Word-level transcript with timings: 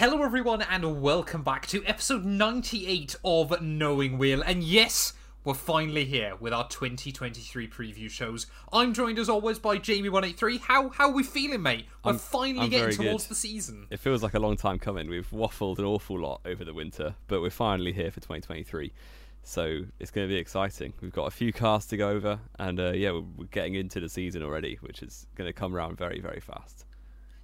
Hello, 0.00 0.22
everyone, 0.22 0.62
and 0.62 1.02
welcome 1.02 1.42
back 1.42 1.66
to 1.66 1.84
episode 1.84 2.24
98 2.24 3.16
of 3.22 3.60
Knowing 3.60 4.16
Wheel. 4.16 4.40
And 4.40 4.64
yes, 4.64 5.12
we're 5.44 5.52
finally 5.52 6.06
here 6.06 6.36
with 6.40 6.54
our 6.54 6.66
2023 6.68 7.68
preview 7.68 8.08
shows. 8.08 8.46
I'm 8.72 8.94
joined 8.94 9.18
as 9.18 9.28
always 9.28 9.58
by 9.58 9.76
Jamie183. 9.76 10.60
How 10.60 10.88
how 10.88 11.10
are 11.10 11.12
we 11.12 11.22
feeling, 11.22 11.60
mate? 11.60 11.84
We're 12.02 12.12
I'm- 12.12 12.18
finally 12.18 12.64
I'm 12.64 12.70
getting 12.70 12.96
towards 12.96 13.24
good. 13.24 13.32
the 13.32 13.34
season. 13.34 13.88
It 13.90 14.00
feels 14.00 14.22
like 14.22 14.32
a 14.32 14.38
long 14.38 14.56
time 14.56 14.78
coming. 14.78 15.06
We've 15.10 15.28
waffled 15.28 15.78
an 15.78 15.84
awful 15.84 16.18
lot 16.18 16.40
over 16.46 16.64
the 16.64 16.72
winter, 16.72 17.14
but 17.26 17.42
we're 17.42 17.50
finally 17.50 17.92
here 17.92 18.10
for 18.10 18.20
2023. 18.20 18.94
So 19.42 19.82
it's 19.98 20.10
going 20.10 20.26
to 20.26 20.32
be 20.32 20.40
exciting. 20.40 20.94
We've 21.02 21.12
got 21.12 21.26
a 21.26 21.30
few 21.30 21.52
cars 21.52 21.84
to 21.88 21.98
go 21.98 22.08
over, 22.08 22.40
and 22.58 22.80
uh, 22.80 22.92
yeah, 22.92 23.10
we're, 23.10 23.24
we're 23.36 23.44
getting 23.50 23.74
into 23.74 24.00
the 24.00 24.08
season 24.08 24.42
already, 24.42 24.78
which 24.80 25.02
is 25.02 25.26
going 25.34 25.46
to 25.46 25.52
come 25.52 25.76
around 25.76 25.98
very, 25.98 26.20
very 26.20 26.40
fast. 26.40 26.86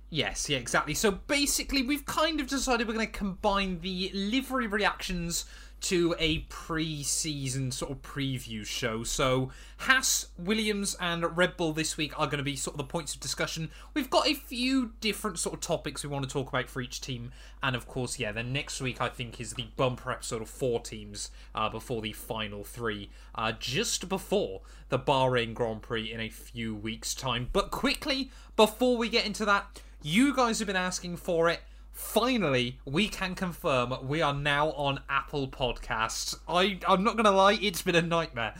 Yes, 0.09 0.49
yeah, 0.49 0.59
exactly. 0.59 0.95
So 0.95 1.11
basically, 1.11 1.83
we've 1.83 2.07
kind 2.07 2.41
of 2.41 2.47
decided 2.47 2.87
we're 2.87 2.95
going 2.95 3.07
to 3.07 3.13
combine 3.13 3.81
the 3.81 4.11
livery 4.15 4.67
reactions 4.67 5.45
to 5.79 6.15
a 6.19 6.39
pre-season 6.49 7.71
sort 7.71 7.91
of 7.91 8.01
preview 8.03 8.65
show. 8.65 9.05
So 9.05 9.51
Haas, 9.79 10.29
Williams, 10.39 10.97
and 11.01 11.37
Red 11.37 11.57
Bull 11.57 11.73
this 11.73 11.97
week 11.97 12.19
are 12.19 12.27
going 12.27 12.39
to 12.39 12.45
be 12.45 12.57
sort 12.57 12.75
of 12.75 12.79
the 12.79 12.85
points 12.85 13.15
of 13.15 13.21
discussion. 13.21 13.71
We've 13.95 14.09
got 14.09 14.27
a 14.27 14.35
few 14.35 14.93
different 15.01 15.39
sort 15.39 15.55
of 15.55 15.61
topics 15.61 16.03
we 16.03 16.09
want 16.09 16.25
to 16.25 16.33
talk 16.33 16.49
about 16.49 16.71
for 16.71 16.81
each 16.81 17.01
team, 17.01 17.33
and 17.63 17.77
of 17.77 17.87
course, 17.87 18.19
yeah, 18.19 18.33
then 18.33 18.53
next 18.53 18.81
week 18.81 19.01
I 19.01 19.09
think 19.09 19.41
is 19.41 19.53
the 19.53 19.67
bumper 19.77 20.11
episode 20.11 20.41
of 20.41 20.49
four 20.49 20.81
teams 20.81 21.31
uh, 21.55 21.69
before 21.69 22.01
the 22.01 22.13
final 22.13 22.65
three, 22.65 23.11
uh, 23.35 23.53
just 23.53 24.09
before 24.09 24.63
the 24.89 24.99
Bahrain 24.99 25.53
Grand 25.53 25.83
Prix 25.83 26.11
in 26.11 26.21
a 26.21 26.31
few 26.31 26.75
weeks' 26.75 27.15
time. 27.15 27.51
But 27.53 27.71
quickly 27.71 28.31
before 28.57 28.97
we 28.97 29.09
get 29.09 29.27
into 29.27 29.45
that. 29.45 29.83
You 30.09 30.33
guys 30.33 30.61
have 30.61 30.69
been 30.69 30.77
asking 30.77 31.17
for 31.17 31.49
it. 31.49 31.59
Finally, 31.91 32.79
we 32.85 33.09
can 33.09 33.35
confirm 33.35 33.93
we 34.07 34.23
are 34.23 34.33
now 34.33 34.71
on 34.75 35.01
Apple 35.09 35.49
Podcasts. 35.49 36.39
I, 36.49 36.79
I'm 36.87 37.03
not 37.03 37.17
going 37.17 37.25
to 37.25 37.33
lie, 37.33 37.59
it's 37.61 37.83
been 37.83 37.97
a 37.97 38.03
nightmare. 38.03 38.55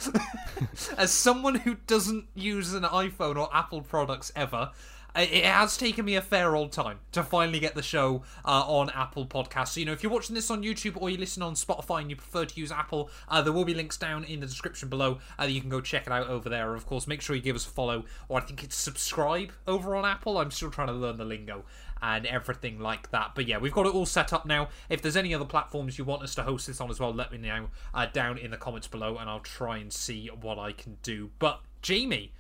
As 0.99 1.13
someone 1.13 1.55
who 1.55 1.77
doesn't 1.87 2.27
use 2.35 2.75
an 2.75 2.83
iPhone 2.83 3.37
or 3.37 3.49
Apple 3.55 3.83
products 3.83 4.33
ever, 4.35 4.73
it 5.17 5.45
has 5.45 5.77
taken 5.77 6.05
me 6.05 6.17
a 6.17 6.23
fair 6.23 6.55
old 6.55 6.73
time 6.73 6.99
to 7.13 7.23
finally 7.23 7.59
get 7.59 7.75
the 7.75 7.83
show 7.83 8.23
uh, 8.45 8.65
on 8.67 8.91
Apple 8.91 9.27
Podcasts. 9.27 9.69
So, 9.69 9.81
you 9.81 9.87
know, 9.87 9.93
if 9.93 10.03
you're 10.03 10.13
watching 10.13 10.35
this 10.35 10.51
on 10.51 10.63
YouTube 10.63 11.01
or 11.01 11.11
you 11.11 11.17
listen 11.17 11.43
on 11.43 11.55
Spotify 11.55 12.01
and 12.03 12.11
you 12.11 12.17
prefer 12.17 12.45
to 12.45 12.61
use 12.61 12.71
Apple, 12.71 13.11
uh, 13.29 13.43
there 13.43 13.53
will 13.53 13.65
be 13.65 13.75
links 13.75 13.97
down 13.97 14.25
in 14.25 14.41
the 14.41 14.47
description 14.47 14.89
below. 14.89 15.19
Uh, 15.41 15.45
you 15.45 15.61
can 15.61 15.71
go 15.71 15.81
check 15.81 16.07
it 16.07 16.13
out 16.13 16.29
over 16.29 16.49
there. 16.49 16.75
Of 16.75 16.87
course, 16.87 17.07
make 17.07 17.21
sure 17.21 17.35
you 17.35 17.43
give 17.43 17.57
us 17.57 17.67
a 17.67 17.71
follow, 17.71 18.05
or 18.29 18.39
I 18.39 18.43
think 18.43 18.63
it's 18.63 18.77
subscribe 18.77 19.53
over 19.67 19.97
on 19.97 20.05
Apple. 20.05 20.39
I'm 20.39 20.51
still 20.51 20.71
trying 20.71 20.89
to 20.89 20.93
learn 20.93 21.17
the 21.17 21.25
lingo 21.25 21.65
and 22.03 22.27
everything 22.27 22.79
like 22.79 23.11
that. 23.11 23.33
But 23.35 23.47
yeah, 23.47 23.59
we've 23.59 23.73
got 23.73 23.87
it 23.87 23.95
all 23.95 24.07
set 24.07 24.33
up 24.33 24.47
now. 24.47 24.69
If 24.89 25.03
there's 25.03 25.17
any 25.17 25.35
other 25.35 25.45
platforms 25.45 25.99
you 25.99 26.05
want 26.05 26.23
us 26.23 26.35
to 26.35 26.43
host 26.43 26.67
this 26.67 26.81
on 26.81 26.91
as 26.91 27.01
well, 27.01 27.13
let 27.13 27.33
me 27.33 27.39
know 27.39 27.69
uh, 27.95 28.07
down 28.07 28.39
in 28.39 28.51
the 28.51 28.57
comments 28.57 28.87
below, 28.87 29.17
and 29.17 29.31
I'll 29.31 29.41
try 29.41 29.79
and 29.79 29.93
see 29.93 30.29
what 30.29 30.59
I 30.59 30.73
can 30.73 30.99
do. 31.03 31.31
But 31.39 31.61
Jamie, 31.83 32.33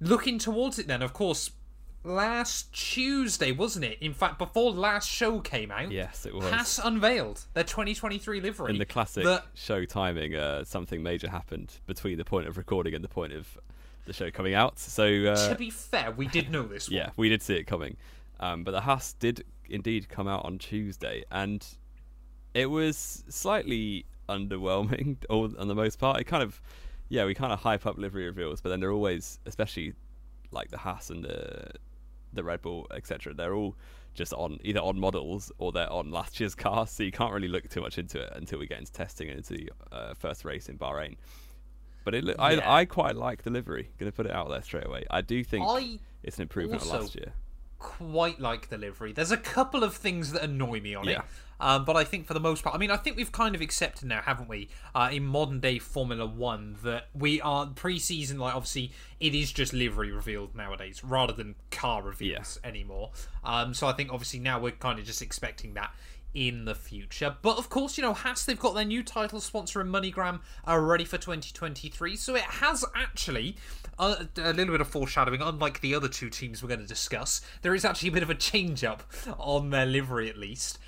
looking 0.00 0.38
towards 0.38 0.78
it 0.78 0.86
then, 0.86 1.02
of 1.02 1.12
course, 1.12 1.50
last 2.06 2.72
Tuesday, 2.72 3.52
wasn't 3.52 3.84
it? 3.84 3.98
In 4.00 4.14
fact, 4.14 4.38
before 4.38 4.70
last 4.72 5.08
show 5.10 5.40
came 5.40 5.70
out, 5.70 5.90
Yes, 5.90 6.24
it 6.26 6.34
was. 6.34 6.48
Haas 6.48 6.78
unveiled 6.82 7.44
their 7.54 7.64
2023 7.64 8.40
livery. 8.40 8.70
In 8.72 8.78
the 8.78 8.84
classic 8.86 9.24
that- 9.24 9.46
show 9.54 9.84
timing, 9.84 10.34
uh, 10.34 10.64
something 10.64 11.02
major 11.02 11.28
happened 11.28 11.74
between 11.86 12.16
the 12.18 12.24
point 12.24 12.46
of 12.46 12.56
recording 12.56 12.94
and 12.94 13.02
the 13.02 13.08
point 13.08 13.32
of 13.32 13.58
the 14.06 14.12
show 14.12 14.30
coming 14.30 14.54
out. 14.54 14.78
So 14.78 15.04
uh, 15.26 15.48
to 15.48 15.54
be 15.56 15.70
fair, 15.70 16.12
we 16.12 16.28
did 16.28 16.50
know 16.50 16.62
this 16.62 16.88
one. 16.88 16.96
yeah, 16.96 17.10
we 17.16 17.28
did 17.28 17.42
see 17.42 17.54
it 17.56 17.64
coming. 17.64 17.96
Um, 18.38 18.62
but 18.64 18.70
the 18.70 18.82
Haas 18.82 19.14
did 19.14 19.44
indeed 19.68 20.08
come 20.08 20.28
out 20.28 20.44
on 20.44 20.58
Tuesday, 20.58 21.24
and 21.30 21.66
it 22.54 22.66
was 22.66 23.24
slightly 23.28 24.06
underwhelming 24.28 25.16
all, 25.30 25.50
on 25.58 25.68
the 25.68 25.74
most 25.74 25.98
part. 25.98 26.20
It 26.20 26.24
kind 26.24 26.42
of, 26.42 26.60
yeah, 27.08 27.24
we 27.24 27.34
kind 27.34 27.52
of 27.52 27.60
hype 27.60 27.84
up 27.86 27.98
livery 27.98 28.26
reveals, 28.26 28.60
but 28.60 28.68
then 28.68 28.78
they're 28.80 28.92
always, 28.92 29.40
especially 29.46 29.94
like 30.52 30.70
the 30.70 30.78
Haas 30.78 31.10
and 31.10 31.24
the 31.24 31.70
the 32.36 32.44
Red 32.44 32.62
Bull, 32.62 32.86
etc. 32.94 33.34
They're 33.34 33.54
all 33.54 33.76
just 34.14 34.32
on 34.32 34.58
either 34.62 34.80
on 34.80 34.98
models 34.98 35.52
or 35.58 35.72
they're 35.72 35.92
on 35.92 36.10
last 36.10 36.38
year's 36.40 36.54
cars, 36.54 36.90
so 36.90 37.02
you 37.02 37.12
can't 37.12 37.32
really 37.34 37.48
look 37.48 37.68
too 37.68 37.80
much 37.80 37.98
into 37.98 38.20
it 38.20 38.32
until 38.34 38.58
we 38.58 38.66
get 38.66 38.78
into 38.78 38.92
testing 38.92 39.28
and 39.28 39.38
into 39.38 39.54
the 39.54 39.70
uh, 39.92 40.14
first 40.14 40.44
race 40.44 40.68
in 40.68 40.78
Bahrain. 40.78 41.16
But 42.04 42.14
it, 42.14 42.24
look- 42.24 42.36
Yeah. 42.38 42.44
I, 42.64 42.80
I 42.80 42.84
quite 42.84 43.16
like 43.16 43.42
the 43.42 43.50
livery. 43.50 43.90
Going 43.98 44.10
to 44.10 44.16
put 44.16 44.26
it 44.26 44.32
out 44.32 44.48
there 44.48 44.62
straight 44.62 44.86
away. 44.86 45.04
I 45.10 45.20
do 45.22 45.42
think 45.42 45.66
I 45.68 45.98
it's 46.22 46.36
an 46.38 46.42
improvement 46.42 46.82
on 46.82 46.88
also 46.88 47.00
last 47.02 47.14
year. 47.16 47.32
Quite 47.78 48.40
like 48.40 48.68
the 48.68 48.78
livery. 48.78 49.12
There's 49.12 49.32
a 49.32 49.36
couple 49.36 49.84
of 49.84 49.94
things 49.94 50.32
that 50.32 50.42
annoy 50.42 50.80
me 50.80 50.94
on 50.94 51.08
it. 51.08 51.20
Um, 51.58 51.86
but 51.86 51.96
I 51.96 52.04
think 52.04 52.26
for 52.26 52.34
the 52.34 52.40
most 52.40 52.62
part, 52.62 52.76
I 52.76 52.78
mean, 52.78 52.90
I 52.90 52.98
think 52.98 53.16
we've 53.16 53.32
kind 53.32 53.54
of 53.54 53.62
accepted 53.62 54.06
now, 54.06 54.20
haven't 54.20 54.48
we, 54.48 54.68
uh, 54.94 55.08
in 55.10 55.24
modern 55.24 55.58
day 55.58 55.78
Formula 55.78 56.26
One, 56.26 56.76
that 56.84 57.08
we 57.14 57.40
are 57.40 57.66
pre-season. 57.66 58.38
Like, 58.38 58.54
obviously, 58.54 58.92
it 59.20 59.34
is 59.34 59.52
just 59.52 59.72
livery 59.72 60.12
revealed 60.12 60.54
nowadays, 60.54 61.02
rather 61.02 61.32
than 61.32 61.54
car 61.70 62.02
reveals 62.02 62.58
anymore. 62.62 63.10
Um, 63.42 63.72
so 63.72 63.86
I 63.86 63.92
think 63.92 64.12
obviously 64.12 64.38
now 64.38 64.60
we're 64.60 64.72
kind 64.72 64.98
of 64.98 65.06
just 65.06 65.22
expecting 65.22 65.72
that 65.74 65.94
in 66.34 66.64
the 66.64 66.74
future. 66.74 67.36
But 67.42 67.56
of 67.58 67.70
course, 67.70 67.96
you 67.96 68.02
know, 68.02 68.12
Haas 68.12 68.44
they've 68.44 68.58
got 68.58 68.74
their 68.74 68.84
new 68.84 69.02
title 69.02 69.40
sponsor 69.40 69.80
in 69.80 69.88
MoneyGram 69.88 70.40
are 70.64 70.82
ready 70.82 71.04
for 71.04 71.18
2023. 71.18 72.16
So 72.16 72.34
it 72.34 72.42
has 72.42 72.84
actually 72.94 73.56
a, 73.98 74.28
a 74.36 74.52
little 74.52 74.74
bit 74.74 74.80
of 74.80 74.88
foreshadowing. 74.88 75.40
Unlike 75.40 75.80
the 75.80 75.94
other 75.94 76.08
two 76.08 76.30
teams 76.30 76.62
we're 76.62 76.68
going 76.68 76.80
to 76.80 76.86
discuss, 76.86 77.40
there 77.62 77.74
is 77.74 77.84
actually 77.84 78.10
a 78.10 78.12
bit 78.12 78.22
of 78.22 78.30
a 78.30 78.34
change 78.34 78.84
up 78.84 79.02
on 79.38 79.70
their 79.70 79.86
livery 79.86 80.28
at 80.28 80.36
least. 80.36 80.78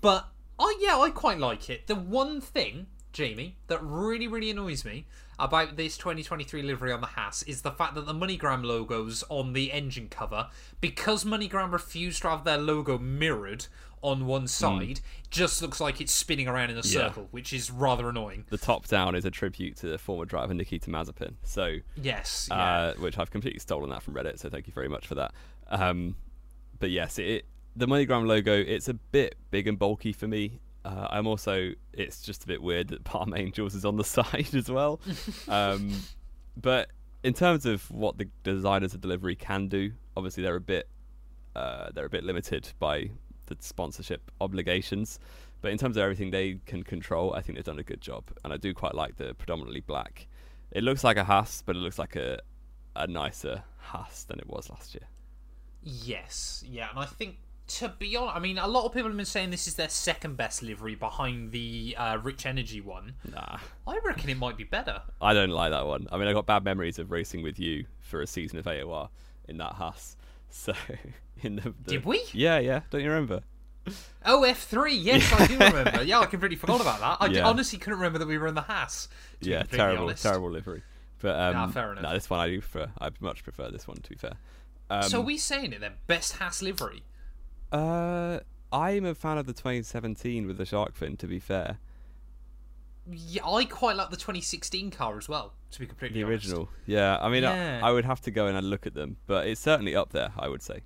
But 0.00 0.28
oh 0.58 0.76
yeah, 0.80 0.98
I 0.98 1.10
quite 1.10 1.38
like 1.38 1.70
it. 1.70 1.86
The 1.86 1.94
one 1.94 2.40
thing, 2.40 2.86
Jamie, 3.12 3.56
that 3.68 3.82
really 3.82 4.28
really 4.28 4.50
annoys 4.50 4.84
me 4.84 5.06
about 5.38 5.76
this 5.76 5.96
2023 5.96 6.62
livery 6.62 6.92
on 6.92 7.00
the 7.00 7.06
Haas 7.06 7.42
is 7.44 7.62
the 7.62 7.70
fact 7.70 7.94
that 7.94 8.06
the 8.06 8.12
MoneyGram 8.12 8.64
logos 8.64 9.22
on 9.28 9.52
the 9.52 9.72
engine 9.72 10.08
cover, 10.08 10.48
because 10.80 11.24
MoneyGram 11.24 11.72
refused 11.72 12.22
to 12.22 12.28
have 12.28 12.44
their 12.44 12.58
logo 12.58 12.98
mirrored 12.98 13.66
on 14.02 14.26
one 14.26 14.46
side, 14.46 15.00
just 15.30 15.60
looks 15.62 15.80
like 15.80 16.00
it's 16.00 16.12
spinning 16.12 16.48
around 16.48 16.70
in 16.70 16.76
a 16.78 16.80
Hmm. 16.80 16.86
Yeah. 16.88 17.08
circle, 17.08 17.28
which 17.30 17.52
is 17.52 17.70
rather 17.70 18.08
annoying. 18.08 18.44
The 18.50 18.58
top 18.58 18.86
down 18.86 19.14
is 19.14 19.24
a 19.24 19.30
tribute 19.30 19.76
to 19.78 19.88
the 19.88 19.98
former 19.98 20.24
driver 20.24 20.54
Nikita 20.54 20.90
Mazepin. 20.90 21.34
So, 21.42 21.76
Yes, 22.00 22.48
yeah. 22.50 22.56
uh, 22.56 22.94
which 22.94 23.18
I've 23.18 23.30
completely 23.30 23.60
stolen 23.60 23.90
that 23.90 24.02
from 24.02 24.14
Reddit. 24.14 24.38
So 24.38 24.48
thank 24.48 24.66
you 24.66 24.72
very 24.72 24.88
much 24.88 25.06
for 25.06 25.14
that. 25.16 25.32
Um, 25.68 26.16
but 26.78 26.90
yes, 26.90 27.18
it, 27.18 27.44
the 27.76 27.86
MoneyGram 27.86 28.26
logo 28.26 28.52
it's 28.54 28.88
a 28.88 28.94
bit 28.94 29.34
big 29.50 29.66
and 29.68 29.78
bulky 29.78 30.12
for 30.12 30.26
me. 30.28 30.60
Uh, 30.84 31.06
I'm 31.10 31.26
also 31.26 31.72
it's 31.92 32.22
just 32.22 32.44
a 32.44 32.46
bit 32.46 32.62
weird 32.62 32.88
that 32.88 33.04
Palm 33.04 33.34
Angels 33.36 33.74
is 33.74 33.84
on 33.84 33.96
the 33.96 34.04
side 34.16 34.54
as 34.54 34.70
well. 34.70 35.00
um, 35.48 35.92
but 36.56 36.88
in 37.24 37.34
terms 37.34 37.66
of 37.66 37.90
what 37.90 38.16
the 38.16 38.28
designers 38.44 38.94
of 38.94 39.00
delivery 39.00 39.34
can 39.34 39.66
do, 39.68 39.92
obviously 40.16 40.42
they're 40.42 40.54
a 40.56 40.60
bit 40.60 40.88
uh, 41.56 41.90
they're 41.92 42.04
a 42.06 42.10
bit 42.10 42.22
limited 42.24 42.70
by 42.78 43.10
the 43.48 43.56
sponsorship 43.60 44.30
obligations. 44.40 45.18
But 45.60 45.72
in 45.72 45.78
terms 45.78 45.96
of 45.96 46.02
everything 46.02 46.30
they 46.30 46.60
can 46.66 46.84
control, 46.84 47.34
I 47.34 47.40
think 47.42 47.56
they've 47.56 47.64
done 47.64 47.80
a 47.80 47.84
good 47.84 48.00
job, 48.00 48.24
and 48.44 48.52
I 48.52 48.56
do 48.56 48.72
quite 48.72 48.94
like 48.94 49.16
the 49.16 49.34
predominantly 49.34 49.80
black. 49.80 50.28
It 50.70 50.84
looks 50.84 51.02
like 51.02 51.16
a 51.16 51.24
Haas, 51.24 51.62
but 51.64 51.74
it 51.74 51.80
looks 51.80 51.98
like 51.98 52.16
a 52.16 52.40
a 52.94 53.06
nicer 53.06 53.62
Haas 53.78 54.24
than 54.24 54.38
it 54.38 54.46
was 54.46 54.70
last 54.70 54.94
year. 54.94 55.08
Yes, 55.82 56.64
yeah, 56.66 56.90
and 56.90 56.98
I 56.98 57.06
think 57.06 57.36
to 57.68 57.88
be 57.88 58.16
honest, 58.16 58.36
I 58.36 58.40
mean, 58.40 58.58
a 58.58 58.66
lot 58.66 58.86
of 58.86 58.92
people 58.92 59.08
have 59.08 59.16
been 59.16 59.26
saying 59.26 59.50
this 59.50 59.66
is 59.66 59.74
their 59.74 59.90
second 59.90 60.36
best 60.36 60.62
livery 60.62 60.94
behind 60.94 61.52
the 61.52 61.94
uh, 61.98 62.18
Rich 62.22 62.46
Energy 62.46 62.80
one. 62.80 63.14
Nah, 63.30 63.58
I 63.86 63.98
reckon 64.04 64.30
it 64.30 64.38
might 64.38 64.56
be 64.56 64.64
better. 64.64 65.02
I 65.20 65.34
don't 65.34 65.50
like 65.50 65.70
that 65.70 65.86
one. 65.86 66.08
I 66.10 66.16
mean, 66.16 66.28
I 66.28 66.32
got 66.32 66.46
bad 66.46 66.64
memories 66.64 66.98
of 66.98 67.10
racing 67.10 67.42
with 67.42 67.58
you 67.58 67.84
for 68.00 68.22
a 68.22 68.26
season 68.26 68.58
of 68.58 68.64
AOR 68.64 69.10
in 69.48 69.58
that 69.58 69.74
Haas. 69.74 70.16
So 70.50 70.72
in 71.42 71.56
the, 71.56 71.62
the 71.84 71.90
Did 71.92 72.04
we? 72.04 72.22
Yeah, 72.32 72.58
yeah. 72.58 72.80
Don't 72.90 73.02
you 73.02 73.08
remember? 73.10 73.42
Oh, 74.24 74.42
F3, 74.46 74.96
yes, 75.00 75.32
I 75.32 75.46
do 75.46 75.58
remember. 75.58 76.02
Yeah, 76.04 76.20
I 76.20 76.26
completely 76.26 76.56
forgot 76.56 76.80
about 76.80 77.00
that. 77.00 77.18
I 77.20 77.26
Yeah. 77.30 77.46
honestly 77.46 77.78
couldn't 77.78 77.98
remember 77.98 78.18
that 78.18 78.28
we 78.28 78.36
were 78.38 78.46
in 78.46 78.54
the 78.54 78.62
Haas. 78.62 79.08
Yeah, 79.40 79.62
terrible, 79.62 80.04
honest. 80.04 80.22
terrible 80.22 80.50
livery. 80.50 80.82
But 81.20 81.38
um, 81.38 81.52
Nah, 81.54 81.68
fair 81.68 81.92
enough. 81.92 82.02
No, 82.02 82.12
this 82.12 82.28
one 82.28 82.40
I 82.40 82.48
do 82.48 82.60
prefer. 82.60 82.90
I 83.00 83.10
much 83.20 83.44
prefer 83.44 83.70
this 83.70 83.86
one. 83.88 83.96
To 83.98 84.10
be 84.10 84.16
fair. 84.16 84.34
Um, 84.90 85.02
So 85.02 85.18
are 85.20 85.24
we 85.24 85.36
saying 85.38 85.72
it 85.72 85.80
then? 85.80 85.92
Best 86.06 86.34
Haas 86.34 86.60
livery? 86.62 87.02
Uh, 87.72 88.40
I'm 88.72 89.04
a 89.04 89.14
fan 89.14 89.38
of 89.38 89.46
the 89.46 89.52
2017 89.52 90.46
with 90.46 90.58
the 90.58 90.64
shark 90.66 90.94
fin. 90.94 91.16
To 91.18 91.26
be 91.26 91.38
fair, 91.38 91.78
Yeah, 93.10 93.46
I 93.46 93.64
quite 93.64 93.96
like 93.96 94.10
the 94.10 94.16
2016 94.16 94.90
car 94.90 95.16
as 95.16 95.28
well, 95.28 95.54
to 95.70 95.80
be 95.80 95.86
completely 95.86 96.22
honest. 96.22 96.46
the 96.46 96.56
honest. 96.56 96.68
original. 96.68 96.68
Yeah, 96.86 97.18
I 97.20 97.28
mean, 97.28 97.42
Yeah. 97.42 97.80
I, 97.82 97.88
I 97.88 97.92
would 97.92 98.04
have 98.04 98.20
to 98.22 98.30
go 98.30 98.46
in 98.48 98.56
and 98.56 98.68
look 98.68 98.86
at 98.86 98.94
them, 98.94 99.16
but 99.26 99.46
it's 99.46 99.60
certainly 99.60 99.94
up 99.96 100.10
there. 100.10 100.32
I 100.38 100.48
would 100.48 100.62
say. 100.62 100.82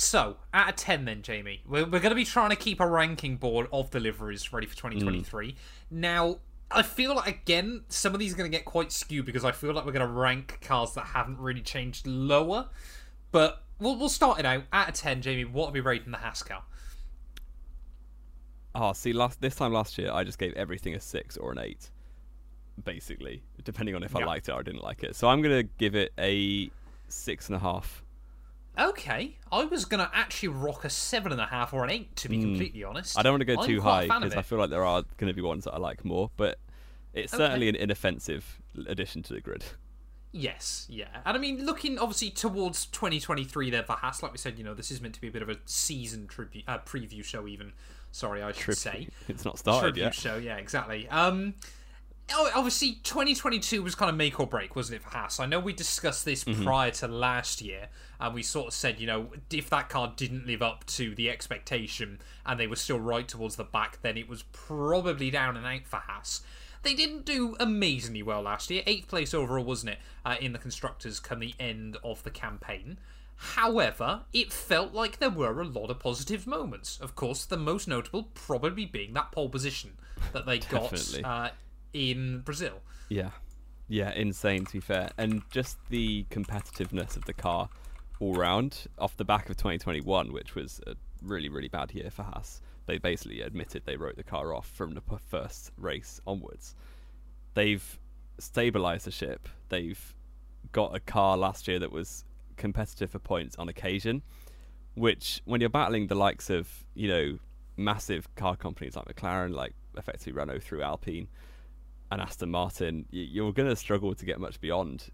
So, 0.00 0.36
out 0.54 0.68
of 0.68 0.76
10 0.76 1.06
then, 1.06 1.22
Jamie, 1.22 1.60
we're, 1.66 1.82
we're 1.82 1.98
going 1.98 2.10
to 2.10 2.14
be 2.14 2.24
trying 2.24 2.50
to 2.50 2.56
keep 2.56 2.78
a 2.78 2.86
ranking 2.86 3.36
board 3.36 3.66
of 3.72 3.90
deliveries 3.90 4.52
ready 4.52 4.68
for 4.68 4.74
mm. 4.74 4.92
2023. 4.92 5.56
Now, 5.90 6.38
I 6.70 6.82
feel 6.82 7.16
like, 7.16 7.26
again, 7.26 7.82
some 7.88 8.14
of 8.14 8.20
these 8.20 8.32
are 8.32 8.36
going 8.36 8.48
to 8.48 8.56
get 8.56 8.64
quite 8.64 8.92
skewed 8.92 9.26
because 9.26 9.44
I 9.44 9.50
feel 9.50 9.72
like 9.72 9.84
we're 9.84 9.92
going 9.92 10.06
to 10.06 10.12
rank 10.12 10.60
cars 10.62 10.92
that 10.94 11.06
haven't 11.06 11.38
really 11.38 11.62
changed 11.62 12.06
lower. 12.06 12.68
But 13.32 13.64
we'll, 13.80 13.98
we'll 13.98 14.08
start 14.08 14.38
it 14.38 14.46
out. 14.46 14.62
Out 14.72 14.88
of 14.90 14.94
10, 14.94 15.20
Jamie, 15.20 15.44
what 15.44 15.70
are 15.70 15.72
we 15.72 15.80
rating 15.80 16.12
the 16.12 16.18
car? 16.18 16.62
Oh, 18.80 18.92
see, 18.92 19.12
last 19.12 19.40
this 19.40 19.56
time 19.56 19.72
last 19.72 19.98
year, 19.98 20.12
I 20.12 20.22
just 20.22 20.38
gave 20.38 20.52
everything 20.54 20.94
a 20.94 21.00
six 21.00 21.36
or 21.36 21.50
an 21.50 21.58
eight, 21.58 21.90
basically, 22.84 23.42
depending 23.64 23.94
on 23.96 24.02
if 24.04 24.14
I 24.14 24.24
liked 24.24 24.48
it 24.48 24.52
or 24.52 24.60
I 24.60 24.62
didn't 24.62 24.84
like 24.84 25.02
it. 25.02 25.16
So 25.16 25.28
I'm 25.28 25.42
gonna 25.42 25.64
give 25.64 25.94
it 25.96 26.12
a 26.18 26.70
six 27.08 27.48
and 27.48 27.56
a 27.56 27.58
half. 27.58 28.04
Okay, 28.78 29.36
I 29.50 29.64
was 29.64 29.84
gonna 29.84 30.08
actually 30.14 30.50
rock 30.50 30.84
a 30.84 30.90
seven 30.90 31.32
and 31.32 31.40
a 31.40 31.46
half 31.46 31.74
or 31.74 31.82
an 31.82 31.90
eight, 31.90 32.14
to 32.16 32.28
be 32.28 32.40
completely 32.40 32.84
honest. 32.84 33.18
I 33.18 33.22
don't 33.22 33.32
want 33.32 33.40
to 33.40 33.46
go 33.46 33.60
I'm 33.60 33.66
too 33.66 33.80
high 33.80 34.06
because 34.06 34.34
I 34.36 34.42
feel 34.42 34.58
like 34.58 34.70
there 34.70 34.84
are 34.84 35.02
going 35.16 35.28
to 35.28 35.34
be 35.34 35.42
ones 35.42 35.64
that 35.64 35.72
I 35.74 35.78
like 35.78 36.04
more, 36.04 36.30
but 36.36 36.58
it's 37.12 37.34
Okay. 37.34 37.42
certainly 37.42 37.68
an 37.68 37.74
inoffensive 37.74 38.60
addition 38.86 39.22
to 39.24 39.34
the 39.34 39.40
grid. 39.40 39.64
Yes, 40.30 40.86
yeah. 40.90 41.06
And 41.24 41.38
I 41.38 41.40
mean, 41.40 41.64
looking 41.64 41.98
obviously 41.98 42.28
towards 42.28 42.84
2023 42.84 43.70
there 43.70 43.82
for 43.82 43.94
Haas, 43.94 44.22
like 44.22 44.30
we 44.30 44.36
said, 44.36 44.58
you 44.58 44.62
know, 44.62 44.74
this 44.74 44.90
is 44.90 45.00
meant 45.00 45.14
to 45.14 45.22
be 45.22 45.28
a 45.28 45.30
bit 45.30 45.40
of 45.40 45.48
a 45.48 45.56
season 45.64 46.26
tribute, 46.26 46.64
uh, 46.68 46.76
preview 46.80 47.24
show, 47.24 47.48
even. 47.48 47.72
Sorry, 48.12 48.42
I 48.42 48.52
should 48.52 48.76
say. 48.78 49.08
It's 49.28 49.44
not 49.44 49.58
started 49.58 49.80
Tribute 49.94 50.02
yet. 50.02 50.14
show, 50.14 50.36
yeah, 50.36 50.56
exactly. 50.56 51.08
Um, 51.08 51.54
oh, 52.32 52.50
obviously, 52.54 52.98
2022 53.02 53.82
was 53.82 53.94
kind 53.94 54.10
of 54.10 54.16
make 54.16 54.40
or 54.40 54.46
break, 54.46 54.74
wasn't 54.74 54.96
it, 54.96 55.02
for 55.02 55.10
Haas? 55.10 55.38
I 55.40 55.46
know 55.46 55.60
we 55.60 55.72
discussed 55.72 56.24
this 56.24 56.44
Mm-hmm. 56.44 56.64
prior 56.64 56.90
to 56.92 57.08
last 57.08 57.60
year, 57.60 57.88
and 58.20 58.34
we 58.34 58.42
sort 58.42 58.68
of 58.68 58.72
said, 58.74 58.98
you 58.98 59.06
know, 59.06 59.28
if 59.52 59.68
that 59.70 59.88
car 59.88 60.12
didn't 60.16 60.46
live 60.46 60.62
up 60.62 60.84
to 60.86 61.14
the 61.14 61.30
expectation 61.30 62.18
and 62.46 62.58
they 62.58 62.66
were 62.66 62.76
still 62.76 62.98
right 63.00 63.28
towards 63.28 63.56
the 63.56 63.64
back, 63.64 64.00
then 64.02 64.16
it 64.16 64.28
was 64.28 64.42
probably 64.52 65.30
down 65.30 65.56
and 65.56 65.66
out 65.66 65.86
for 65.86 65.96
Haas. 65.98 66.42
They 66.82 66.94
didn't 66.94 67.24
do 67.24 67.56
amazingly 67.60 68.22
well 68.22 68.42
last 68.42 68.70
year. 68.70 68.82
Eighth 68.86 69.08
place 69.08 69.34
overall, 69.34 69.64
wasn't 69.64 69.90
it, 69.94 69.98
uh, 70.24 70.36
in 70.40 70.52
the 70.52 70.58
constructors 70.58 71.18
come 71.20 71.40
the 71.40 71.54
end 71.58 71.96
of 72.04 72.22
the 72.22 72.30
campaign. 72.30 72.98
However, 73.38 74.22
it 74.32 74.52
felt 74.52 74.92
like 74.92 75.20
there 75.20 75.30
were 75.30 75.60
a 75.60 75.64
lot 75.64 75.90
of 75.90 76.00
positive 76.00 76.44
moments. 76.44 76.98
Of 77.00 77.14
course, 77.14 77.44
the 77.44 77.56
most 77.56 77.86
notable 77.86 78.24
probably 78.34 78.84
being 78.84 79.14
that 79.14 79.30
pole 79.30 79.48
position 79.48 79.92
that 80.32 80.44
they 80.44 80.58
got 80.58 81.20
uh, 81.24 81.50
in 81.92 82.40
Brazil. 82.40 82.80
Yeah, 83.08 83.30
yeah, 83.86 84.12
insane 84.12 84.66
to 84.66 84.72
be 84.72 84.80
fair, 84.80 85.10
and 85.16 85.42
just 85.50 85.78
the 85.88 86.24
competitiveness 86.30 87.16
of 87.16 87.26
the 87.26 87.32
car 87.32 87.68
all 88.18 88.34
round 88.34 88.86
off 88.98 89.16
the 89.16 89.24
back 89.24 89.48
of 89.48 89.56
2021, 89.56 90.32
which 90.32 90.56
was 90.56 90.80
a 90.88 90.94
really 91.22 91.48
really 91.48 91.68
bad 91.68 91.94
year 91.94 92.10
for 92.10 92.24
Haas. 92.24 92.60
They 92.86 92.98
basically 92.98 93.42
admitted 93.42 93.84
they 93.86 93.96
wrote 93.96 94.16
the 94.16 94.24
car 94.24 94.52
off 94.52 94.66
from 94.66 94.94
the 94.94 95.02
first 95.28 95.70
race 95.76 96.20
onwards. 96.26 96.74
They've 97.54 97.98
stabilized 98.38 99.06
the 99.06 99.12
ship. 99.12 99.48
They've 99.68 100.14
got 100.72 100.96
a 100.96 101.00
car 101.00 101.36
last 101.36 101.68
year 101.68 101.78
that 101.78 101.92
was 101.92 102.24
competitive 102.58 103.10
for 103.10 103.18
points 103.18 103.56
on 103.56 103.68
occasion, 103.68 104.22
which 104.94 105.40
when 105.46 105.60
you're 105.60 105.70
battling 105.70 106.08
the 106.08 106.14
likes 106.14 106.50
of 106.50 106.68
you 106.94 107.08
know 107.08 107.38
massive 107.76 108.32
car 108.34 108.56
companies 108.56 108.96
like 108.96 109.06
McLaren, 109.06 109.54
like 109.54 109.72
effectively 109.96 110.32
Renault 110.32 110.60
through 110.60 110.82
Alpine 110.82 111.28
and 112.10 112.20
Aston 112.20 112.50
Martin, 112.50 113.06
you're 113.10 113.52
going 113.52 113.68
to 113.68 113.76
struggle 113.76 114.14
to 114.14 114.24
get 114.24 114.40
much 114.40 114.60
beyond 114.60 115.10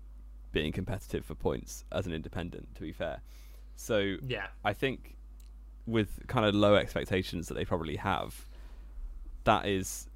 being 0.53 0.73
competitive 0.73 1.25
for 1.25 1.35
points 1.35 1.85
as 1.93 2.07
an 2.07 2.13
independent. 2.13 2.75
To 2.75 2.81
be 2.81 2.93
fair, 2.93 3.21
so 3.77 4.17
Yeah. 4.23 4.47
I 4.65 4.73
think 4.73 5.17
with 5.87 6.27
kind 6.29 6.47
of 6.47 6.55
low 6.55 6.77
expectations 6.77 7.49
that 7.49 7.55
they 7.55 7.65
probably 7.65 7.97
have, 7.97 8.47
that 9.45 9.67
is 9.67 10.09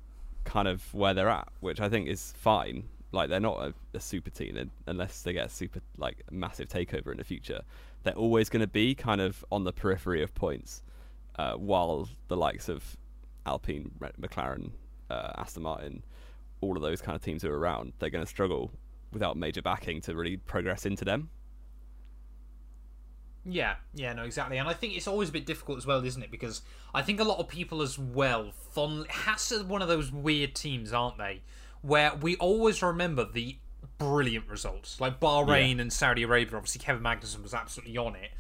kind 0.45 0.67
of 0.67 0.95
where 0.95 1.13
they're 1.13 1.29
at, 1.29 1.49
which 1.61 1.81
I 1.81 1.89
think 1.89 2.09
is 2.09 2.33
fine. 2.39 2.89
Like 3.11 3.31
they're 3.31 3.41
not 3.41 3.59
a, 3.59 3.75
a 3.95 4.01
super 4.01 4.31
team 4.31 4.57
un- 4.59 4.71
unless 4.87 5.23
they 5.23 5.33
get 5.33 5.47
a 5.47 5.49
super 5.49 5.81
like 5.97 6.23
massive 6.31 6.69
takeover 6.69 7.11
in 7.11 7.19
the 7.19 7.25
future. 7.25 7.63
They're 8.03 8.15
always 8.15 8.49
going 8.49 8.61
to 8.61 8.67
be 8.67 8.95
kind 8.95 9.21
of 9.21 9.45
on 9.51 9.65
the 9.65 9.73
periphery 9.73 10.23
of 10.23 10.35
points, 10.35 10.83
uh, 11.39 11.55
while 11.55 12.09
the 12.29 12.37
likes 12.37 12.69
of 12.69 12.97
Alpine, 13.47 13.91
Re- 13.99 14.11
McLaren, 14.21 14.73
uh, 15.11 15.33
Aston 15.37 15.63
Martin, 15.63 16.05
all 16.61 16.77
of 16.77 16.83
those 16.83 17.01
kind 17.01 17.17
of 17.17 17.23
teams 17.23 17.43
who 17.43 17.51
are 17.51 17.59
around, 17.59 17.93
they're 17.99 18.11
going 18.11 18.25
to 18.25 18.29
struggle 18.29 18.73
without 19.13 19.37
major 19.37 19.63
backing 19.63 20.01
to 20.03 20.15
really 20.15 20.37
progress 20.37 20.85
into 20.85 21.05
them. 21.05 21.31
Yeah, 23.45 23.77
yeah, 23.95 24.13
no, 24.13 24.25
exactly. 24.25 24.59
And 24.59 24.69
I 24.69 24.75
think 24.75 24.95
it's 24.97 25.09
always 25.09 25.31
a 25.31 25.33
bit 25.33 25.47
difficult 25.47 25.79
as 25.79 25.87
well, 25.87 26.05
isn't 26.05 26.23
it? 26.23 26.31
Because 26.31 26.63
I 26.95 27.01
think 27.03 27.19
a 27.21 27.25
lot 27.25 27.39
of 27.39 27.49
people 27.49 27.81
as 27.81 27.99
well 27.99 28.53
fondly 28.73 29.09
are 29.27 29.65
one 29.65 29.81
of 29.81 29.89
those 29.89 30.13
weird 30.13 30.55
teams, 30.55 30.93
aren't 30.93 31.17
they? 31.17 31.41
Where 31.83 32.15
we 32.15 32.37
always 32.37 32.83
remember 32.83 33.25
the 33.25 33.57
brilliant 33.99 34.49
results. 34.49 35.01
Like 35.01 35.21
Bahrain 35.21 35.81
and 35.81 35.93
Saudi 35.93 36.23
Arabia, 36.23 36.57
obviously 36.57 36.81
Kevin 36.81 37.03
Magnussen 37.03 37.43
was 37.43 37.55
absolutely 37.55 37.97
on 37.97 38.15
it. 38.17 38.31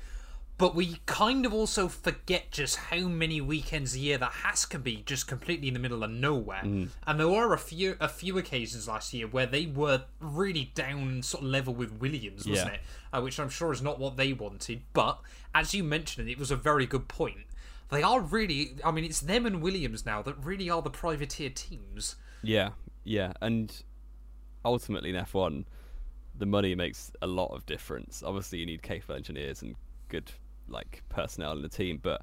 But 0.56 0.75
we 0.75 0.99
kind 1.06 1.46
of 1.46 1.55
also 1.55 1.87
forget 1.87 2.50
just 2.50 2.76
how 2.76 3.02
many 3.06 3.40
weekends 3.40 3.94
a 3.94 4.00
year 4.00 4.19
that 4.19 4.32
has 4.43 4.64
to 4.67 4.79
be 4.81 5.05
just 5.06 5.29
completely 5.29 5.69
in 5.69 5.75
the 5.75 5.79
middle 5.81 6.02
of 6.02 6.11
nowhere. 6.11 6.62
And 6.62 6.90
there 7.20 7.29
were 7.29 7.55
a 7.55 7.58
few 7.58 7.96
a 8.00 8.08
few 8.08 8.37
occasions 8.38 8.88
last 8.88 9.14
year 9.14 9.29
where 9.29 9.46
they 9.46 9.67
were 9.67 10.02
really 10.19 10.73
down 10.75 11.23
sort 11.23 11.44
of 11.44 11.50
level 11.50 11.75
with 11.75 11.93
Williams, 12.00 12.44
wasn't 12.44 12.70
Yeah. 12.70 12.75
it? 12.75 12.81
Uh, 13.12 13.20
which 13.20 13.38
I'm 13.38 13.50
sure 13.50 13.70
is 13.73 13.81
not 13.81 14.00
what 14.00 14.17
they 14.17 14.32
wanted. 14.32 14.82
But 14.93 15.20
as 15.55 15.75
you 15.75 15.84
mentioned, 15.84 16.29
it 16.29 16.38
was 16.38 16.50
a 16.50 16.56
very 16.56 16.87
good 16.87 17.06
point. 17.06 17.46
They 17.91 18.02
are 18.02 18.20
really, 18.20 18.75
I 18.84 18.91
mean, 18.91 19.05
it's 19.05 19.20
them 19.20 19.46
and 19.46 19.62
Williams 19.62 20.05
now 20.05 20.23
that 20.23 20.44
really 20.44 20.69
are 20.69 20.82
the 20.82 20.91
privateer 20.91 21.50
teams. 21.50 22.17
Yeah, 22.43 22.70
yeah, 23.08 23.32
and 23.40 23.82
ultimately 24.64 25.10
in 25.10 25.16
F1, 25.16 25.64
the 26.37 26.46
money 26.46 26.75
makes 26.75 27.10
a 27.22 27.26
lot 27.26 27.46
of 27.55 27.64
difference. 27.64 28.22
Obviously, 28.25 28.58
you 28.58 28.66
need 28.66 28.82
capable 28.82 29.14
engineers 29.16 29.62
and 29.62 29.75
good 30.08 30.31
like 30.69 31.02
personnel 31.08 31.52
in 31.52 31.62
the 31.62 31.69
team, 31.69 31.99
but 32.02 32.22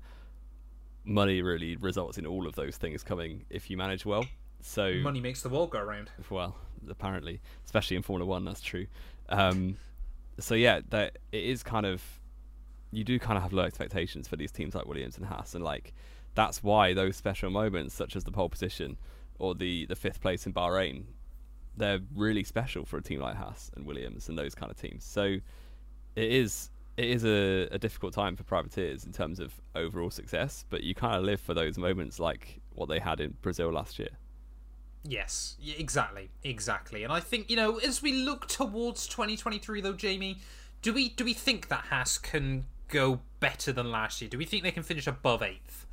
money 1.04 1.42
really 1.42 1.76
results 1.76 2.18
in 2.18 2.26
all 2.26 2.48
of 2.48 2.56
those 2.56 2.78
things 2.78 3.04
coming 3.04 3.46
if 3.50 3.70
you 3.70 3.78
manage 3.78 4.06
well. 4.06 4.26
So 4.62 4.94
Money 4.96 5.22
makes 5.22 5.42
the 5.42 5.50
world 5.50 5.72
go 5.72 5.82
round. 5.82 6.12
well, 6.30 6.56
apparently, 6.88 7.42
especially 7.66 7.98
in 7.98 8.04
Formula 8.04 8.28
One, 8.28 8.46
that's 8.46 8.62
true. 8.62 8.86
Um, 9.30 9.78
so 10.40 10.54
yeah, 10.54 10.82
that 10.90 11.18
it 11.32 11.44
is 11.44 11.64
kind 11.64 11.86
of 11.86 12.04
you 12.92 13.04
do 13.04 13.18
kind 13.18 13.38
of 13.38 13.44
have 13.44 13.54
low 13.54 13.64
expectations 13.64 14.28
for 14.28 14.36
these 14.36 14.52
teams 14.52 14.76
like 14.76 14.86
Williams 14.86 15.18
and 15.18 15.26
Haas, 15.26 15.56
and 15.56 15.64
like 15.64 15.94
that's 16.36 16.62
why 16.62 16.94
those 16.94 17.16
special 17.16 17.50
moments, 17.50 17.96
such 17.96 18.16
as 18.16 18.24
the 18.24 18.32
pole 18.32 18.50
position 18.50 18.98
or 19.40 19.56
the 19.56 19.86
the 19.86 19.96
fifth 19.96 20.22
place 20.22 20.46
in 20.46 20.54
Bahrain, 20.54 21.04
they're 21.78 22.00
really 22.14 22.44
special 22.44 22.86
for 22.86 22.98
a 22.98 23.02
team 23.02 23.20
like 23.20 23.36
Haas 23.36 23.72
and 23.76 23.86
Williams 23.86 24.30
and 24.30 24.38
those 24.38 24.56
kind 24.56 24.72
of 24.72 24.78
teams. 24.78 25.04
So 25.04 25.24
it 26.16 26.32
is 26.32 26.70
it 26.98 27.10
is 27.10 27.26
a, 27.26 27.68
a 27.72 27.78
difficult 27.78 28.14
time 28.14 28.36
for 28.36 28.44
privateers 28.44 29.06
in 29.06 29.12
terms 29.12 29.40
of 29.40 29.54
overall 29.76 30.10
success, 30.10 30.66
but 30.70 30.84
you 30.84 30.96
kind 30.96 31.16
of 31.16 31.24
live 31.24 31.42
for 31.42 31.54
those 31.54 31.78
moments 31.78 32.20
like 32.20 32.62
what 32.74 32.88
they 32.88 33.00
had 33.00 33.20
in 33.20 33.36
Brazil 33.42 33.72
last 33.72 34.00
year. 34.00 34.10
Yes, 35.04 35.58
exactly, 35.78 36.30
exactly. 36.44 37.04
And 37.04 37.12
I 37.12 37.20
think 37.20 37.50
you 37.50 37.56
know, 37.56 37.78
as 37.78 38.02
we 38.02 38.14
look 38.14 38.48
towards 38.48 39.08
2023, 39.08 39.82
though, 39.82 39.94
Jamie, 39.94 40.40
do 40.82 40.94
we 40.94 41.10
do 41.10 41.26
we 41.26 41.34
think 41.34 41.68
that 41.68 41.86
Haas 41.90 42.18
can 42.18 42.66
go 42.88 43.20
better 43.40 43.72
than 43.72 43.92
last 43.92 44.22
year? 44.22 44.30
Do 44.30 44.38
we 44.38 44.46
think 44.46 44.64
they 44.64 44.72
can 44.72 44.84
finish 44.84 45.06
above 45.08 45.44
eighth? 45.44 45.85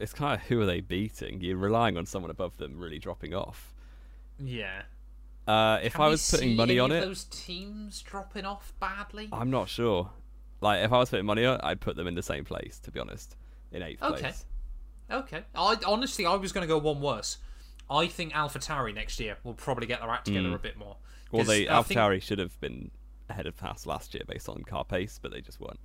It's 0.00 0.12
kind 0.12 0.40
of 0.40 0.46
who 0.48 0.60
are 0.60 0.66
they 0.66 0.80
beating? 0.80 1.40
You're 1.40 1.56
relying 1.56 1.96
on 1.96 2.06
someone 2.06 2.30
above 2.30 2.56
them 2.58 2.78
really 2.78 2.98
dropping 2.98 3.34
off. 3.34 3.72
Yeah. 4.38 4.82
Uh, 5.46 5.80
if 5.82 5.94
Can 5.94 6.02
I 6.02 6.08
was 6.08 6.30
putting 6.30 6.54
money 6.56 6.78
on 6.78 6.92
it, 6.92 7.00
those 7.00 7.24
teams 7.24 8.00
dropping 8.02 8.44
off 8.44 8.72
badly. 8.80 9.28
I'm 9.32 9.50
not 9.50 9.68
sure. 9.68 10.10
Like 10.60 10.84
if 10.84 10.92
I 10.92 10.98
was 10.98 11.10
putting 11.10 11.26
money 11.26 11.44
on, 11.44 11.60
I'd 11.62 11.80
put 11.80 11.96
them 11.96 12.06
in 12.06 12.14
the 12.14 12.22
same 12.22 12.44
place. 12.44 12.78
To 12.84 12.90
be 12.92 13.00
honest, 13.00 13.36
in 13.72 13.82
eighth 13.82 14.02
Okay. 14.02 14.20
place. 14.20 14.44
Okay. 15.10 15.36
Okay. 15.36 15.44
I 15.54 15.76
honestly, 15.86 16.24
I 16.26 16.34
was 16.36 16.52
going 16.52 16.62
to 16.62 16.68
go 16.68 16.78
one 16.78 17.00
worse. 17.00 17.38
I 17.90 18.06
think 18.06 18.32
AlphaTauri 18.32 18.94
next 18.94 19.18
year 19.20 19.36
will 19.44 19.54
probably 19.54 19.86
get 19.86 20.00
their 20.00 20.08
act 20.10 20.26
together 20.26 20.54
a 20.54 20.58
bit 20.58 20.78
more. 20.78 20.96
Well, 21.30 21.40
'Cause 21.42 21.48
they 21.48 21.68
I 21.68 21.82
think- 21.82 21.98
AlphaTauri 21.98 22.22
should 22.22 22.38
have 22.38 22.58
been 22.60 22.90
ahead 23.28 23.46
of 23.46 23.58
Haas 23.58 23.84
last 23.86 24.14
year 24.14 24.22
based 24.26 24.48
on 24.48 24.62
car 24.62 24.84
pace, 24.84 25.18
but 25.20 25.32
they 25.32 25.40
just 25.40 25.60
weren't. 25.60 25.80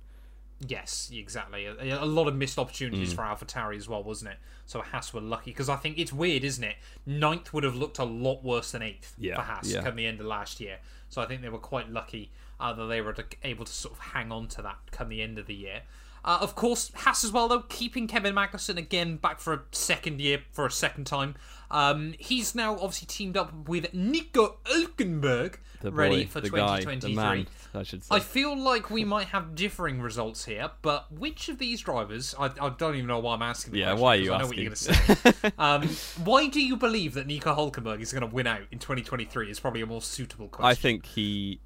Yes, 0.66 1.10
exactly. 1.14 1.66
A, 1.66 2.02
a 2.02 2.06
lot 2.06 2.26
of 2.26 2.34
missed 2.34 2.58
opportunities 2.58 3.12
for 3.12 3.22
AlphaTauri 3.22 3.76
as 3.76 3.88
well, 3.88 4.02
wasn't 4.02 4.32
it? 4.32 4.38
So 4.66 4.80
Haas 4.80 5.14
were 5.14 5.20
lucky 5.20 5.52
because 5.52 5.68
I 5.68 5.76
think 5.76 5.98
it's 5.98 6.12
weird, 6.12 6.42
isn't 6.42 6.64
it? 6.64 6.76
Ninth 7.06 7.52
would 7.54 7.62
have 7.64 7.76
looked 7.76 7.98
a 7.98 8.04
lot 8.04 8.42
worse 8.42 8.72
than 8.72 8.82
eighth 8.82 9.14
Yeah, 9.18 9.36
for 9.36 9.42
Haas 9.42 9.72
yeah. 9.72 9.82
come 9.82 9.96
the 9.96 10.06
end 10.06 10.18
of 10.20 10.26
last 10.26 10.60
year. 10.60 10.78
So 11.08 11.22
I 11.22 11.26
think 11.26 11.42
they 11.42 11.48
were 11.48 11.58
quite 11.58 11.90
lucky 11.90 12.30
uh, 12.58 12.72
that 12.72 12.86
they 12.86 13.00
were 13.00 13.12
to- 13.12 13.24
able 13.44 13.64
to 13.64 13.72
sort 13.72 13.94
of 13.94 14.00
hang 14.00 14.32
on 14.32 14.48
to 14.48 14.62
that 14.62 14.78
come 14.90 15.08
the 15.10 15.22
end 15.22 15.38
of 15.38 15.46
the 15.46 15.54
year. 15.54 15.82
Uh, 16.24 16.38
of 16.40 16.56
course, 16.56 16.90
Haas 16.94 17.22
as 17.22 17.30
well, 17.30 17.46
though, 17.46 17.62
keeping 17.68 18.08
Kevin 18.08 18.34
Magnussen 18.34 18.76
again 18.76 19.16
back 19.16 19.38
for 19.38 19.52
a 19.54 19.60
second 19.70 20.20
year, 20.20 20.42
for 20.50 20.66
a 20.66 20.70
second 20.70 21.06
time. 21.06 21.36
Um, 21.70 22.14
he's 22.18 22.54
now 22.54 22.74
obviously 22.74 23.06
teamed 23.06 23.36
up 23.36 23.68
with 23.68 23.92
Nico 23.92 24.56
Hülkenberg, 24.64 25.56
The 25.82 25.92
ready 25.92 26.24
boy, 26.24 26.30
for 26.30 26.40
the 26.40 26.50
guy, 26.50 26.80
2023. 26.80 27.10
the 27.10 27.16
man, 27.16 27.46
I 27.74 27.82
should 27.82 28.02
say. 28.02 28.14
I 28.14 28.20
feel 28.20 28.56
like 28.58 28.90
we 28.90 29.04
might 29.04 29.28
have 29.28 29.54
differing 29.54 30.00
results 30.00 30.46
here, 30.46 30.70
but 30.82 31.12
which 31.12 31.48
of 31.48 31.58
these 31.58 31.80
drivers? 31.82 32.34
I, 32.38 32.50
I 32.60 32.70
don't 32.70 32.94
even 32.94 33.06
know 33.06 33.18
why 33.18 33.34
I'm 33.34 33.42
asking. 33.42 33.74
The 33.74 33.80
Yeah, 33.80 33.86
question, 33.90 34.02
why 34.02 34.16
are 34.16 34.20
you 34.20 34.32
I 34.32 34.38
know 34.38 34.46
what 34.46 34.56
you're 34.56 34.64
going 34.64 34.76
to 34.76 34.94
say. 35.34 35.52
um, 35.58 35.88
why 36.24 36.48
do 36.48 36.60
you 36.60 36.76
believe 36.76 37.14
that 37.14 37.26
Nico 37.26 37.54
Hulkenberg 37.54 38.00
is 38.00 38.12
going 38.12 38.28
to 38.28 38.34
win 38.34 38.46
out 38.46 38.62
in 38.70 38.78
2023? 38.78 39.50
Is 39.50 39.60
probably 39.60 39.82
a 39.82 39.86
more 39.86 40.02
suitable 40.02 40.48
question. 40.48 40.70
I 40.70 40.74
think 40.74 41.04
he 41.04 41.60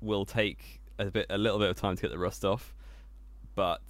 will 0.00 0.26
take 0.26 0.80
a 0.98 1.06
bit, 1.06 1.26
a 1.30 1.38
little 1.38 1.58
bit 1.58 1.70
of 1.70 1.76
time 1.76 1.96
to 1.96 2.02
get 2.02 2.10
the 2.10 2.18
rust 2.18 2.44
off, 2.44 2.74
but 3.54 3.80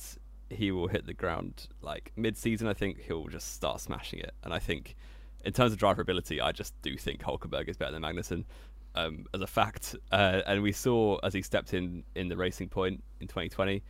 he 0.51 0.71
will 0.71 0.89
hit 0.89 1.05
the 1.07 1.15
ground 1.15 1.69
like 1.83 2.13
mid-season. 2.17 2.69
I 2.69 2.75
think 2.75 3.01
he'll 3.03 3.27
just 3.27 3.55
start 3.55 3.81
smashing 3.81 4.21
it, 4.21 4.33
and 4.45 4.55
I 4.55 4.59
think 4.59 4.97
in 5.45 5.53
terms 5.53 5.73
of 5.73 5.79
driver 5.79 6.03
ability, 6.03 6.41
I 6.41 6.53
just 6.53 6.75
do 6.83 6.97
think 6.97 7.23
Hulkenberg 7.23 7.69
is 7.69 7.77
better 7.77 7.93
than 7.93 8.03
Magnussen. 8.03 8.45
Um, 8.95 9.27
as 9.33 9.41
a 9.43 9.47
fact, 9.47 9.95
uh, 10.11 10.43
and 10.47 10.63
we 10.63 10.73
saw 10.73 11.19
as 11.23 11.33
he 11.33 11.43
stepped 11.43 11.75
in 11.75 12.03
in 12.15 12.29
the 12.29 12.37
Racing 12.37 12.69
Point 12.69 13.03
in 13.21 13.29
2020 13.29 13.83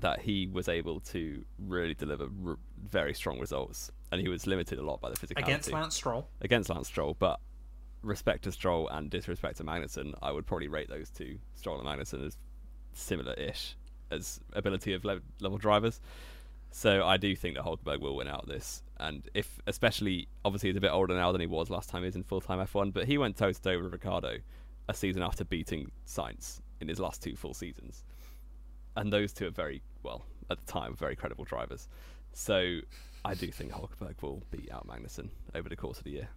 that 0.00 0.20
he 0.20 0.48
was 0.48 0.68
able 0.68 0.98
to 0.98 1.44
really 1.58 1.94
deliver 1.94 2.28
r- 2.44 2.58
very 2.88 3.14
strong 3.14 3.38
results, 3.38 3.92
and 4.10 4.20
he 4.20 4.28
was 4.28 4.46
limited 4.46 4.78
a 4.78 4.82
lot 4.82 5.00
by 5.00 5.08
the 5.10 5.16
physicality 5.16 5.44
Against 5.44 5.70
Lance 5.72 5.94
Stroll. 5.94 6.28
against 6.40 6.68
Lance 6.70 6.88
Stroll, 6.88 7.14
but 7.18 7.38
respect 8.02 8.42
to 8.44 8.50
Stroll 8.52 8.88
and 8.88 9.08
disrespect 9.08 9.58
to 9.58 9.64
Magnussen, 9.64 10.14
I 10.20 10.32
would 10.32 10.46
probably 10.46 10.66
rate 10.68 10.88
those 10.88 11.10
two, 11.10 11.38
Stroll 11.54 11.78
and 11.78 11.86
Magnussen, 11.88 12.26
as 12.26 12.36
similar-ish 12.92 13.76
as 14.10 14.40
ability 14.54 14.94
of 14.94 15.04
le- 15.04 15.20
level 15.40 15.58
drivers. 15.58 16.00
So 16.76 17.04
I 17.06 17.18
do 17.18 17.36
think 17.36 17.54
that 17.54 17.64
Hulkenberg 17.64 18.00
will 18.00 18.16
win 18.16 18.26
out 18.26 18.48
this, 18.48 18.82
and 18.98 19.22
if 19.32 19.60
especially 19.68 20.26
obviously 20.44 20.70
he's 20.70 20.76
a 20.76 20.80
bit 20.80 20.90
older 20.90 21.14
now 21.14 21.30
than 21.30 21.40
he 21.40 21.46
was 21.46 21.70
last 21.70 21.88
time 21.88 22.02
he 22.02 22.06
was 22.06 22.16
in 22.16 22.24
full-time 22.24 22.58
F1, 22.58 22.92
but 22.92 23.06
he 23.06 23.16
went 23.16 23.36
toe 23.36 23.52
to 23.52 23.62
toe 23.62 23.80
with 23.80 23.92
Ricciardo 23.92 24.38
a 24.88 24.92
season 24.92 25.22
after 25.22 25.44
beating 25.44 25.92
Sainz 26.04 26.60
in 26.80 26.88
his 26.88 26.98
last 26.98 27.22
two 27.22 27.36
full 27.36 27.54
seasons, 27.54 28.02
and 28.96 29.12
those 29.12 29.32
two 29.32 29.46
are 29.46 29.52
very 29.52 29.82
well 30.02 30.24
at 30.50 30.58
the 30.58 30.66
time 30.66 30.96
very 30.96 31.14
credible 31.14 31.44
drivers. 31.44 31.88
So 32.32 32.80
I 33.24 33.34
do 33.34 33.52
think 33.52 33.70
Hulkenberg 33.70 34.20
will 34.20 34.42
beat 34.50 34.72
out 34.72 34.84
Magnussen 34.84 35.28
over 35.54 35.68
the 35.68 35.76
course 35.76 35.98
of 35.98 36.04
the 36.04 36.10
year. 36.10 36.28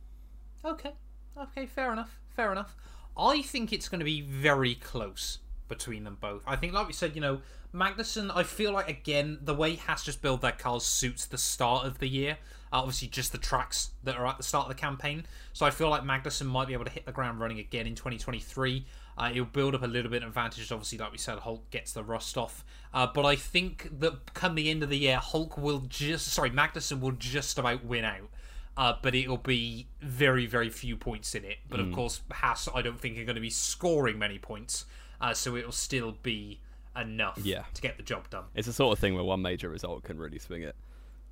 Okay. 0.64 0.94
Okay, 1.36 1.66
fair 1.66 1.92
enough. 1.92 2.20
Fair 2.30 2.52
enough. 2.52 2.76
I 3.18 3.42
think 3.42 3.74
it's 3.74 3.90
going 3.90 4.02
to 4.02 4.06
be 4.06 4.22
very 4.22 4.76
close 4.76 5.40
between 5.68 6.04
them 6.04 6.18
both. 6.20 6.44
I 6.48 6.56
think, 6.56 6.74
like 6.74 6.88
we 6.88 6.94
said, 6.94 7.16
you 7.16 7.22
know, 7.22 7.42
Magnussen, 7.74 8.32
I 8.34 8.44
feel 8.44 8.72
like, 8.72 8.90
again, 8.90 9.40
the 9.42 9.54
way 9.54 9.76
Haas 9.76 10.04
just 10.04 10.22
build 10.22 10.42
their 10.42 10.52
cars 10.52 10.86
suits 10.86 11.26
the 11.26 11.38
start 11.38 11.86
of 11.86 12.00
the 12.00 12.08
year. 12.08 12.38
Uh, 12.72 12.80
obviously, 12.80 13.08
just 13.08 13.32
the 13.32 13.38
tracks 13.38 13.92
that 14.04 14.18
are 14.18 14.26
at 14.26 14.38
the 14.38 14.44
start 14.44 14.70
of 14.70 14.76
the 14.76 14.80
campaign. 14.80 15.26
So 15.54 15.66
I 15.66 15.70
feel 15.70 15.90
like 15.90 16.04
Magnussen 16.04 16.48
might 16.48 16.68
be 16.68 16.74
able 16.74 16.86
to 16.86 16.92
hit 16.92 17.06
the 17.06 17.12
ground 17.12 17.40
running 17.40 17.60
again 17.60 17.88
in 17.88 17.96
2023. 17.96 18.86
Uh, 19.18 19.30
it'll 19.32 19.46
build 19.46 19.74
up 19.74 19.84
a 19.84 19.88
little 19.88 20.12
bit 20.12 20.22
of 20.22 20.30
advantage. 20.30 20.72
Obviously, 20.72 20.98
like 20.98 21.12
we 21.12 21.18
said, 21.18 21.40
Hulk 21.40 21.70
gets 21.72 21.94
the 21.94 22.04
rust 22.04 22.38
off. 22.38 22.64
Uh, 22.94 23.08
but 23.08 23.26
I 23.26 23.36
think 23.36 24.00
that 24.00 24.34
come 24.34 24.56
the 24.56 24.70
end 24.70 24.84
of 24.84 24.90
the 24.90 24.98
year, 24.98 25.18
Hulk 25.18 25.58
will 25.58 25.80
just, 25.88 26.28
sorry, 26.28 26.52
Magnussen 26.52 27.00
will 27.00 27.12
just 27.12 27.58
about 27.58 27.84
win 27.84 28.06
out. 28.06 28.30
Uh, 28.76 28.94
but 29.02 29.16
it'll 29.16 29.38
be 29.38 29.88
very, 30.02 30.46
very 30.46 30.70
few 30.70 30.96
points 30.96 31.34
in 31.34 31.44
it. 31.44 31.58
But 31.68 31.80
of 31.80 31.92
course, 31.92 32.22
Haas, 32.32 32.70
I 32.76 32.84
don't 32.84 33.00
think 33.00 33.18
are 33.18 33.26
going 33.26 33.36
to 33.36 33.42
be 33.42 33.50
scoring 33.50 34.20
many 34.20 34.38
points, 34.38 34.86
uh, 35.22 35.34
so 35.34 35.56
it'll 35.56 35.72
still 35.72 36.16
be 36.24 36.60
enough 36.96 37.40
Yeah. 37.44 37.64
to 37.74 37.82
get 37.82 37.98
the 37.98 38.04
job 38.04 38.30
done. 38.30 38.46
It's 38.56 38.68
the 38.68 38.74
sort 38.74 38.94
of 38.98 39.00
thing 39.00 39.14
where 39.16 39.24
one 39.24 39.42
major 39.42 39.70
result 39.70 40.04
can 40.04 40.18
really 40.18 40.40
swing 40.40 40.64
it. 40.64 40.76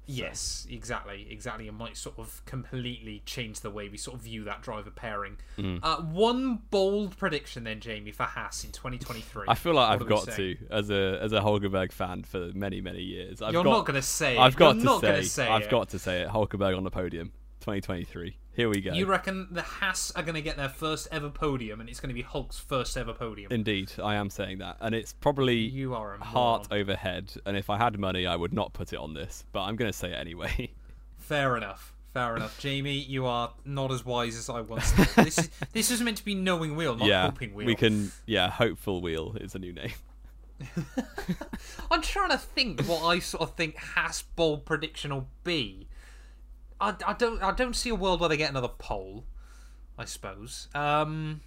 Yes, 0.07 0.67
exactly, 0.69 1.25
exactly. 1.31 1.67
It 1.67 1.73
might 1.73 1.97
sort 1.97 2.19
of 2.19 2.43
completely 2.45 3.23
change 3.25 3.61
the 3.61 3.71
way 3.71 3.89
we 3.89 3.97
sort 3.97 4.17
of 4.17 4.21
view 4.21 4.43
that 4.43 4.61
driver 4.61 4.91
pairing. 4.91 5.37
Mm. 5.57 5.79
Uh, 5.81 5.97
one 6.01 6.59
bold 6.69 7.17
prediction 7.17 7.63
then, 7.63 7.79
Jamie, 7.79 8.11
for 8.11 8.21
Haas 8.23 8.63
in 8.63 8.71
2023. 8.71 9.45
I 9.47 9.55
feel 9.55 9.73
like 9.73 9.89
What 9.89 10.01
I've 10.03 10.07
got 10.07 10.35
to 10.35 10.55
as 10.69 10.91
a 10.91 11.17
as 11.21 11.31
a 11.31 11.39
Hulkenberg 11.39 11.91
fan 11.91 12.21
for 12.23 12.51
many 12.53 12.81
many 12.81 13.01
years. 13.01 13.41
I've 13.41 13.53
You're 13.53 13.63
got, 13.63 13.71
not 13.71 13.85
going 13.87 13.95
to 13.95 14.03
say. 14.03 14.37
I've 14.37 14.55
got 14.55 14.75
You're 14.75 14.99
to 15.01 15.23
say, 15.23 15.23
say 15.23 15.47
I've 15.47 15.63
it. 15.63 15.71
got 15.71 15.89
to 15.89 15.97
say 15.97 16.21
it. 16.21 16.27
Hulkenberg 16.29 16.77
on 16.77 16.83
the 16.83 16.91
podium, 16.91 17.31
2023. 17.65 18.37
Here 18.53 18.69
we 18.69 18.79
go. 18.79 18.93
You 18.93 19.07
reckon 19.07 19.47
the 19.49 19.63
Haas 19.63 20.11
are 20.15 20.21
going 20.21 20.35
to 20.35 20.41
get 20.43 20.55
their 20.55 20.69
first 20.69 21.07
ever 21.11 21.31
podium, 21.31 21.81
and 21.81 21.89
it's 21.89 21.99
going 21.99 22.09
to 22.09 22.13
be 22.13 22.21
Hulk's 22.21 22.59
first 22.59 22.95
ever 22.95 23.11
podium? 23.11 23.51
Indeed, 23.51 23.91
I 24.01 24.15
am 24.15 24.29
saying 24.29 24.59
that, 24.59 24.77
and 24.81 24.93
it's 24.93 25.13
probably 25.13 25.55
You 25.55 25.95
are 25.95 26.15
heart 26.19 26.67
over 26.69 26.95
head. 26.95 27.33
And 27.43 27.57
if 27.57 27.71
I 27.71 27.77
had 27.79 27.97
money, 27.97 28.27
I 28.27 28.35
would 28.35 28.53
not 28.53 28.73
put 28.73 28.93
it 28.93 28.97
on 28.97 29.15
this, 29.15 29.45
but 29.51 29.63
I'm 29.63 29.75
going 29.75 29.91
to 29.91 29.97
say 29.97 30.11
it 30.11 30.15
anyway. 30.15 30.71
Fair 31.17 31.57
enough. 31.57 31.91
Fair 32.13 32.35
enough, 32.35 32.59
Jamie. 32.59 32.99
You 32.99 33.25
are 33.25 33.51
not 33.65 33.91
as 33.91 34.05
wise 34.05 34.37
as 34.37 34.47
I 34.47 34.61
was. 34.61 34.93
This 35.15 35.39
is 35.39 35.49
this 35.73 35.89
is 35.89 36.01
meant 36.01 36.17
to 36.17 36.25
be 36.25 36.35
knowing 36.35 36.75
wheel, 36.75 36.95
not 36.95 37.07
yeah, 37.07 37.25
hoping 37.25 37.55
wheel. 37.55 37.65
we 37.65 37.73
can. 37.73 38.11
Yeah, 38.27 38.51
hopeful 38.51 39.01
wheel 39.01 39.35
is 39.41 39.55
a 39.55 39.59
new 39.59 39.73
name. 39.73 39.93
I'm 41.91 42.03
trying 42.03 42.29
to 42.29 42.37
think 42.37 42.85
what 42.85 43.03
I 43.03 43.19
sort 43.19 43.41
of 43.41 43.55
think 43.55 43.75
Haas 43.77 44.21
bold 44.21 44.65
prediction 44.65 45.13
will 45.13 45.27
be. 45.43 45.87
I, 46.79 46.95
I 47.05 47.13
don't 47.13 47.41
I 47.41 47.51
don't 47.51 47.75
see 47.75 47.89
a 47.89 47.95
world 47.95 48.19
where 48.19 48.29
they 48.29 48.37
get 48.37 48.49
another 48.49 48.67
pole. 48.67 49.25
I 49.97 50.05
suppose. 50.05 50.67
Um, 50.75 51.41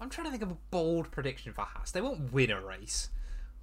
I'm 0.00 0.10
trying 0.10 0.26
to 0.26 0.30
think 0.30 0.42
of 0.42 0.50
a 0.50 0.56
bold 0.70 1.10
prediction 1.10 1.52
for 1.52 1.62
Haas. 1.62 1.92
They 1.92 2.00
won't 2.00 2.32
win 2.32 2.50
a 2.50 2.60
race. 2.60 3.10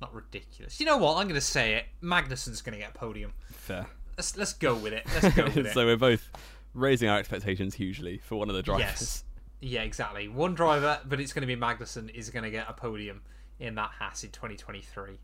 Not 0.02 0.14
ridiculous. 0.14 0.80
You 0.80 0.86
know 0.86 0.98
what? 0.98 1.18
I'm 1.18 1.24
going 1.24 1.36
to 1.36 1.42
say 1.42 1.76
it. 1.76 1.86
Magnussen's 2.02 2.62
going 2.62 2.74
to 2.74 2.80
get 2.80 2.92
a 2.96 2.98
podium. 2.98 3.34
Fair. 3.52 3.88
Let's 4.18 4.38
let's 4.38 4.54
go 4.54 4.76
with 4.76 4.94
it. 4.94 5.06
Let's 5.22 5.36
go 5.36 5.46
with 5.46 5.58
it. 5.58 5.74
so 5.74 5.86
we're 5.86 5.98
both 5.98 6.30
raising 6.74 7.10
our 7.10 7.18
expectations 7.18 7.74
hugely 7.76 8.20
for 8.20 8.36
one 8.36 8.50
of 8.50 8.56
the 8.56 8.62
drivers. 8.62 8.86
Yes. 8.86 9.24
Yeah, 9.60 9.82
exactly. 9.82 10.28
One 10.28 10.54
driver, 10.56 11.00
but 11.06 11.20
it's 11.20 11.34
going 11.34 11.42
to 11.42 11.48
be 11.48 11.56
Magnussen, 11.56 12.14
is 12.14 12.30
going 12.30 12.44
to 12.44 12.52
get 12.52 12.70
a 12.70 12.74
podium 12.74 13.22
in 13.60 13.76
that 13.76 13.92
Haas 13.98 14.24
in 14.24 14.32
2023. 14.32 15.20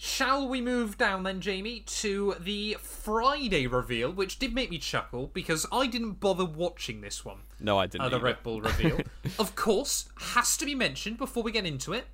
Shall 0.00 0.48
we 0.48 0.60
move 0.60 0.96
down 0.96 1.24
then, 1.24 1.40
Jamie, 1.40 1.80
to 1.80 2.36
the 2.38 2.76
Friday 2.80 3.66
reveal, 3.66 4.12
which 4.12 4.38
did 4.38 4.54
make 4.54 4.70
me 4.70 4.78
chuckle 4.78 5.28
because 5.32 5.66
I 5.72 5.88
didn't 5.88 6.20
bother 6.20 6.44
watching 6.44 7.00
this 7.00 7.24
one, 7.24 7.38
No, 7.60 7.78
I 7.78 7.86
didn't. 7.86 8.02
uh, 8.02 8.08
the 8.08 8.16
either. 8.16 8.24
Red 8.24 8.42
Bull 8.44 8.60
reveal. 8.60 9.00
of 9.38 9.56
course, 9.56 10.08
has 10.18 10.56
to 10.58 10.64
be 10.64 10.74
mentioned 10.76 11.18
before 11.18 11.42
we 11.42 11.50
get 11.50 11.66
into 11.66 11.92
it 11.92 12.06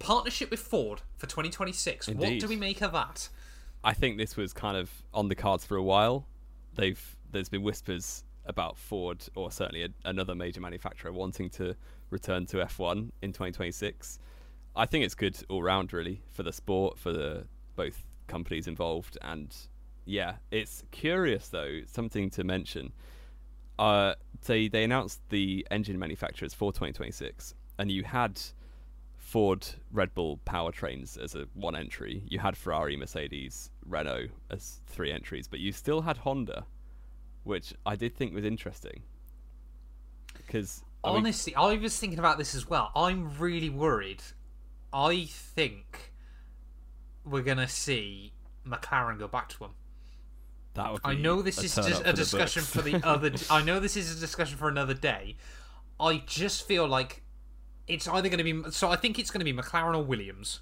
partnership 0.00 0.50
with 0.50 0.58
Ford 0.58 1.02
for 1.16 1.26
2026. 1.26 2.08
What 2.08 2.40
do 2.40 2.48
we 2.48 2.56
make 2.56 2.82
of 2.82 2.92
that? 2.92 3.28
I 3.84 3.92
think 3.94 4.18
this 4.18 4.36
was 4.36 4.52
kind 4.52 4.76
of 4.76 4.90
on 5.14 5.28
the 5.28 5.36
cards 5.36 5.64
for 5.64 5.76
a 5.76 5.82
while. 5.82 6.26
They've 6.74 7.00
there's 7.30 7.48
been 7.48 7.62
whispers 7.62 8.24
about 8.46 8.76
Ford 8.76 9.24
or 9.36 9.52
certainly 9.52 9.84
a, 9.84 9.88
another 10.04 10.34
major 10.34 10.60
manufacturer 10.60 11.12
wanting 11.12 11.48
to 11.50 11.76
return 12.10 12.46
to 12.46 12.56
F1 12.56 13.10
in 13.22 13.32
2026. 13.32 14.18
I 14.76 14.86
think 14.86 15.04
it's 15.04 15.14
good 15.14 15.36
all 15.48 15.62
round 15.62 15.92
really 15.92 16.22
for 16.30 16.42
the 16.42 16.52
sport 16.52 16.98
for 16.98 17.12
the 17.12 17.46
both 17.76 18.04
companies 18.26 18.66
involved 18.66 19.18
and 19.22 19.54
yeah, 20.04 20.36
it's 20.50 20.82
curious 20.90 21.48
though, 21.48 21.80
something 21.86 22.30
to 22.30 22.44
mention. 22.44 22.92
Uh, 23.78 24.14
they 24.46 24.68
they 24.68 24.84
announced 24.84 25.20
the 25.30 25.66
engine 25.70 25.98
manufacturers 25.98 26.54
for 26.54 26.72
2026 26.72 27.54
and 27.78 27.90
you 27.90 28.04
had 28.04 28.40
Ford, 29.16 29.66
Red 29.92 30.12
Bull 30.14 30.40
powertrains 30.44 31.16
as 31.16 31.34
a 31.34 31.46
one 31.54 31.76
entry. 31.76 32.24
You 32.26 32.40
had 32.40 32.56
Ferrari, 32.56 32.96
Mercedes, 32.96 33.70
Renault 33.86 34.28
as 34.50 34.80
three 34.86 35.12
entries, 35.12 35.46
but 35.46 35.60
you 35.60 35.72
still 35.72 36.02
had 36.02 36.18
Honda, 36.18 36.66
which 37.44 37.72
I 37.86 37.96
did 37.96 38.16
think 38.16 38.34
was 38.34 38.44
interesting. 38.44 39.02
Because 40.36 40.82
Honestly, 41.02 41.54
I 41.54 41.74
was 41.76 41.96
thinking 41.96 42.18
about 42.18 42.38
this 42.38 42.54
as 42.54 42.68
well. 42.68 42.90
I'm 42.94 43.38
really 43.38 43.70
worried. 43.70 44.22
I 44.92 45.26
think 45.28 46.12
we're 47.24 47.42
gonna 47.42 47.68
see 47.68 48.32
McLaren 48.66 49.18
go 49.18 49.28
back 49.28 49.48
to 49.50 49.58
them. 49.58 49.70
that 50.74 50.92
would 50.92 51.00
I 51.04 51.14
know 51.14 51.42
this 51.42 51.62
is 51.62 51.74
just 51.74 52.02
a 52.04 52.12
discussion 52.12 52.62
for 52.62 52.82
the 52.82 53.00
other. 53.04 53.32
I 53.50 53.62
know 53.62 53.80
this 53.80 53.96
is 53.96 54.16
a 54.16 54.20
discussion 54.20 54.56
for 54.56 54.68
another 54.68 54.94
day. 54.94 55.36
I 55.98 56.22
just 56.26 56.66
feel 56.66 56.86
like 56.88 57.22
it's 57.86 58.08
either 58.08 58.28
going 58.28 58.44
to 58.44 58.62
be. 58.62 58.70
So 58.70 58.88
I 58.90 58.96
think 58.96 59.18
it's 59.18 59.30
going 59.30 59.44
to 59.44 59.52
be 59.52 59.52
McLaren 59.52 59.96
or 59.96 60.02
Williams. 60.02 60.60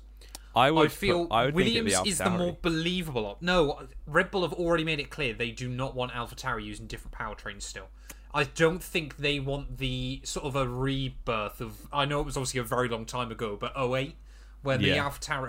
I 0.56 0.70
would 0.70 0.87
I 0.87 0.88
feel 0.88 1.26
put, 1.26 1.35
I 1.35 1.44
would 1.44 1.54
Williams 1.54 1.94
is 2.04 2.18
the 2.18 2.30
more 2.30 2.56
believable. 2.61 3.26
op- 3.26 3.42
No, 3.42 3.87
Red 4.06 4.30
Bull 4.30 4.42
have 4.42 4.54
already 4.54 4.82
made 4.82 4.99
it 4.99 5.11
clear 5.11 5.35
they 5.35 5.50
do 5.50 5.68
not 5.68 5.94
want 5.94 6.11
AlphaTauri 6.12 6.64
using 6.64 6.87
different 6.87 7.14
powertrains 7.14 7.62
still. 7.62 7.88
I 8.35 8.44
don't 8.44 8.82
think 8.82 9.16
they 9.16 9.40
want 9.40 9.78
the 9.78 10.20
sort 10.25 10.47
of 10.47 10.54
a 10.56 10.68
rebirth 10.68 11.61
of. 11.61 11.88
I 11.92 12.04
know 12.04 12.20
it 12.20 12.26
was 12.26 12.37
obviously 12.37 12.61
a 12.61 12.64
very 12.64 12.88
long 12.88 13.06
time 13.06 13.30
ago, 13.30 13.56
but 13.58 13.73
08, 13.76 14.16
where 14.62 14.76
the 14.78 14.88
Yeah. 14.88 14.97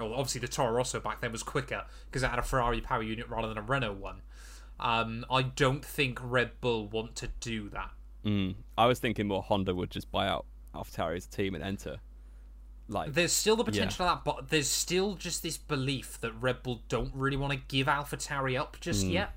Or 0.01 0.13
obviously 0.13 0.41
the 0.41 0.47
Toro 0.47 0.71
Rosso 0.71 0.99
back 0.99 1.19
then 1.21 1.31
was 1.31 1.43
quicker 1.43 1.85
because 2.05 2.23
it 2.23 2.29
had 2.29 2.39
a 2.39 2.43
Ferrari 2.43 2.81
power 2.81 3.03
unit 3.03 3.27
rather 3.29 3.47
than 3.49 3.57
a 3.57 3.61
Renault 3.61 3.93
one. 3.93 4.21
Um, 4.79 5.25
I 5.29 5.41
don't 5.41 5.83
think 5.83 6.19
Red 6.21 6.61
Bull 6.61 6.87
want 6.87 7.15
to 7.17 7.27
do 7.41 7.69
that. 7.69 7.91
Mm. 8.25 8.55
I 8.77 8.85
was 8.85 8.99
thinking 8.99 9.27
more 9.27 9.43
Honda 9.43 9.75
would 9.75 9.91
just 9.91 10.11
buy 10.11 10.27
out 10.27 10.45
as 10.73 11.25
team 11.27 11.55
and 11.55 11.63
enter. 11.63 11.97
Like 12.87 13.13
There's 13.13 13.31
still 13.33 13.55
the 13.55 13.63
potential 13.63 14.05
of 14.05 14.17
that, 14.17 14.23
but 14.25 14.49
there's 14.49 14.69
still 14.69 15.13
just 15.15 15.43
this 15.43 15.57
belief 15.57 16.19
that 16.21 16.31
Red 16.33 16.63
Bull 16.63 16.81
don't 16.87 17.13
really 17.13 17.37
want 17.37 17.53
to 17.53 17.59
give 17.67 17.87
AlphaTauri 17.87 18.59
up 18.59 18.77
just 18.79 19.05
Mm. 19.05 19.11
yet. 19.11 19.35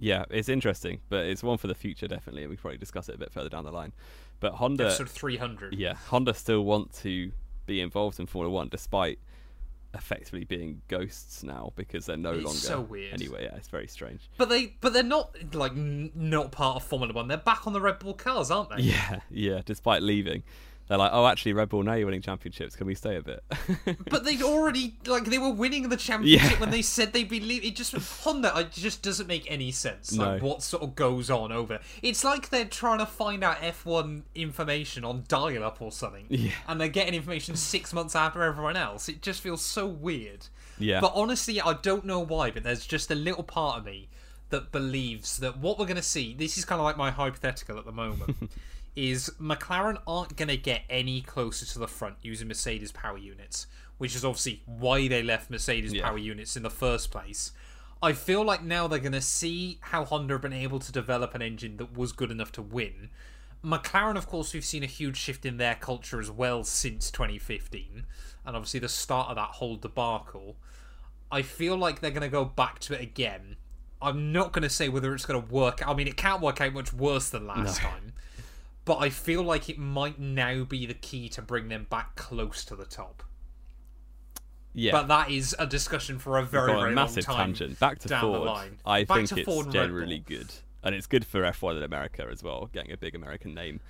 Yeah, 0.00 0.24
it's 0.30 0.48
interesting, 0.48 1.00
but 1.08 1.26
it's 1.26 1.42
one 1.42 1.58
for 1.58 1.68
the 1.68 1.74
future 1.74 2.08
definitely, 2.08 2.42
and 2.42 2.50
we 2.50 2.56
probably 2.56 2.78
discuss 2.78 3.08
it 3.08 3.14
a 3.14 3.18
bit 3.18 3.32
further 3.32 3.48
down 3.48 3.64
the 3.64 3.70
line. 3.72 3.92
But 4.40 4.54
Honda, 4.54 4.86
Episode 4.86 5.10
300. 5.10 5.74
yeah, 5.74 5.94
Honda 5.94 6.34
still 6.34 6.64
want 6.64 6.92
to 7.02 7.30
be 7.66 7.80
involved 7.80 8.18
in 8.18 8.26
Formula 8.26 8.52
One 8.52 8.68
despite 8.68 9.18
effectively 9.92 10.44
being 10.44 10.80
ghosts 10.88 11.42
now 11.42 11.72
because 11.74 12.06
they're 12.06 12.16
no 12.16 12.32
It's 12.34 12.44
longer. 12.44 12.58
so 12.58 12.80
weird. 12.80 13.12
Anyway, 13.12 13.42
yeah, 13.44 13.56
it's 13.56 13.68
very 13.68 13.88
strange. 13.88 14.30
But 14.38 14.48
they, 14.48 14.74
but 14.80 14.92
they're 14.92 15.02
not 15.02 15.36
like 15.54 15.72
n- 15.72 16.12
not 16.14 16.52
part 16.52 16.76
of 16.76 16.84
Formula 16.84 17.12
One. 17.12 17.28
They're 17.28 17.36
back 17.36 17.66
on 17.66 17.72
the 17.72 17.80
Red 17.80 17.98
Bull 17.98 18.14
cars, 18.14 18.50
aren't 18.50 18.70
they? 18.70 18.82
Yeah, 18.82 19.20
yeah. 19.30 19.60
Despite 19.64 20.02
leaving, 20.02 20.42
they're 20.90 20.98
like, 20.98 21.12
oh, 21.14 21.24
actually, 21.28 21.52
Red 21.52 21.68
Bull, 21.68 21.84
now 21.84 21.94
you're 21.94 22.06
winning 22.06 22.20
championships. 22.20 22.74
Can 22.74 22.88
we 22.88 22.96
stay 22.96 23.14
a 23.14 23.22
bit? 23.22 23.44
but 24.10 24.24
they'd 24.24 24.42
already 24.42 24.96
like 25.06 25.24
they 25.26 25.38
were 25.38 25.52
winning 25.52 25.88
the 25.88 25.96
championship 25.96 26.50
Yeah. 26.50 26.58
when 26.58 26.70
they 26.72 26.82
said 26.82 27.12
they'd 27.12 27.28
be 27.28 27.38
leaving. 27.38 27.68
It 27.68 27.76
just 27.76 27.92
Honda, 28.24 28.52
it 28.58 28.72
just 28.72 29.00
doesn't 29.00 29.28
make 29.28 29.48
any 29.48 29.70
sense. 29.70 30.12
Like 30.16 30.42
No. 30.42 30.48
what 30.48 30.62
sort 30.64 30.82
of 30.82 30.96
goes 30.96 31.30
on 31.30 31.52
over. 31.52 31.78
It's 32.02 32.24
like 32.24 32.48
they're 32.50 32.64
trying 32.64 32.98
to 32.98 33.06
find 33.06 33.44
out 33.44 33.58
F1 33.58 34.22
information 34.34 35.04
on 35.04 35.22
dial-up 35.28 35.80
or 35.80 35.92
something, 35.92 36.26
Yeah. 36.28 36.50
and 36.66 36.80
they're 36.80 36.88
getting 36.88 37.14
information 37.14 37.54
six 37.54 37.92
months 37.92 38.16
after 38.16 38.42
everyone 38.42 38.76
else. 38.76 39.08
It 39.08 39.22
just 39.22 39.40
feels 39.42 39.64
so 39.64 39.86
weird. 39.86 40.48
Yeah. 40.76 41.00
But 41.00 41.12
honestly, 41.14 41.60
I 41.60 41.74
don't 41.74 42.04
know 42.04 42.18
why, 42.18 42.50
but 42.50 42.64
there's 42.64 42.84
just 42.84 43.12
a 43.12 43.14
little 43.14 43.44
part 43.44 43.78
of 43.78 43.84
me 43.84 44.08
that 44.48 44.72
believes 44.72 45.36
that 45.38 45.58
what 45.58 45.78
we're 45.78 45.86
going 45.86 45.96
to 45.96 46.02
see, 46.02 46.34
this 46.34 46.58
is 46.58 46.64
kind 46.64 46.80
of 46.80 46.84
like 46.84 46.96
my 46.96 47.12
hypothetical 47.12 47.78
at 47.78 47.84
the 47.84 47.92
moment, 47.92 48.50
is 48.96 49.30
McLaren 49.40 49.98
aren't 50.06 50.36
going 50.36 50.48
to 50.48 50.56
get 50.56 50.82
any 50.90 51.20
closer 51.20 51.64
to 51.66 51.78
the 51.78 51.88
front 51.88 52.16
using 52.22 52.48
Mercedes 52.48 52.92
power 52.92 53.18
units, 53.18 53.66
which 53.98 54.14
is 54.16 54.24
obviously 54.24 54.62
why 54.66 55.08
they 55.08 55.22
left 55.22 55.50
Mercedes 55.50 55.92
Yeah. 55.92 56.08
power 56.08 56.18
units 56.18 56.56
in 56.56 56.62
the 56.62 56.70
first 56.70 57.10
place. 57.10 57.52
I 58.02 58.12
feel 58.14 58.42
like 58.44 58.62
now 58.62 58.88
they're 58.88 58.98
going 58.98 59.12
to 59.12 59.20
see 59.20 59.78
how 59.80 60.04
Honda 60.04 60.34
have 60.34 60.42
been 60.42 60.52
able 60.52 60.78
to 60.80 60.90
develop 60.90 61.34
an 61.34 61.42
engine 61.42 61.76
that 61.76 61.96
was 61.96 62.12
good 62.12 62.30
enough 62.30 62.50
to 62.52 62.62
win. 62.62 63.10
McLaren, 63.62 64.16
of 64.16 64.26
course, 64.26 64.54
we've 64.54 64.64
seen 64.64 64.82
a 64.82 64.86
huge 64.86 65.18
shift 65.18 65.44
in 65.44 65.58
their 65.58 65.74
culture 65.74 66.18
as 66.18 66.30
well 66.30 66.64
since 66.64 67.10
2015, 67.10 68.06
and 68.46 68.56
obviously 68.56 68.80
the 68.80 68.88
start 68.88 69.28
of 69.28 69.36
that 69.36 69.50
whole 69.50 69.76
debacle. 69.76 70.56
I 71.30 71.42
feel 71.42 71.76
like 71.76 72.00
they're 72.00 72.10
going 72.10 72.22
to 72.22 72.28
go 72.28 72.44
back 72.46 72.78
to 72.80 72.94
it 72.94 73.02
again. 73.02 73.56
I'm 74.00 74.32
not 74.32 74.52
going 74.52 74.62
to 74.62 74.70
say 74.70 74.88
whether 74.88 75.14
it's 75.14 75.26
going 75.26 75.40
to 75.46 75.52
work. 75.52 75.86
I 75.86 75.92
mean, 75.92 76.08
it 76.08 76.16
can't 76.16 76.40
work 76.40 76.60
out 76.62 76.72
much 76.72 76.92
worse 76.94 77.28
than 77.28 77.46
last 77.46 77.82
No. 77.82 77.88
time, 77.90 78.12
but 78.84 78.96
I 78.98 79.10
feel 79.10 79.42
like 79.42 79.68
it 79.68 79.78
might 79.78 80.18
now 80.18 80.64
be 80.64 80.86
the 80.86 80.94
key 80.94 81.28
to 81.30 81.42
bring 81.42 81.68
them 81.68 81.86
back 81.90 82.16
close 82.16 82.64
to 82.66 82.76
the 82.76 82.84
top. 82.86 83.22
yeah. 84.72 84.92
But 84.92 85.08
that 85.08 85.30
is 85.30 85.54
a 85.58 85.66
discussion 85.66 86.18
for 86.18 86.38
a 86.38 86.44
very, 86.44 86.72
Got 86.72 86.88
a 86.88 86.90
massive 86.92 87.26
long 87.28 87.36
time. 87.36 87.46
tangent. 87.54 87.78
Back 87.80 87.98
to 88.00 88.20
Ford. 88.20 88.48
I 88.86 89.04
Back 89.04 89.16
think 89.28 89.32
it's 89.38 89.44
Ford 89.46 89.70
generally 89.70 90.18
good, 90.20 90.52
and 90.82 90.94
it's 90.94 91.06
good 91.06 91.24
for 91.26 91.42
F1 91.42 91.76
in 91.76 91.82
America 91.82 92.26
as 92.30 92.42
well, 92.42 92.68
getting 92.72 92.92
a 92.92 92.96
big 92.96 93.14
American 93.14 93.54
name. 93.54 93.80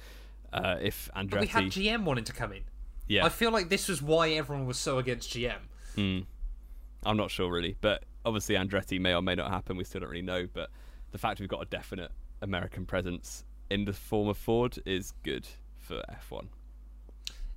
Uh, 0.52 0.76
if 0.80 1.08
Andretti, 1.14 1.30
But 1.30 1.40
we 1.42 1.46
had 1.46 1.64
GM 1.64 2.04
wanting 2.04 2.24
to 2.24 2.32
come 2.32 2.52
in. 2.52 2.62
yeah, 3.06 3.24
I 3.24 3.28
feel 3.28 3.52
like 3.52 3.68
this 3.68 3.88
was 3.88 4.02
why 4.02 4.30
everyone 4.30 4.66
was 4.66 4.78
so 4.78 4.98
against 4.98 5.30
GM. 5.30 5.58
I'm 5.96 7.16
not 7.16 7.30
sure 7.30 7.50
really, 7.50 7.76
but 7.80 8.04
obviously 8.24 8.54
Andretti 8.56 9.00
may 9.00 9.14
or 9.14 9.22
may 9.22 9.34
not 9.34 9.50
happen. 9.50 9.76
We 9.76 9.84
still 9.84 10.00
don't 10.00 10.10
really 10.10 10.22
know. 10.22 10.46
But 10.52 10.70
the 11.12 11.18
fact 11.18 11.40
we've 11.40 11.48
got 11.48 11.62
a 11.62 11.66
definite 11.66 12.10
American 12.42 12.84
presence 12.86 13.44
in 13.70 13.84
the 13.84 13.92
form 13.92 14.28
of 14.28 14.36
Ford 14.36 14.78
is 14.84 15.12
good 15.22 15.46
for 15.78 16.02
F1. 16.10 16.46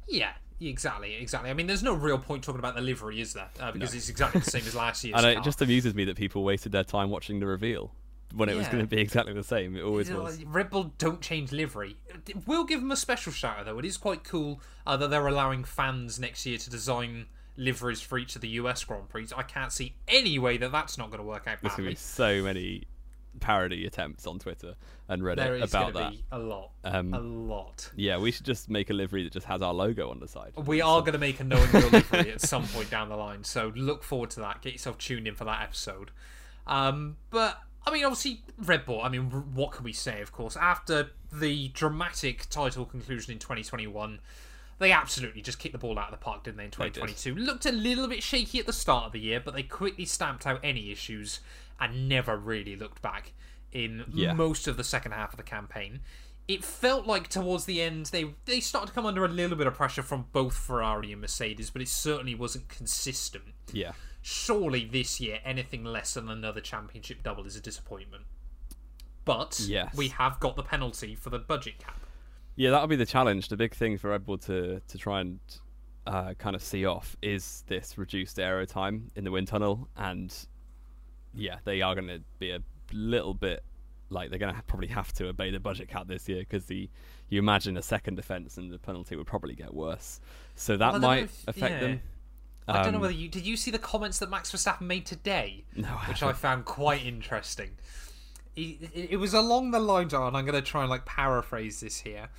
Yeah, 0.07 0.33
exactly, 0.59 1.15
exactly. 1.15 1.49
I 1.49 1.53
mean, 1.53 1.67
there's 1.67 1.83
no 1.83 1.93
real 1.93 2.17
point 2.17 2.43
talking 2.43 2.59
about 2.59 2.75
the 2.75 2.81
livery, 2.81 3.19
is 3.21 3.33
there? 3.33 3.49
Uh, 3.59 3.71
because 3.71 3.93
it's 3.93 4.09
exactly 4.09 4.41
the 4.41 4.49
same 4.49 4.63
as 4.67 4.75
last 4.75 5.03
year's. 5.03 5.15
And 5.23 5.25
it 5.25 5.43
just 5.43 5.61
amuses 5.61 5.93
me 5.93 6.05
that 6.05 6.15
people 6.15 6.43
wasted 6.43 6.71
their 6.71 6.83
time 6.83 7.09
watching 7.09 7.39
the 7.39 7.47
reveal 7.47 7.91
when 8.33 8.49
it 8.49 8.55
was 8.55 8.67
going 8.67 8.83
to 8.83 8.87
be 8.87 8.99
exactly 8.99 9.33
the 9.33 9.43
same. 9.43 9.75
It 9.75 9.83
always 9.83 10.11
was. 10.11 10.43
Red 10.45 10.69
Bull 10.69 10.93
don't 10.97 11.21
change 11.21 11.51
livery. 11.51 11.97
We'll 12.45 12.65
give 12.65 12.79
them 12.79 12.91
a 12.91 12.95
special 12.95 13.31
shout 13.31 13.59
out 13.59 13.65
though. 13.65 13.79
It 13.79 13.85
is 13.85 13.97
quite 13.97 14.23
cool 14.23 14.61
uh, 14.87 14.97
that 14.97 15.09
they're 15.09 15.27
allowing 15.27 15.63
fans 15.63 16.19
next 16.19 16.45
year 16.45 16.57
to 16.57 16.69
design 16.69 17.27
liveries 17.55 18.01
for 18.01 18.17
each 18.17 18.35
of 18.35 18.41
the 18.41 18.49
US 18.49 18.83
Grand 18.83 19.09
Prix. 19.09 19.27
I 19.35 19.43
can't 19.43 19.71
see 19.71 19.95
any 20.07 20.39
way 20.39 20.57
that 20.57 20.71
that's 20.71 20.97
not 20.97 21.11
going 21.11 21.19
to 21.19 21.27
work 21.27 21.47
out 21.47 21.59
There's 21.61 21.75
going 21.75 21.89
to 21.89 21.91
be 21.91 21.95
so 21.95 22.41
many 22.41 22.85
parody 23.39 23.85
attempts 23.85 24.25
on 24.27 24.39
Twitter 24.39 24.75
and 25.07 25.21
Reddit 25.21 25.35
There 25.37 25.55
is 25.55 25.71
about 25.73 25.93
that. 25.93 26.11
be 26.11 26.23
a 26.31 26.39
lot, 26.39 26.71
Um, 26.83 27.13
a 27.13 27.19
lot. 27.19 27.91
Yeah, 27.95 28.17
we 28.17 28.31
should 28.31 28.45
just 28.45 28.69
make 28.69 28.89
a 28.89 28.93
livery 28.93 29.23
that 29.23 29.33
just 29.33 29.47
has 29.47 29.61
our 29.61 29.73
logo 29.73 30.09
on 30.09 30.19
the 30.19 30.27
side. 30.27 30.53
We 30.55 30.81
are 30.81 31.01
going 31.01 31.13
to 31.13 31.19
make 31.19 31.39
a 31.39 31.43
knowing 31.43 31.69
your 31.71 31.89
livery 31.89 32.31
at 32.31 32.41
some 32.41 32.67
point 32.67 32.89
down 32.89 33.09
the 33.09 33.15
line, 33.17 33.43
so 33.43 33.71
look 33.75 34.03
forward 34.03 34.29
to 34.31 34.39
that. 34.41 34.61
Get 34.61 34.73
yourself 34.73 34.97
tuned 34.97 35.27
in 35.27 35.35
for 35.35 35.45
that 35.45 35.61
episode. 35.63 36.11
Um, 36.67 37.17
but 37.29 37.59
I 37.85 37.91
mean, 37.91 38.05
obviously, 38.05 38.41
Red 38.57 38.85
Bull. 38.85 39.01
I 39.01 39.09
mean, 39.09 39.23
what 39.53 39.71
can 39.73 39.83
we 39.83 39.91
say? 39.93 40.21
Of 40.21 40.31
course, 40.31 40.55
after 40.55 41.09
the 41.31 41.67
dramatic 41.69 42.49
title 42.49 42.85
conclusion 42.85 43.33
in 43.33 43.39
2021, 43.39 44.19
they 44.79 44.91
absolutely 44.91 45.41
just 45.41 45.59
kicked 45.59 45.73
the 45.73 45.77
ball 45.77 45.97
out 45.99 46.11
of 46.13 46.19
the 46.19 46.23
park, 46.23 46.43
didn't 46.43 46.57
they? 46.57 46.63
In 46.65 46.69
did. 46.69 46.75
2022, 46.93 47.35
looked 47.35 47.65
a 47.65 47.71
little 47.71 48.07
bit 48.07 48.23
shaky 48.23 48.59
at 48.59 48.65
the 48.65 48.73
start 48.73 49.05
of 49.07 49.11
the 49.13 49.19
year, 49.19 49.39
but 49.39 49.53
they 49.53 49.63
quickly 49.63 50.05
stamped 50.05 50.45
out 50.47 50.59
any 50.63 50.91
issues 50.91 51.39
and 51.79 52.07
never 52.09 52.37
really 52.37 52.75
looked 52.75 53.01
back 53.01 53.33
in 53.71 54.05
Yeah. 54.13 54.33
most 54.33 54.67
of 54.67 54.77
the 54.77 54.83
second 54.83 55.13
half 55.13 55.31
of 55.33 55.37
the 55.37 55.43
campaign. 55.43 56.01
It 56.47 56.63
felt 56.63 57.07
like 57.07 57.29
towards 57.29 57.65
the 57.65 57.81
end 57.81 58.07
they 58.07 58.35
they 58.45 58.59
started 58.59 58.87
to 58.87 58.93
come 58.93 59.05
under 59.05 59.23
a 59.23 59.29
little 59.29 59.55
bit 59.57 59.65
of 59.65 59.73
pressure 59.75 60.03
from 60.03 60.27
both 60.33 60.55
Ferrari 60.55 61.11
and 61.13 61.21
Mercedes, 61.21 61.69
but 61.69 61.81
it 61.81 61.87
certainly 61.87 62.35
wasn't 62.35 62.67
consistent. 62.67 63.53
Yeah. 63.71 63.93
Surely 64.21 64.83
this 64.85 65.19
year 65.21 65.39
anything 65.45 65.83
less 65.85 66.13
than 66.15 66.29
another 66.29 66.59
championship 66.61 67.23
double 67.23 67.45
is 67.45 67.55
a 67.55 67.61
disappointment. 67.61 68.25
But 69.25 69.61
Yes. 69.61 69.95
we 69.95 70.09
have 70.09 70.39
got 70.41 70.55
the 70.57 70.63
penalty 70.63 71.15
for 71.15 71.29
the 71.29 71.39
budget 71.39 71.79
cap. 71.79 71.99
Yeah, 72.55 72.71
that'll 72.71 72.87
be 72.87 72.95
the 72.95 73.05
challenge. 73.05 73.47
The 73.49 73.57
big 73.57 73.73
thing 73.73 73.97
for 73.97 74.09
Red 74.11 74.25
Bull 74.25 74.37
to 74.39 74.79
to 74.87 74.97
try 74.97 75.21
and 75.21 75.39
uh, 76.05 76.33
kind 76.37 76.55
of 76.55 76.61
see 76.61 76.85
off 76.85 77.15
is 77.21 77.63
this 77.67 77.97
reduced 77.97 78.39
aero 78.39 78.65
time 78.65 79.09
in 79.15 79.23
the 79.23 79.31
wind 79.31 79.47
tunnel, 79.47 79.87
and 79.97 80.33
yeah, 81.33 81.57
they 81.63 81.81
are 81.81 81.95
going 81.95 82.07
to 82.07 82.21
be 82.39 82.51
a 82.51 82.59
little 82.91 83.33
bit 83.33 83.63
like 84.09 84.29
they're 84.29 84.37
going 84.39 84.53
to 84.53 84.61
probably 84.63 84.87
have 84.89 85.11
to 85.13 85.27
obey 85.29 85.49
the 85.49 85.59
budget 85.59 85.87
cap 85.87 86.07
this 86.07 86.29
year 86.29 86.39
because 86.39 86.65
the 86.65 86.87
you 87.29 87.39
imagine 87.39 87.75
a 87.77 87.81
second 87.81 88.15
defense 88.15 88.57
and 88.57 88.71
the 88.71 88.77
penalty 88.77 89.15
would 89.15 89.25
probably 89.25 89.55
get 89.55 89.73
worse. 89.73 90.19
So 90.55 90.77
that 90.77 90.93
Well, 90.93 91.05
I 91.05 91.07
might 91.15 91.23
if- 91.23 91.47
affect 91.47 91.73
yeah. 91.73 91.79
them. 91.79 92.01
I 92.67 92.81
don't 92.83 92.91
know 92.93 92.97
Um, 92.97 93.01
whether 93.01 93.13
you 93.13 93.27
did 93.27 93.45
you 93.45 93.57
see 93.57 93.71
the 93.71 93.79
comments 93.79 94.19
that 94.19 94.29
Max 94.29 94.51
Verstappen 94.51 94.81
made 94.81 95.05
today, 95.05 95.65
No, 95.75 95.87
I 95.89 96.07
which 96.09 96.21
I 96.23 96.27
haven't. 96.27 96.41
found 96.41 96.65
quite 96.65 97.03
interesting. 97.05 97.71
It 98.55 98.91
it 98.93 99.17
was 99.17 99.33
along 99.33 99.71
the 99.71 99.79
lines, 99.79 100.13
of, 100.13 100.23
and 100.23 100.37
I'm 100.37 100.45
going 100.45 100.55
to 100.55 100.61
try 100.61 100.81
and 100.81 100.89
like 100.89 101.05
paraphrase 101.05 101.79
this 101.79 101.99
here. 101.99 102.29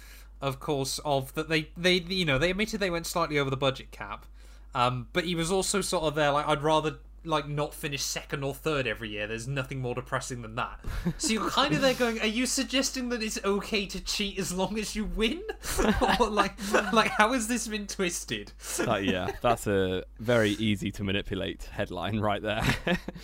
Of 0.41 0.61
course, 0.61 1.01
of 1.05 1.35
that 1.35 1.49
they 1.49 1.71
they 1.77 1.95
you 1.95 2.25
know 2.25 2.39
they 2.39 2.51
admitted 2.51 2.81
they 2.81 2.91
went 2.91 3.07
slightly 3.07 3.39
over 3.39 3.51
the 3.51 3.57
budget 3.57 3.91
cap, 3.91 4.27
um, 4.75 5.09
but 5.13 5.25
he 5.25 5.35
was 5.35 5.51
also 5.51 5.81
sort 5.81 6.05
of 6.05 6.15
there 6.15 6.31
like 6.31 6.47
I'd 6.47 6.63
rather 6.63 6.99
like 7.25 7.49
not 7.49 7.75
finish 7.75 8.03
second 8.03 8.45
or 8.45 8.55
third 8.55 8.87
every 8.87 9.11
year. 9.11 9.27
There's 9.27 9.49
nothing 9.49 9.81
more 9.81 9.95
depressing 9.95 10.43
than 10.43 10.55
that. 10.57 10.81
So 11.19 11.33
you're 11.33 11.51
kind 11.51 11.75
of 11.75 11.81
there 11.81 11.95
going, 11.95 12.21
are 12.21 12.27
you 12.27 12.45
suggesting 12.45 13.09
that 13.11 13.23
it's 13.23 13.39
okay 13.45 13.87
to 13.87 14.01
cheat 14.01 14.39
as 14.39 14.53
long 14.53 14.79
as 14.79 14.97
you 14.97 15.05
win, 15.05 15.43
or 16.19 16.29
like 16.29 16.53
like 16.93 17.09
how 17.09 17.33
has 17.33 17.47
this 17.47 17.67
been 17.67 17.87
twisted? 17.87 18.53
Uh, 18.87 18.97
yeah, 18.97 19.31
that's 19.41 19.67
a 19.67 20.05
very 20.19 20.51
easy 20.51 20.91
to 20.93 21.05
manipulate 21.05 21.65
headline 21.65 22.21
right 22.21 22.43
there. 22.43 22.65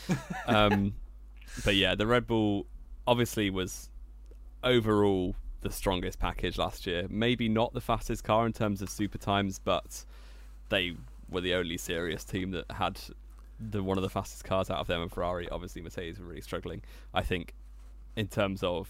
um, 0.46 0.94
but 1.64 1.74
yeah, 1.74 1.94
the 1.94 2.06
Red 2.06 2.26
Bull 2.26 2.66
obviously 3.06 3.50
was 3.50 3.90
overall 4.62 5.34
the 5.62 5.70
strongest 5.70 6.18
package 6.18 6.58
last 6.58 6.86
year. 6.86 7.06
Maybe 7.10 7.48
not 7.48 7.72
the 7.72 7.80
fastest 7.80 8.24
car 8.24 8.46
in 8.46 8.52
terms 8.52 8.82
of 8.82 8.90
super 8.90 9.18
times, 9.18 9.58
but 9.58 10.04
they 10.68 10.94
were 11.28 11.40
the 11.40 11.54
only 11.54 11.76
serious 11.76 12.24
team 12.24 12.50
that 12.52 12.70
had 12.70 12.98
the 13.58 13.82
one 13.82 13.98
of 13.98 14.02
the 14.02 14.08
fastest 14.08 14.44
cars 14.44 14.70
out 14.70 14.78
of 14.78 14.86
them 14.86 15.02
and 15.02 15.12
Ferrari. 15.12 15.48
Obviously, 15.50 15.82
Mercedes 15.82 16.18
were 16.18 16.26
really 16.26 16.40
struggling. 16.40 16.82
I 17.12 17.22
think 17.22 17.54
in 18.16 18.26
terms 18.26 18.62
of 18.62 18.88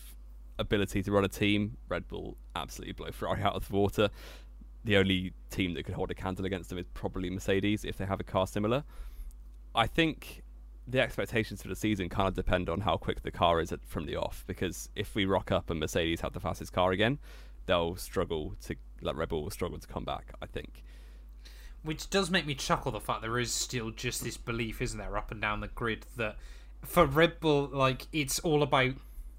ability 0.59 1.03
to 1.03 1.13
run 1.13 1.25
a 1.25 1.29
team, 1.29 1.77
Red 1.89 2.07
Bull 2.07 2.37
absolutely 2.55 2.93
blow 2.93 3.11
Ferrari 3.11 3.43
out 3.43 3.55
of 3.55 3.69
the 3.69 3.75
water. 3.75 4.11
The 4.85 4.97
only 4.97 5.33
team 5.51 5.75
that 5.75 5.85
could 5.85 5.95
hold 5.95 6.11
a 6.11 6.15
candle 6.15 6.47
against 6.47 6.71
them 6.71 6.79
is 6.79 6.87
probably 6.95 7.31
Mercedes 7.31 7.85
if 7.85 7.99
they 7.99 8.07
have 8.07 8.21
a 8.21 8.25
car 8.25 8.47
similar. 8.47 8.85
I 9.75 9.87
think 9.87 10.43
the 10.91 11.01
expectations 11.01 11.63
for 11.63 11.69
the 11.69 11.77
season 11.77 12.09
kind 12.09 12.29
of 12.29 12.35
depend 12.35 12.69
on 12.69 12.81
how 12.81 12.97
quick 12.97 13.23
the 13.23 13.31
car 13.31 13.61
is 13.61 13.73
at, 13.73 13.85
from 13.85 14.07
the 14.07 14.17
off. 14.17 14.45
Because 14.47 14.89
if 14.97 15.15
we 15.15 15.25
rock 15.25 15.51
up 15.53 15.71
and 15.71 15.81
Mercedes 15.81 16.21
have 16.21 16.33
the 16.33 16.41
fastest 16.41 16.73
car 16.73 16.93
again, 16.93 17.19
they'll 17.67 17.97
struggle 17.97 18.55
to 18.67 18.77
like 19.03 19.17
Red 19.17 19.29
Bull 19.29 19.43
will 19.45 19.51
struggle 19.51 19.79
to 19.79 19.87
come 19.87 20.05
back. 20.05 20.33
I 20.43 20.47
think. 20.47 20.83
Which 21.83 22.11
does 22.11 22.31
make 22.31 22.45
me 22.47 22.55
chuckle 22.55 22.93
the 22.93 23.01
fact 23.01 23.23
there 23.23 23.39
is 23.39 23.53
still 23.53 23.91
just 23.91 24.23
this 24.23 24.37
belief, 24.37 24.83
isn't 24.83 24.99
there, 24.99 25.17
up 25.17 25.31
and 25.31 25.41
down 25.41 25.61
the 25.61 25.69
grid 25.69 26.05
that 26.17 26.37
for 26.85 27.07
Red 27.07 27.41
Bull, 27.41 27.71
like 27.73 28.07
it's 28.13 28.39
all 28.41 28.63
about 28.63 28.93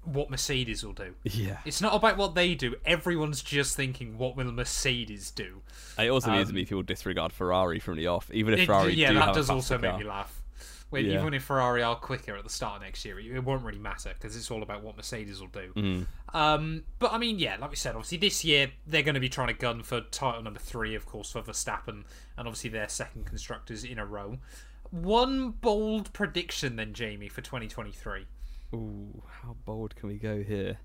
what 0.04 0.30
Mercedes 0.30 0.84
will 0.84 0.92
do. 0.92 1.14
Yeah. 1.22 1.58
It's 1.64 1.80
not 1.80 1.94
about 1.94 2.16
what 2.16 2.34
they 2.34 2.54
do. 2.54 2.74
Everyone's 2.84 3.42
just 3.42 3.76
thinking, 3.76 4.18
what 4.18 4.36
will 4.36 4.50
Mercedes 4.50 5.30
do? 5.30 5.62
It 5.96 6.08
also 6.10 6.32
Um, 6.32 6.52
me 6.52 6.64
people 6.64 6.82
disregard 6.82 7.32
Ferrari 7.32 7.78
from 7.78 7.96
the 7.96 8.08
off, 8.08 8.28
even 8.32 8.54
if 8.54 8.66
Ferrari. 8.66 8.92
It- 8.92 8.98
yeah, 8.98 9.12
that 9.12 9.34
does 9.34 9.48
also 9.48 9.78
make 9.78 9.92
car. 9.92 10.00
me 10.00 10.06
laugh. 10.06 10.41
Yeah. 11.00 11.20
Even 11.20 11.32
if 11.34 11.44
Ferrari 11.44 11.82
are 11.82 11.96
quicker 11.96 12.36
at 12.36 12.44
the 12.44 12.50
start 12.50 12.76
of 12.76 12.82
next 12.82 13.04
year, 13.04 13.18
it 13.18 13.26
it 13.26 13.42
won't 13.44 13.64
really 13.64 13.78
matter 13.78 14.12
because 14.12 14.36
it's 14.36 14.50
all 14.50 14.62
about 14.62 14.82
what 14.82 14.96
Mercedes 14.96 15.40
will 15.40 15.48
do. 15.48 15.72
Mm. 15.74 16.06
Um, 16.34 16.84
but 16.98 17.12
I 17.12 17.18
mean, 17.18 17.38
yeah, 17.38 17.56
like 17.58 17.70
we 17.70 17.76
said, 17.76 17.94
obviously 17.94 18.18
this 18.18 18.44
year 18.44 18.70
they're 18.86 19.02
going 19.02 19.14
to 19.14 19.20
be 19.20 19.28
trying 19.30 19.48
to 19.48 19.54
gun 19.54 19.82
for 19.82 20.00
title 20.02 20.42
number 20.42 20.60
three, 20.60 20.94
of 20.94 21.06
course, 21.06 21.32
for 21.32 21.40
Verstappen, 21.42 22.04
and 22.36 22.46
obviously 22.48 22.70
their 22.70 22.88
second 22.88 23.24
constructors 23.26 23.84
in 23.84 23.98
a 23.98 24.04
row. 24.06 24.38
One 24.90 25.50
bold 25.52 26.12
prediction, 26.12 26.76
then, 26.76 26.92
Jamie, 26.92 27.28
for 27.28 27.40
2023. 27.40 28.26
Ooh, 28.74 29.22
how 29.42 29.56
bold 29.64 29.96
can 29.96 30.08
we 30.10 30.16
go 30.16 30.42
here? 30.42 30.78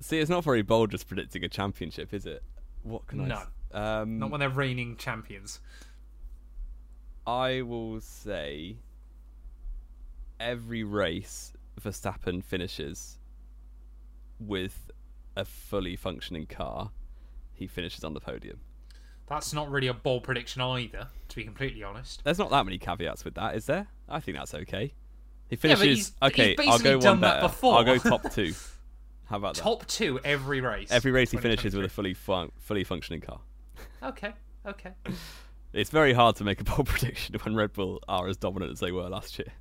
See, 0.00 0.18
it's 0.18 0.30
not 0.30 0.44
very 0.44 0.62
bold 0.62 0.90
just 0.90 1.08
predicting 1.08 1.44
a 1.44 1.48
championship, 1.48 2.14
is 2.14 2.24
it? 2.26 2.42
What 2.82 3.06
can 3.06 3.20
I? 3.22 3.26
No. 3.28 3.36
s- 3.36 3.46
Um, 3.72 4.18
Not 4.18 4.30
when 4.30 4.40
they're 4.40 4.48
reigning 4.48 4.96
champions. 4.96 5.60
I 7.28 7.60
will 7.60 8.00
say 8.00 8.76
every 10.40 10.82
race 10.82 11.52
Verstappen 11.78 12.42
finishes 12.42 13.18
with 14.40 14.90
a 15.36 15.44
fully 15.44 15.94
functioning 15.94 16.46
car, 16.46 16.90
he 17.52 17.66
finishes 17.66 18.02
on 18.02 18.14
the 18.14 18.20
podium. 18.20 18.60
That's 19.26 19.52
not 19.52 19.70
really 19.70 19.88
a 19.88 19.92
bold 19.94 20.22
prediction 20.22 20.62
either, 20.62 21.08
to 21.28 21.36
be 21.36 21.44
completely 21.44 21.82
honest. 21.82 22.24
There's 22.24 22.38
not 22.38 22.48
that 22.48 22.64
many 22.64 22.78
caveats 22.78 23.26
with 23.26 23.34
that, 23.34 23.54
is 23.56 23.66
there? 23.66 23.88
I 24.08 24.20
think 24.20 24.38
that's 24.38 24.54
okay. 24.54 24.94
He 25.50 25.56
Yeah, 25.56 25.60
finishes. 25.60 25.84
he's- 25.84 26.12
okay, 26.22 26.56
he's 26.58 26.66
I'll 26.66 26.78
go 26.78 26.96
one 26.98 27.20
that 27.20 27.34
better. 27.42 27.48
before. 27.48 27.74
I'll 27.76 27.84
go 27.84 27.98
top 27.98 28.32
two. 28.32 28.54
How 29.26 29.36
about 29.36 29.56
that? 29.56 29.60
Top 29.62 29.86
two 29.86 30.18
every 30.24 30.62
race. 30.62 30.90
Every 30.90 31.10
race 31.10 31.30
he 31.30 31.36
finishes 31.36 31.74
with 31.76 31.84
a 31.84 31.90
fully 31.90 32.14
fun- 32.14 32.52
fully 32.58 32.84
functioning 32.84 33.20
car. 33.20 33.40
Okay, 34.02 34.32
okay. 34.64 34.92
It's 35.72 35.90
very 35.90 36.12
hard 36.12 36.36
to 36.36 36.44
make 36.44 36.60
a 36.60 36.64
bold 36.64 36.86
prediction 36.88 37.36
when 37.42 37.54
Red 37.54 37.72
Bull 37.72 38.02
are 38.08 38.28
as 38.28 38.36
dominant 38.36 38.72
as 38.72 38.80
they 38.80 38.92
were 38.92 39.08
last 39.08 39.38
year. 39.38 39.52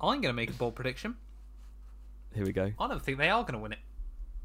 I'm 0.00 0.20
going 0.20 0.22
to 0.22 0.32
make 0.32 0.50
a 0.50 0.54
bold 0.54 0.74
prediction. 0.74 1.16
Here 2.34 2.44
we 2.44 2.52
go. 2.52 2.72
I 2.78 2.88
don't 2.88 3.02
think 3.02 3.18
they 3.18 3.28
are 3.28 3.42
going 3.42 3.54
to 3.54 3.58
win 3.58 3.72
it. 3.72 3.78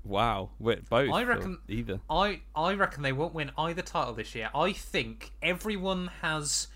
Wow, 0.04 0.52
Wait, 0.60 0.88
both. 0.90 1.12
I 1.12 1.24
reckon- 1.24 1.60
either. 1.68 2.00
I 2.10 2.42
I 2.56 2.74
reckon 2.76 3.04
they 3.04 3.12
won't 3.12 3.34
win 3.34 3.52
either 3.58 3.82
title 3.82 4.14
this 4.14 4.36
year. 4.36 4.50
I 4.56 4.72
think 4.72 5.34
everyone 5.42 6.10
has 6.22 6.68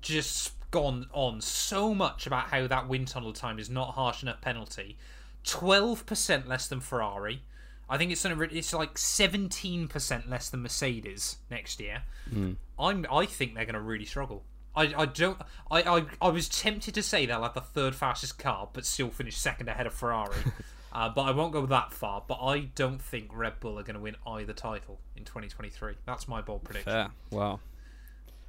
just 0.00 0.52
gone 0.70 1.06
on 1.12 1.40
so 1.42 1.94
much 1.94 2.26
about 2.26 2.48
how 2.48 2.66
that 2.66 2.88
wind 2.88 3.08
tunnel 3.08 3.34
time 3.34 3.58
is 3.58 3.68
not 3.68 3.94
harsh 3.94 4.22
enough 4.22 4.40
penalty. 4.40 4.96
Twelve 5.44 6.06
percent 6.06 6.48
less 6.48 6.66
than 6.66 6.80
Ferrari. 6.80 7.42
I 7.90 7.98
think 7.98 8.10
it's 8.10 8.24
it's 8.24 8.72
like 8.72 8.96
seventeen 8.96 9.86
percent 9.86 10.30
less 10.30 10.48
than 10.48 10.62
Mercedes 10.62 11.36
next 11.50 11.78
year. 11.78 12.04
Hmm. 12.30 12.52
I'm 12.78 13.06
I 13.10 13.26
think 13.26 13.54
they're 13.54 13.64
gonna 13.64 13.80
really 13.80 14.04
struggle. 14.04 14.44
I, 14.74 14.92
I 14.96 15.06
don't 15.06 15.40
I, 15.70 15.82
I 15.82 16.04
I 16.20 16.28
was 16.28 16.48
tempted 16.48 16.94
to 16.94 17.02
say 17.02 17.26
they'll 17.26 17.42
have 17.42 17.54
the 17.54 17.60
third 17.60 17.94
fastest 17.94 18.38
car 18.38 18.68
but 18.72 18.84
still 18.84 19.08
finish 19.08 19.36
second 19.36 19.68
ahead 19.68 19.86
of 19.86 19.94
Ferrari. 19.94 20.36
uh, 20.92 21.08
but 21.08 21.22
I 21.22 21.30
won't 21.30 21.52
go 21.52 21.66
that 21.66 21.92
far. 21.92 22.22
But 22.26 22.38
I 22.42 22.60
don't 22.74 23.00
think 23.00 23.30
Red 23.32 23.60
Bull 23.60 23.78
are 23.78 23.82
going 23.82 23.96
to 23.96 24.00
win 24.00 24.16
either 24.26 24.52
title 24.52 24.98
in 25.16 25.24
2023. 25.24 25.94
That's 26.06 26.26
my 26.26 26.40
bold 26.40 26.64
prediction. 26.64 26.92
Fair. 26.92 27.10
Wow. 27.30 27.60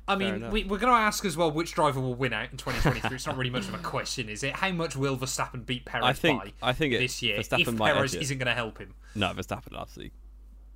I 0.09 0.15
mean, 0.15 0.49
we, 0.51 0.63
we're 0.63 0.77
going 0.77 0.93
to 0.93 0.99
ask 0.99 1.25
as 1.25 1.35
well 1.35 1.51
which 1.51 1.73
driver 1.73 1.99
will 1.99 2.15
win 2.15 2.31
out 2.31 2.49
in 2.51 2.57
2023. 2.57 3.13
it's 3.13 3.27
not 3.27 3.35
really 3.35 3.49
much 3.49 3.67
of 3.67 3.73
a 3.73 3.79
question, 3.79 4.29
is 4.29 4.41
it? 4.41 4.55
How 4.55 4.71
much 4.71 4.95
will 4.95 5.17
Verstappen 5.17 5.65
beat 5.65 5.83
Perez 5.83 6.05
I 6.05 6.13
think. 6.13 6.41
by 6.41 6.53
I 6.61 6.71
think 6.71 6.93
it, 6.93 6.99
this 6.99 7.21
year 7.21 7.39
Verstappen 7.39 7.73
if 7.73 7.77
Perez 7.77 8.15
isn't 8.15 8.37
going 8.37 8.47
to 8.47 8.53
help 8.53 8.77
him? 8.77 8.93
No, 9.15 9.33
Verstappen 9.33 9.71
will 9.71 9.81
absolutely 9.81 10.13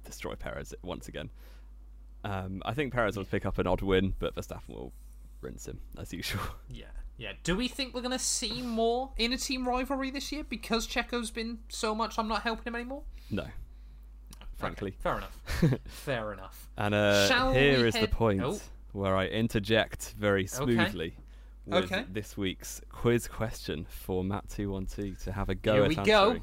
destroy 0.04 0.36
Perez 0.36 0.74
once 0.82 1.08
again. 1.08 1.30
Um, 2.24 2.62
I 2.66 2.74
think 2.74 2.94
Perez 2.94 3.18
will 3.18 3.26
pick 3.26 3.46
up 3.46 3.58
an 3.58 3.68
odd 3.68 3.82
win, 3.82 4.14
but 4.20 4.36
Verstappen 4.36 4.70
will 4.70 4.94
rinse 5.42 5.68
him 5.68 5.80
as 5.98 6.14
usual. 6.14 6.42
Yeah, 6.70 6.86
yeah. 7.18 7.34
Do 7.44 7.56
we 7.56 7.68
think 7.68 7.94
we're 7.94 8.02
going 8.02 8.12
to 8.12 8.20
see 8.20 8.62
more 8.62 9.12
in 9.18 9.34
a 9.34 9.38
team 9.38 9.68
rivalry 9.68 10.10
this 10.12 10.32
year 10.32 10.44
because 10.48 10.88
Checo's 10.88 11.32
been 11.32 11.60
so 11.70 11.94
much? 11.96 12.18
I'm 12.20 12.28
not 12.28 12.44
helping 12.44 12.66
him 12.66 12.76
anymore. 12.76 13.04
no, 13.30 13.46
frankly. 14.58 14.90
Okay, 14.92 14.98
fair 15.02 15.18
enough. 15.18 15.80
fair 15.88 16.34
enough. 16.34 16.70
And 16.78 16.94
uh, 16.94 17.52
here 17.54 17.86
is 17.88 17.96
the 17.96 18.08
point 18.08 18.42
Oh. 18.44 18.60
where 18.94 19.16
I 19.16 19.26
interject 19.28 20.14
very 20.18 20.46
smoothly 20.48 21.16
with 21.66 21.86
Okay. 21.86 22.06
this 22.10 22.38
week's 22.38 22.82
quiz 22.90 23.28
question 23.28 23.86
for 23.90 24.24
Matt212 24.24 25.24
to 25.24 25.32
have 25.32 25.50
a 25.50 25.56
go 25.56 25.74
Here 25.74 25.84
at 25.84 25.90
we 25.90 25.96
go. 25.96 26.38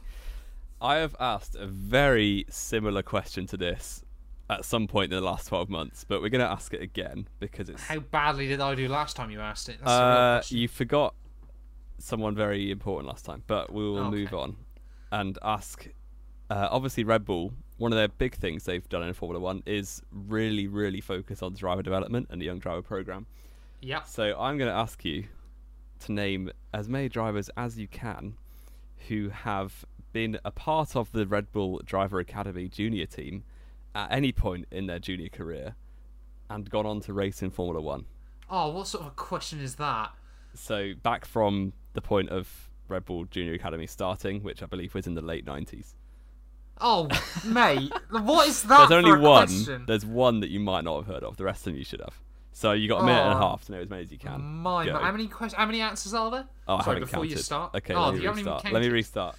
I 0.81 0.97
have 0.97 1.17
asked 1.19 1.57
a 1.57 1.67
very 1.67 2.45
similar 2.51 3.03
question 3.03 3.47
to 3.49 3.57
this 3.57 4.05
at 4.51 4.65
some 4.65 4.87
point 4.87 5.13
in 5.13 5.19
the 5.19 5.25
last 5.25 5.49
12 5.49 5.69
months, 5.69 6.05
but 6.05 6.23
we're 6.23 6.29
going 6.31 6.45
to 6.45 6.51
ask 6.51 6.73
it 6.73 6.81
again 6.83 7.29
because 7.39 7.69
it's. 7.69 7.83
How 7.83 7.99
badly 8.01 8.49
did 8.49 8.61
I 8.61 8.75
do 8.75 8.89
last 8.89 9.15
time 9.17 9.31
you 9.31 9.41
asked 9.41 9.69
it? 9.69 9.79
Uh, 9.87 10.41
you 10.49 10.69
forgot 10.69 11.15
someone 11.99 12.35
very 12.35 12.71
important 12.71 13.09
last 13.09 13.25
time, 13.25 13.43
but 13.47 13.73
we 13.73 13.83
will 13.85 13.99
Okay. 14.07 14.11
move 14.17 14.35
on 14.35 14.57
and 15.13 15.39
ask. 15.43 15.89
Uh, 16.51 16.67
obviously, 16.71 17.05
Red 17.05 17.25
Bull, 17.27 17.53
one 17.77 17.93
of 17.93 17.99
their 17.99 18.09
big 18.09 18.35
things 18.37 18.65
they've 18.65 18.89
done 18.89 19.03
in 19.03 19.13
Formula 19.13 19.39
One 19.43 19.63
is 19.67 20.03
really, 20.11 20.67
really 20.67 21.01
focus 21.03 21.43
on 21.43 21.53
driver 21.55 21.83
development 21.83 22.29
and 22.31 22.41
the 22.41 22.47
young 22.47 22.59
driver 22.59 22.81
program. 22.83 23.27
Yep. 23.83 24.07
So 24.07 24.39
I'm 24.39 24.57
going 24.57 24.71
to 24.71 24.77
ask 24.77 25.05
you 25.05 25.25
to 26.01 26.13
name 26.13 26.51
as 26.73 26.89
many 26.89 27.09
drivers 27.11 27.51
as 27.57 27.79
you 27.79 27.87
can 27.87 28.35
who 29.09 29.29
have 29.29 29.85
been 30.13 30.39
a 30.45 30.51
part 30.51 30.97
of 30.97 31.13
the 31.13 31.27
Red 31.27 31.53
Bull 31.53 31.81
Driver 31.85 32.19
Academy 32.19 32.67
junior 32.69 33.05
team 33.07 33.45
at 33.95 34.11
any 34.13 34.33
point 34.33 34.67
in 34.71 34.87
their 34.87 34.99
junior 34.99 35.29
career 35.29 35.75
and 36.51 36.69
gone 36.71 36.87
on 36.87 37.01
to 37.03 37.13
race 37.13 37.43
in 37.43 37.51
Formula 37.51 37.81
One. 37.81 38.05
Oh, 38.51 38.71
what 38.71 38.87
sort 38.87 39.03
of 39.05 39.09
a 39.13 39.15
question 39.15 39.61
is 39.61 39.75
that? 39.77 40.13
So 40.55 40.95
back 41.03 41.25
from 41.25 41.73
the 41.93 42.01
point 42.01 42.31
of 42.31 42.71
Red 42.89 43.05
Bull 43.05 43.25
Junior 43.27 43.53
Academy 43.55 43.87
starting, 43.87 44.43
which 44.43 44.63
I 44.63 44.67
believe 44.67 44.95
was 44.95 45.07
in 45.07 45.15
the 45.15 45.21
late 45.21 45.45
90s. 45.45 45.95
Oh, 46.81 47.09
mate, 47.45 47.93
what 48.11 48.49
is 48.49 48.63
that? 48.65 48.89
There's 48.89 49.05
only 49.05 49.19
one. 49.19 49.47
question? 49.47 49.85
There's 49.87 50.07
one 50.07 50.41
that 50.41 50.49
you 50.51 50.61
might 50.61 50.85
not 50.85 50.97
have 50.97 51.07
heard 51.07 51.25
of. 51.25 51.37
The 51.37 51.45
rest 51.45 51.61
of 51.61 51.65
them 51.73 51.77
you 51.77 51.85
should 51.85 52.01
have. 52.01 52.15
So 52.53 52.73
you 52.73 52.89
got 52.89 53.03
a 53.03 53.05
minute 53.05 53.21
and 53.21 53.33
a 53.35 53.37
Oh. 53.37 53.41
half 53.51 53.65
to 53.67 53.73
know 53.73 53.81
as 53.81 53.91
many 53.91 54.03
as 54.05 54.11
you 54.13 54.19
can. 54.19 54.41
My, 54.43 54.89
how 54.89 55.13
many 55.13 55.29
questions? 55.29 55.55
How 55.59 55.67
many 55.67 55.81
answers 55.81 56.15
are 56.15 56.31
there? 56.31 56.45
Oh, 56.67 56.77
I 56.77 56.83
Sorry, 56.85 56.95
haven't 56.97 57.01
before 57.11 57.21
counted. 57.25 57.31
you 57.31 57.37
start. 57.37 57.75
Okay, 57.75 57.95
oh, 57.95 58.11
let 58.11 58.15
me 58.21 58.27
restart. 58.29 58.73
Let 58.73 58.83
me 58.83 58.89
restart. 58.89 59.37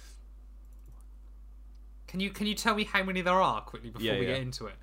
Can 2.10 2.18
you 2.18 2.30
can 2.30 2.48
you 2.48 2.54
tell 2.56 2.74
me 2.74 2.82
how 2.84 3.04
many 3.04 3.20
there 3.20 3.40
are 3.40 3.60
quickly 3.60 3.90
before 3.90 4.04
Yeah, 4.04 4.18
we 4.18 4.26
yeah. 4.26 4.32
get 4.34 4.42
into 4.42 4.66
it? 4.66 4.74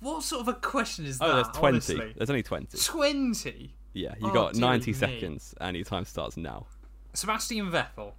What 0.00 0.24
sort 0.24 0.40
of 0.42 0.48
a 0.48 0.54
question 0.54 1.04
is 1.06 1.18
Oh, 1.20 1.26
that? 1.26 1.32
Oh, 1.32 1.34
there's 1.36 1.48
20. 1.56 1.68
honestly? 1.68 2.12
There's 2.16 2.28
only 2.30 2.42
20. 2.42 2.76
Twenty. 2.78 3.74
Yeah, 3.92 4.14
you 4.20 4.30
Oh, 4.30 4.32
got 4.32 4.54
90 4.56 4.86
me. 4.90 4.92
seconds, 4.92 5.54
and 5.60 5.76
your 5.76 5.84
time 5.84 6.04
starts 6.04 6.36
now. 6.36 6.66
Sebastian 7.12 7.70
Vettel, 7.70 8.12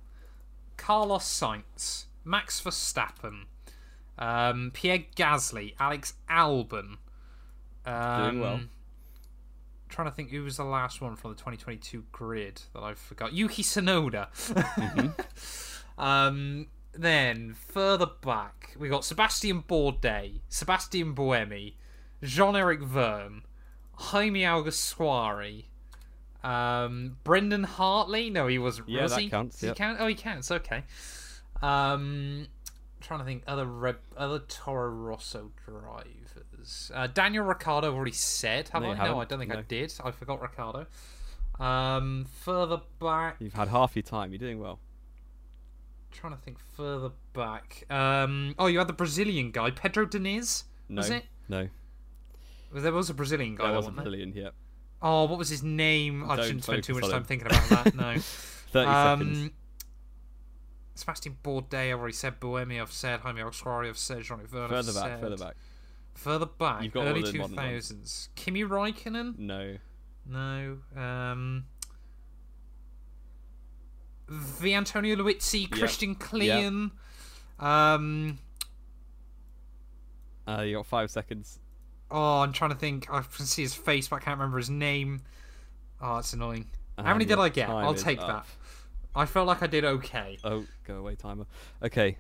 Carlos 0.78 1.24
Sainz, 1.24 2.06
Max 2.24 2.62
Verstappen, 2.62 3.46
um, 4.18 4.72
Pierre 4.74 5.06
Gasly, 5.18 5.74
Alex 5.80 6.14
Albon. 6.30 6.98
Um, 7.86 8.22
Doing 8.32 8.40
well. 8.42 8.60
Trying 9.90 10.08
to 10.08 10.12
think 10.16 10.30
who 10.30 10.44
was 10.44 10.56
the 10.58 10.64
last 10.64 11.02
one 11.02 11.16
from 11.18 11.32
the 11.32 11.36
2022 11.38 12.06
grid 12.14 12.62
that 12.74 12.82
I 12.84 12.94
forgot. 12.94 13.34
Yuki 13.34 13.64
Tsunoda. 13.64 14.28
Mm-hmm. 14.34 16.02
um, 16.02 16.68
then 16.94 17.54
further 17.54 18.08
back, 18.22 18.76
we 18.78 18.90
got 18.90 19.06
Sebastian 19.06 19.64
Bourdais, 19.64 20.42
Sebastian 20.50 21.16
Buemi, 21.16 21.76
Jean-Eric 22.24 22.82
Vergne, 22.82 23.44
Jaime 23.94 24.46
Alguersuari, 24.46 25.66
um, 26.44 27.18
Brendan 27.24 27.64
Hartley. 27.64 28.30
No, 28.30 28.48
he 28.48 28.58
wasn't. 28.58 28.90
Yeah, 28.90 29.04
was 29.04 29.12
that 29.14 29.22
he? 29.22 29.30
counts, 29.30 29.56
Does 29.56 29.62
he 29.62 29.68
yep. 29.68 29.76
count? 29.76 29.98
Oh, 30.00 30.08
he 30.08 30.16
counts. 30.16 30.52
Okay. 30.52 30.84
Um, 31.62 32.48
trying 33.00 33.20
to 33.20 33.26
think 33.26 33.44
other 33.48 33.66
Red, 33.66 33.98
other 34.18 34.40
Toro 34.40 34.90
Rosso 34.90 35.52
drivers. 35.66 36.92
Uh, 36.94 37.08
Daniel 37.08 37.46
Ricciardo 37.46 37.94
already 37.94 38.12
said. 38.12 38.70
Have 38.70 38.82
No, 38.82 38.92
I? 38.92 39.08
No. 39.08 39.20
I 39.20 39.26
don't 39.26 39.40
think 39.40 39.54
I 39.54 39.62
did. 39.62 39.94
I 40.04 40.12
forgot 40.12 40.42
Ricciardo. 40.42 40.88
Um, 41.60 42.26
further 42.40 42.82
back, 43.00 43.36
You've 43.40 43.54
had 43.54 43.68
half 43.68 43.96
your 43.96 44.04
time. 44.04 44.32
You're 44.32 44.40
doing 44.40 44.60
well. 44.60 44.80
Trying 46.12 46.34
to 46.34 46.40
think 46.40 46.58
further 46.76 47.12
back. 47.34 47.86
Um, 47.90 48.56
oh, 48.60 48.68
you 48.68 48.78
had 48.80 48.88
the 48.88 48.94
Brazilian 48.94 49.52
guy, 49.52 49.72
Pedro 49.72 50.06
Diniz. 50.06 50.64
No. 50.90 50.98
Was 51.00 51.10
it? 51.10 51.26
No. 51.50 51.68
Well, 52.74 52.82
There 52.84 52.92
was 52.92 53.10
a 53.10 53.14
Brazilian 53.14 53.56
guy. 53.56 53.68
There 53.68 53.76
was 53.78 53.86
a 53.86 53.90
wasn't 53.90 53.96
there? 53.98 54.04
Brazilian, 54.06 54.34
yep. 54.36 54.54
Oh, 55.02 55.26
what 55.26 55.40
was 55.40 55.50
his 55.50 55.64
name? 55.64 56.30
I 56.30 56.36
Don't 56.36 56.46
shouldn't 56.46 56.64
spend 56.64 56.84
too 56.84 56.94
much 56.94 57.10
time 57.10 57.24
thinking 57.24 57.48
about 57.48 57.70
that. 57.70 57.96
No. 57.96 58.16
30 58.72 58.88
seconds. 58.90 59.38
um, 59.40 59.52
Sebastian 60.96 61.38
Bourdais, 61.44 61.92
I've 61.92 62.00
already 62.00 62.14
said. 62.14 62.40
Buemi, 62.40 62.82
I've 62.82 62.92
said. 62.92 63.22
Jaime 63.22 63.42
Alguersuari, 63.42 63.90
I've 63.90 63.98
said. 63.98 64.22
Jean-Luc 64.24 64.50
Further 64.50 64.94
back, 64.94 64.94
said. 64.94 65.20
further 65.20 65.38
back. 65.38 65.56
Further 66.14 66.46
back. 66.46 66.84
You've 66.84 66.94
got 66.94 67.08
early 67.08 67.24
the 67.24 67.38
modern 67.40 67.56
ones. 67.56 67.92
2000s. 67.92 68.28
Kimi 68.36 68.64
Raikkonen? 68.64 69.38
No. 69.40 69.78
No. 70.28 70.78
Um, 70.96 71.66
V. 74.32 74.74
Antonio 74.74 75.16
Liuzzi, 75.18 75.70
Christian 75.70 76.16
Klein. 76.16 76.92
Um, 77.60 78.40
Uh, 80.48 80.62
you 80.62 80.76
got 80.78 80.86
five 80.86 81.12
seconds. 81.12 81.60
oh, 82.10 82.40
I'm 82.40 82.54
trying 82.54 82.72
to 82.72 82.78
think. 82.78 83.12
I 83.12 83.22
can 83.22 83.46
see 83.46 83.62
his 83.62 83.74
face, 83.76 84.08
but 84.08 84.18
I 84.18 84.20
can't 84.20 84.38
remember 84.40 84.58
his 84.58 84.70
name. 84.70 85.22
Oh, 86.02 86.18
it's 86.18 86.34
annoying. 86.34 86.68
How 86.98 87.14
many 87.14 87.26
did 87.26 87.40
I 87.40 87.50
get? 87.50 87.70
I'll 87.70 87.94
take 87.94 88.20
up. 88.22 88.28
that. 88.28 88.46
I 89.16 89.26
felt 89.26 89.48
like 89.48 89.62
I 89.62 89.68
did 89.68 89.84
okay. 89.84 90.38
Oh, 90.44 90.66
go 90.86 90.96
away, 90.96 91.16
timer. 91.16 91.46
Okay. 91.84 92.18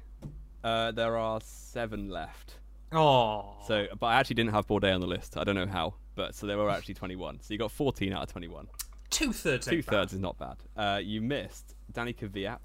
Uh, 0.63 0.91
there 0.91 1.17
are 1.17 1.39
seven 1.43 2.09
left. 2.09 2.55
Oh. 2.91 3.55
So, 3.67 3.87
but 3.99 4.07
I 4.07 4.19
actually 4.19 4.35
didn't 4.35 4.51
have 4.51 4.67
Bourdais 4.67 4.93
on 4.93 5.01
the 5.01 5.07
list. 5.07 5.37
I 5.37 5.43
don't 5.43 5.55
know 5.55 5.65
how, 5.67 5.95
but 6.15 6.35
so 6.35 6.45
there 6.45 6.57
were 6.57 6.69
actually 6.69 6.95
21. 6.95 7.39
So 7.41 7.53
you 7.53 7.57
got 7.57 7.71
14 7.71 8.11
out 8.13 8.23
of 8.23 8.31
21. 8.31 8.67
two 9.09 9.31
thirds. 9.33 9.65
Two 9.67 9.81
thirds 9.81 10.13
is 10.13 10.19
not 10.19 10.37
bad. 10.37 10.57
Uh, 10.75 10.99
you 11.01 11.21
missed 11.21 11.75
Daniil 11.93 12.13
Kvyat. 12.15 12.59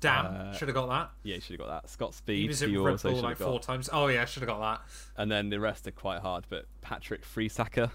Damn, 0.00 0.26
Uh, 0.26 0.52
should 0.52 0.66
have 0.68 0.74
got 0.74 0.88
that. 0.88 1.10
Yeah, 1.22 1.36
you 1.36 1.40
should 1.40 1.58
have 1.60 1.68
got 1.68 1.82
that. 1.82 1.88
Scott 1.90 2.12
Speed. 2.14 2.42
He 2.42 2.48
was 2.48 2.62
at 2.62 2.68
Red 2.70 3.00
Bull 3.02 3.20
like 3.22 3.38
have 3.38 3.46
four 3.46 3.60
times. 3.60 3.88
Oh 3.92 4.08
yeah, 4.08 4.24
should 4.24 4.42
have 4.42 4.48
got 4.48 4.60
that. 4.60 4.82
And 5.16 5.30
then 5.30 5.48
the 5.48 5.60
rest 5.60 5.86
are 5.86 5.92
quite 5.92 6.20
hard, 6.20 6.44
but 6.48 6.66
Patrick 6.80 7.24
Friesacher, 7.24 7.90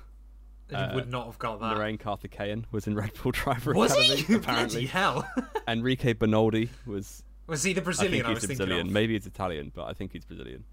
He 0.70 0.76
Uh, 0.76 0.96
would 0.96 1.10
not 1.12 1.26
have 1.26 1.38
got 1.38 1.60
that. 1.60 1.76
Lorraine 1.78 1.98
Karthikeyan 1.98 2.63
was 2.72 2.88
in 2.88 2.96
Red 2.96 3.12
Bull 3.22 3.32
Driver 3.34 3.74
Was 3.74 3.91
Academy, 3.91 4.15
he? 4.15 4.24
Bloody 4.26 4.36
apparently. 4.38 4.86
hell. 4.86 5.30
Enrique 5.67 6.13
Bernoldi 6.13 6.70
was 6.86 7.24
was 7.46 7.63
he 7.63 7.74
the 7.74 7.82
Brazilian? 7.82 8.13
I 8.13 8.17
think 8.17 8.26
I, 8.26 8.30
he's 8.30 8.36
was 8.36 8.43
a 8.43 8.48
thinking 8.48 8.65
Brazilian. 8.67 8.88
of? 8.88 8.93
Maybe 8.93 9.13
he's 9.13 9.26
Italian, 9.26 9.72
but 9.76 9.86
I 9.86 9.93
think 9.93 10.12
he's 10.13 10.24
Brazilian. 10.26 10.63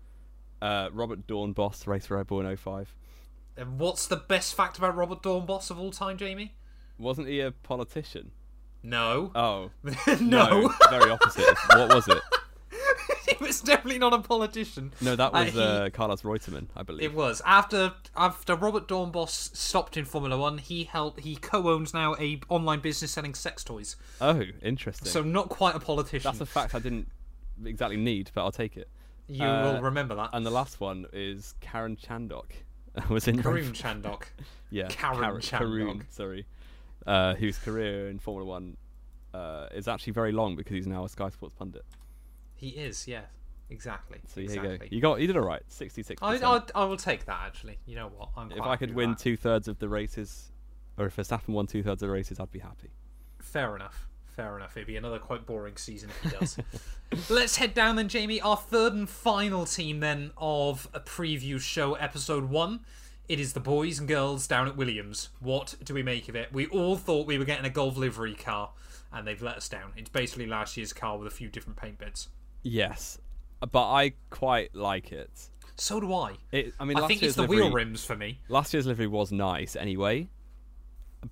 Uh, 0.62 0.88
Robert 0.92 1.26
Doornbos, 1.26 1.86
Red 1.86 2.26
Bull 2.28 2.40
in 2.46 2.56
05. 2.56 2.94
And 3.56 3.78
what's 3.78 4.06
the 4.06 4.16
best 4.16 4.54
fact 4.54 4.78
about 4.78 4.96
Robert 4.96 5.22
Doornbos 5.22 5.70
of 5.70 5.78
all 5.78 5.90
time, 5.92 6.16
Jamie? 6.16 6.54
Wasn't 6.98 7.28
he 7.28 7.40
a 7.40 7.50
politician? 7.52 8.30
No. 8.84 9.32
Oh, 9.34 9.70
no. 10.20 10.70
very 10.90 11.10
opposite. 11.10 11.44
what 11.70 11.92
was 11.94 12.06
it? 12.08 12.22
he 13.28 13.42
was 13.42 13.60
definitely 13.62 13.98
not 13.98 14.12
a 14.12 14.18
politician. 14.18 14.92
No, 15.00 15.16
that 15.16 15.28
Uh, 15.34 15.44
was 15.44 15.52
he- 15.54 15.60
uh, 15.60 15.90
Carlos 15.90 16.22
Reutemann, 16.22 16.66
I 16.76 16.82
believe. 16.82 17.02
It 17.10 17.14
was 17.14 17.40
after 17.46 17.94
after 18.16 18.54
Robert 18.54 18.86
Doornbos 18.86 19.56
stopped 19.56 19.96
in 19.96 20.04
Formula 20.04 20.36
One. 20.38 20.58
He 20.58 20.84
helped. 20.84 21.20
He 21.20 21.36
co-owns 21.36 21.94
now 21.94 22.14
a 22.20 22.40
online 22.48 22.80
business 22.80 23.10
selling 23.12 23.34
sex 23.34 23.64
toys. 23.64 23.96
oh, 24.20 24.42
interesting. 24.62 25.08
So 25.08 25.22
not 25.22 25.48
quite 25.48 25.74
a 25.74 25.80
politician. 25.80 26.28
That's 26.30 26.40
a 26.42 26.46
fact 26.46 26.74
I 26.74 26.78
didn't 26.78 27.08
exactly 27.64 27.96
need, 27.96 28.30
but 28.34 28.42
I'll 28.44 28.52
take 28.52 28.76
it. 28.76 28.88
you 29.28 29.44
uh, 29.44 29.72
will 29.74 29.80
remember 29.82 30.14
that. 30.16 30.30
And 30.34 30.44
the 30.44 30.50
last 30.50 30.78
one 30.80 31.06
is 31.12 31.54
Karen 31.60 31.96
Chandhok. 31.96 32.50
was 33.08 33.26
in 33.26 33.38
Karun 33.42 33.72
Chandhok. 33.72 34.24
yeah, 34.70 34.88
Karen 34.88 35.18
Kar- 35.20 35.38
Chandhok. 35.38 35.58
Karun, 35.60 36.02
sorry, 36.10 36.46
uh, 37.06 37.34
whose 37.34 37.58
career 37.58 38.08
in 38.08 38.18
Formula 38.18 38.48
One 38.48 38.76
uh, 39.32 39.68
is 39.74 39.88
actually 39.88 40.12
very 40.12 40.32
long 40.32 40.56
because 40.56 40.74
he's 40.74 40.86
now 40.86 41.04
a 41.04 41.08
Sky 41.08 41.28
Sports 41.30 41.54
pundit. 41.58 41.84
He 42.54 42.68
is. 42.68 43.06
Yeah. 43.06 43.22
Exactly. 43.70 44.18
So 44.26 44.40
here 44.40 44.50
exactly. 44.50 44.72
you 44.72 44.78
go. 44.78 44.86
You 44.90 45.00
got 45.00 45.20
you 45.20 45.26
did 45.26 45.36
all 45.36 45.46
right. 45.46 45.62
Sixty 45.68 46.02
six. 46.02 46.22
I, 46.22 46.36
I, 46.36 46.60
I 46.74 46.84
will 46.84 46.96
take 46.96 47.24
that 47.26 47.40
actually. 47.46 47.78
You 47.86 47.96
know 47.96 48.08
what? 48.08 48.28
I'm 48.36 48.52
If 48.52 48.60
I 48.60 48.76
could 48.76 48.94
win 48.94 49.14
two 49.14 49.36
thirds 49.36 49.68
of 49.68 49.78
the 49.78 49.88
races, 49.88 50.52
or 50.98 51.06
if 51.06 51.16
Verstappen 51.16 51.48
won 51.48 51.66
two 51.66 51.82
thirds 51.82 52.02
of 52.02 52.08
the 52.08 52.12
races, 52.12 52.38
I'd 52.38 52.50
be 52.50 52.58
happy. 52.58 52.90
Fair 53.40 53.74
enough. 53.74 54.08
Fair 54.26 54.56
enough. 54.56 54.76
It'd 54.76 54.86
be 54.86 54.96
another 54.96 55.18
quite 55.18 55.46
boring 55.46 55.76
season 55.76 56.10
if 56.10 56.32
he 56.32 56.38
does. 56.38 56.58
Let's 57.30 57.56
head 57.56 57.72
down 57.72 57.96
then, 57.96 58.08
Jamie. 58.08 58.40
Our 58.40 58.56
third 58.56 58.92
and 58.92 59.08
final 59.08 59.64
team 59.64 60.00
then 60.00 60.32
of 60.36 60.88
a 60.92 61.00
preview 61.00 61.60
show, 61.60 61.94
episode 61.94 62.50
one. 62.50 62.80
It 63.28 63.40
is 63.40 63.54
the 63.54 63.60
boys 63.60 63.98
and 63.98 64.06
girls 64.08 64.46
down 64.46 64.68
at 64.68 64.76
Williams. 64.76 65.30
What 65.40 65.74
do 65.82 65.94
we 65.94 66.02
make 66.02 66.28
of 66.28 66.36
it? 66.36 66.52
We 66.52 66.66
all 66.66 66.96
thought 66.96 67.26
we 67.26 67.38
were 67.38 67.44
getting 67.46 67.64
a 67.64 67.70
Gulf 67.70 67.96
livery 67.96 68.34
car, 68.34 68.70
and 69.12 69.26
they've 69.26 69.40
let 69.40 69.56
us 69.56 69.68
down. 69.68 69.92
It's 69.96 70.10
basically 70.10 70.46
last 70.46 70.76
year's 70.76 70.92
car 70.92 71.16
with 71.16 71.26
a 71.26 71.30
few 71.30 71.48
different 71.48 71.78
paint 71.78 71.98
bits. 71.98 72.28
Yes, 72.62 73.18
but 73.60 73.90
I 73.90 74.12
quite 74.30 74.74
like 74.74 75.10
it. 75.12 75.30
So 75.76 76.00
do 76.00 76.12
I. 76.14 76.34
It, 76.52 76.74
I 76.78 76.84
mean, 76.84 76.98
I 76.98 77.06
think 77.06 77.22
it's 77.22 77.34
the 77.34 77.42
livery, 77.42 77.56
wheel 77.56 77.72
rims 77.72 78.04
for 78.04 78.14
me. 78.14 78.40
Last 78.48 78.74
year's 78.74 78.86
livery 78.86 79.06
was 79.06 79.32
nice 79.32 79.74
anyway, 79.74 80.28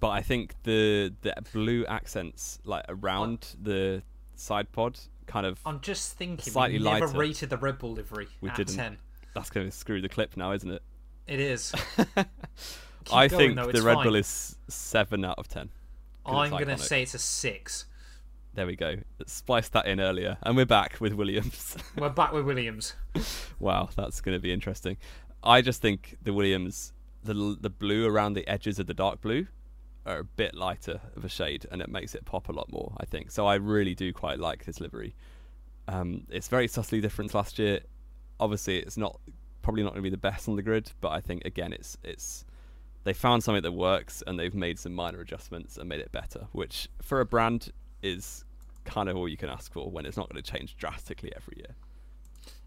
but 0.00 0.08
I 0.08 0.22
think 0.22 0.54
the 0.62 1.12
the 1.20 1.34
blue 1.52 1.84
accents 1.86 2.58
like 2.64 2.84
around 2.88 3.54
the 3.62 4.02
side 4.34 4.72
pod 4.72 4.98
kind 5.26 5.46
of 5.46 5.60
I'm 5.64 5.80
just 5.80 6.14
thinking 6.14 6.52
Slightly 6.52 6.78
we 6.78 6.84
never 6.84 7.06
lighter. 7.06 7.18
rated 7.18 7.50
the 7.50 7.56
Red 7.58 7.78
Bull 7.78 7.92
livery 7.92 8.28
We 8.40 8.50
didn't. 8.50 8.74
10. 8.74 8.96
that's 9.34 9.50
going 9.50 9.70
to 9.70 9.76
screw 9.76 10.00
the 10.00 10.08
clip 10.08 10.36
now, 10.36 10.52
isn't 10.52 10.70
it? 10.70 10.82
It 11.26 11.40
is. 11.40 11.72
I 13.12 13.28
going, 13.28 13.30
think 13.30 13.56
though, 13.56 13.72
the 13.72 13.82
Red 13.82 13.94
fine. 13.94 14.04
Bull 14.04 14.14
is 14.16 14.56
seven 14.68 15.24
out 15.24 15.38
of 15.38 15.48
ten. 15.48 15.70
I'm 16.24 16.50
going 16.50 16.68
to 16.68 16.78
say 16.78 17.02
it's 17.02 17.14
a 17.14 17.18
6. 17.18 17.86
There 18.54 18.66
we 18.66 18.76
go. 18.76 18.96
Splice 19.26 19.68
that 19.70 19.86
in 19.86 19.98
earlier, 19.98 20.36
and 20.42 20.56
we're 20.56 20.66
back 20.66 21.00
with 21.00 21.14
Williams. 21.14 21.76
We're 21.96 22.10
back 22.10 22.32
with 22.32 22.44
Williams. 22.44 22.94
wow, 23.58 23.88
that's 23.96 24.20
going 24.20 24.36
to 24.36 24.40
be 24.40 24.52
interesting. 24.52 24.98
I 25.42 25.62
just 25.62 25.80
think 25.80 26.18
the 26.22 26.34
Williams, 26.34 26.92
the 27.24 27.56
the 27.58 27.70
blue 27.70 28.06
around 28.06 28.34
the 28.34 28.46
edges 28.46 28.78
of 28.78 28.86
the 28.86 28.94
dark 28.94 29.22
blue, 29.22 29.46
are 30.04 30.18
a 30.18 30.24
bit 30.24 30.54
lighter 30.54 31.00
of 31.16 31.24
a 31.24 31.30
shade, 31.30 31.66
and 31.72 31.80
it 31.80 31.88
makes 31.88 32.14
it 32.14 32.26
pop 32.26 32.50
a 32.50 32.52
lot 32.52 32.70
more. 32.70 32.92
I 32.98 33.06
think 33.06 33.30
so. 33.30 33.46
I 33.46 33.54
really 33.54 33.94
do 33.94 34.12
quite 34.12 34.38
like 34.38 34.66
this 34.66 34.80
livery. 34.80 35.14
Um, 35.88 36.26
it's 36.28 36.48
very 36.48 36.68
subtly 36.68 37.00
different 37.00 37.32
last 37.34 37.58
year. 37.58 37.80
Obviously, 38.38 38.80
it's 38.80 38.98
not 38.98 39.18
probably 39.62 39.82
not 39.82 39.90
going 39.90 40.02
to 40.02 40.10
be 40.10 40.10
the 40.10 40.16
best 40.16 40.48
on 40.48 40.56
the 40.56 40.62
grid, 40.62 40.90
but 41.00 41.10
I 41.10 41.20
think 41.20 41.44
again, 41.44 41.72
it's 41.72 41.96
it's 42.04 42.44
they 43.04 43.12
found 43.12 43.42
something 43.42 43.62
that 43.62 43.72
works, 43.72 44.22
and 44.26 44.38
they've 44.38 44.54
made 44.54 44.78
some 44.78 44.92
minor 44.94 45.20
adjustments 45.20 45.76
and 45.76 45.88
made 45.88 46.00
it 46.00 46.12
better, 46.12 46.46
which 46.52 46.88
for 47.00 47.20
a 47.20 47.24
brand 47.24 47.72
is 48.02 48.44
kind 48.84 49.08
of 49.08 49.16
all 49.16 49.28
you 49.28 49.36
can 49.36 49.48
ask 49.48 49.72
for 49.72 49.90
when 49.90 50.06
it's 50.06 50.16
not 50.16 50.28
going 50.30 50.42
to 50.42 50.52
change 50.52 50.76
drastically 50.76 51.32
every 51.36 51.54
year. 51.56 51.74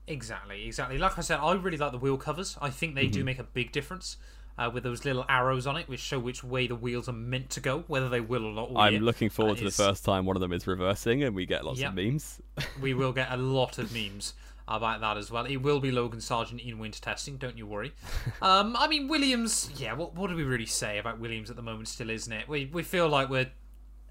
Exactly, 0.08 0.65
exactly. 0.67 0.97
Like 0.97 1.17
I 1.17 1.21
said, 1.21 1.39
I 1.39 1.53
really 1.53 1.77
like 1.77 1.91
the 1.91 1.97
wheel 1.97 2.17
covers. 2.17 2.58
I 2.62 2.69
think 2.69 2.95
they 2.95 3.08
do 3.08 3.19
Mm-hmm. 3.19 3.25
make 3.25 3.39
a 3.39 3.43
big 3.43 3.71
difference 3.71 4.17
uh, 4.58 4.69
with 4.71 4.84
those 4.84 5.03
little 5.03 5.25
arrows 5.27 5.65
on 5.65 5.77
it, 5.77 5.89
which 5.89 5.99
show 5.99 6.19
which 6.19 6.43
way 6.43 6.67
the 6.67 6.75
wheels 6.75 7.10
are 7.10 7.13
meant 7.13 7.49
to 7.51 7.60
go, 7.60 7.84
whether 7.88 8.08
they 8.08 8.21
will 8.21 8.45
or 8.45 8.53
not. 8.53 8.71
I'm 8.79 8.99
looking 9.01 9.29
forward 9.29 9.58
to 9.58 9.63
the 9.63 9.71
first 9.71 10.05
time 10.05 10.25
one 10.25 10.36
of 10.38 10.41
them 10.41 10.53
is 10.53 10.67
reversing 10.67 11.23
and 11.23 11.36
we 11.36 11.45
get 11.45 11.65
lots 11.65 11.79
Yep. 11.79 11.89
of 11.89 11.95
memes. 11.95 12.41
We 12.81 12.93
will 12.93 13.13
get 13.13 13.31
a 13.31 13.38
lot 13.38 13.77
of 13.79 13.91
memes 13.93 14.34
about 14.67 15.01
that 15.01 15.17
as 15.17 15.30
well. 15.30 15.45
It 15.45 15.58
will 15.58 15.80
be 15.80 15.91
Logan 15.91 16.21
Sargent 16.21 16.62
in 16.62 16.80
winter 16.80 17.01
testing, 17.01 17.38
don't 17.38 17.58
you 17.58 17.67
worry. 17.67 17.93
um, 18.41 18.75
I 18.78 18.88
mean, 18.88 19.08
Williams, 19.08 19.69
yeah, 19.78 19.93
what, 19.93 20.15
what 20.15 20.30
do 20.30 20.36
we 20.36 20.43
really 20.43 20.65
say 20.65 20.97
about 20.97 21.19
Williams 21.19 21.49
at 21.49 21.56
the 21.56 21.62
moment, 21.62 21.88
still, 21.88 22.10
isn't 22.10 22.32
it? 22.32 22.47
We, 22.47 22.65
we 22.65 22.84
feel 22.84 23.08
like 23.08 23.30
we're. 23.30 23.51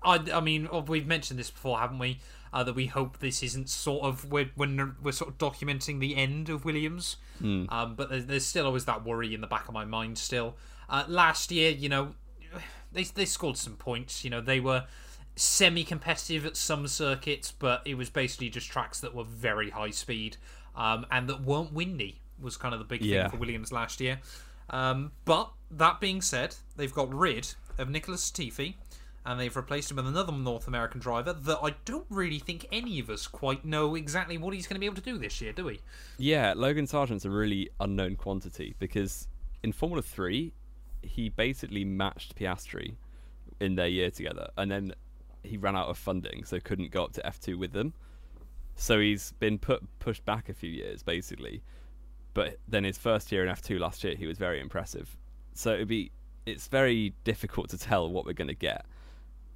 I, 0.02 0.22
I 0.34 0.40
mean, 0.40 0.68
oh, 0.70 0.80
we've 0.80 1.06
mentioned 1.06 1.38
this 1.40 1.50
before, 1.50 1.78
haven't 1.78 1.98
we? 1.98 2.20
Uh, 2.52 2.62
that 2.62 2.74
we 2.74 2.86
hope 2.86 3.18
this 3.18 3.42
isn't 3.42 3.68
sort 3.68 4.04
of 4.04 4.30
we're, 4.30 4.50
when 4.54 4.94
we're 5.02 5.12
sort 5.12 5.30
of 5.30 5.38
documenting 5.38 5.98
the 5.98 6.14
end 6.16 6.48
of 6.48 6.64
Williams. 6.64 7.16
Um, 7.70 7.94
but 7.96 8.10
there's, 8.10 8.26
there's 8.26 8.46
still 8.46 8.66
always 8.66 8.84
that 8.84 9.04
worry 9.04 9.34
in 9.34 9.40
the 9.40 9.46
back 9.48 9.66
of 9.66 9.74
my 9.74 9.84
mind. 9.84 10.18
Still, 10.18 10.56
uh, 10.88 11.04
last 11.08 11.50
year, 11.50 11.70
you 11.70 11.88
know, 11.88 12.14
they 12.92 13.02
they 13.02 13.24
scored 13.24 13.56
some 13.56 13.74
points. 13.76 14.22
You 14.22 14.30
know, 14.30 14.40
they 14.40 14.60
were 14.60 14.84
semi-competitive 15.36 16.46
at 16.46 16.56
some 16.56 16.86
circuits, 16.86 17.52
but 17.52 17.82
it 17.84 17.94
was 17.96 18.10
basically 18.10 18.48
just 18.50 18.68
tracks 18.70 19.00
that 19.00 19.14
were 19.14 19.24
very 19.24 19.70
high 19.70 19.90
speed 19.90 20.36
um, 20.76 21.06
and 21.10 21.28
that 21.28 21.42
weren't 21.42 21.72
windy. 21.72 22.20
Was 22.40 22.56
kind 22.56 22.74
of 22.74 22.80
the 22.80 22.84
big 22.86 23.02
Yeah. 23.02 23.22
thing 23.24 23.30
for 23.32 23.36
Williams 23.38 23.72
last 23.72 24.00
year. 24.00 24.20
Um, 24.70 25.12
but 25.24 25.52
that 25.70 26.00
being 26.00 26.20
said, 26.20 26.56
they've 26.76 26.92
got 26.92 27.12
rid 27.12 27.54
of 27.78 27.88
Nicholas 27.88 28.28
Latifi, 28.30 28.74
and 29.26 29.40
they've 29.40 29.54
replaced 29.56 29.90
him 29.90 29.96
with 29.96 30.06
another 30.06 30.32
North 30.32 30.66
American 30.68 31.00
driver 31.00 31.32
that 31.32 31.58
I 31.62 31.74
don't 31.84 32.06
really 32.10 32.38
think 32.38 32.66
any 32.70 32.98
of 32.98 33.08
us 33.08 33.26
quite 33.26 33.64
know 33.64 33.94
exactly 33.94 34.36
what 34.36 34.52
he's 34.52 34.66
going 34.66 34.74
to 34.76 34.80
be 34.80 34.86
able 34.86 34.96
to 34.96 35.02
do 35.02 35.16
this 35.16 35.40
year, 35.40 35.52
do 35.52 35.64
we? 35.64 35.80
Yeah, 36.18 36.52
Logan 36.56 36.86
Sargent's 36.86 37.24
a 37.24 37.30
really 37.30 37.70
unknown 37.80 38.16
quantity 38.16 38.74
because 38.78 39.28
in 39.62 39.72
Formula 39.72 40.02
3, 40.02 40.52
he 41.02 41.28
basically 41.30 41.84
matched 41.84 42.34
Piastri 42.36 42.96
in 43.60 43.76
their 43.76 43.88
year 43.88 44.10
together 44.10 44.48
and 44.58 44.70
then 44.70 44.92
he 45.44 45.56
ran 45.56 45.76
out 45.76 45.88
of 45.88 45.98
funding 45.98 46.44
so 46.44 46.58
couldn't 46.60 46.90
go 46.90 47.04
up 47.04 47.12
to 47.14 47.22
F2 47.22 47.58
with 47.58 47.72
them. 47.72 47.94
So 48.76 48.98
he's 48.98 49.32
been 49.32 49.58
put 49.58 49.82
pushed 49.98 50.24
back 50.24 50.48
a 50.48 50.54
few 50.54 50.70
years 50.70 51.02
basically. 51.02 51.62
But 52.32 52.58
then 52.66 52.84
his 52.84 52.98
first 52.98 53.30
year 53.30 53.44
in 53.46 53.54
F2 53.54 53.78
last 53.78 54.02
year 54.02 54.14
he 54.14 54.26
was 54.26 54.38
very 54.38 54.60
impressive. 54.60 55.16
So 55.54 55.74
it'd 55.74 55.88
be 55.88 56.10
it's 56.46 56.68
very 56.68 57.14
difficult 57.24 57.70
to 57.70 57.78
tell 57.78 58.10
what 58.10 58.26
we're 58.26 58.32
going 58.32 58.48
to 58.48 58.54
get 58.54 58.84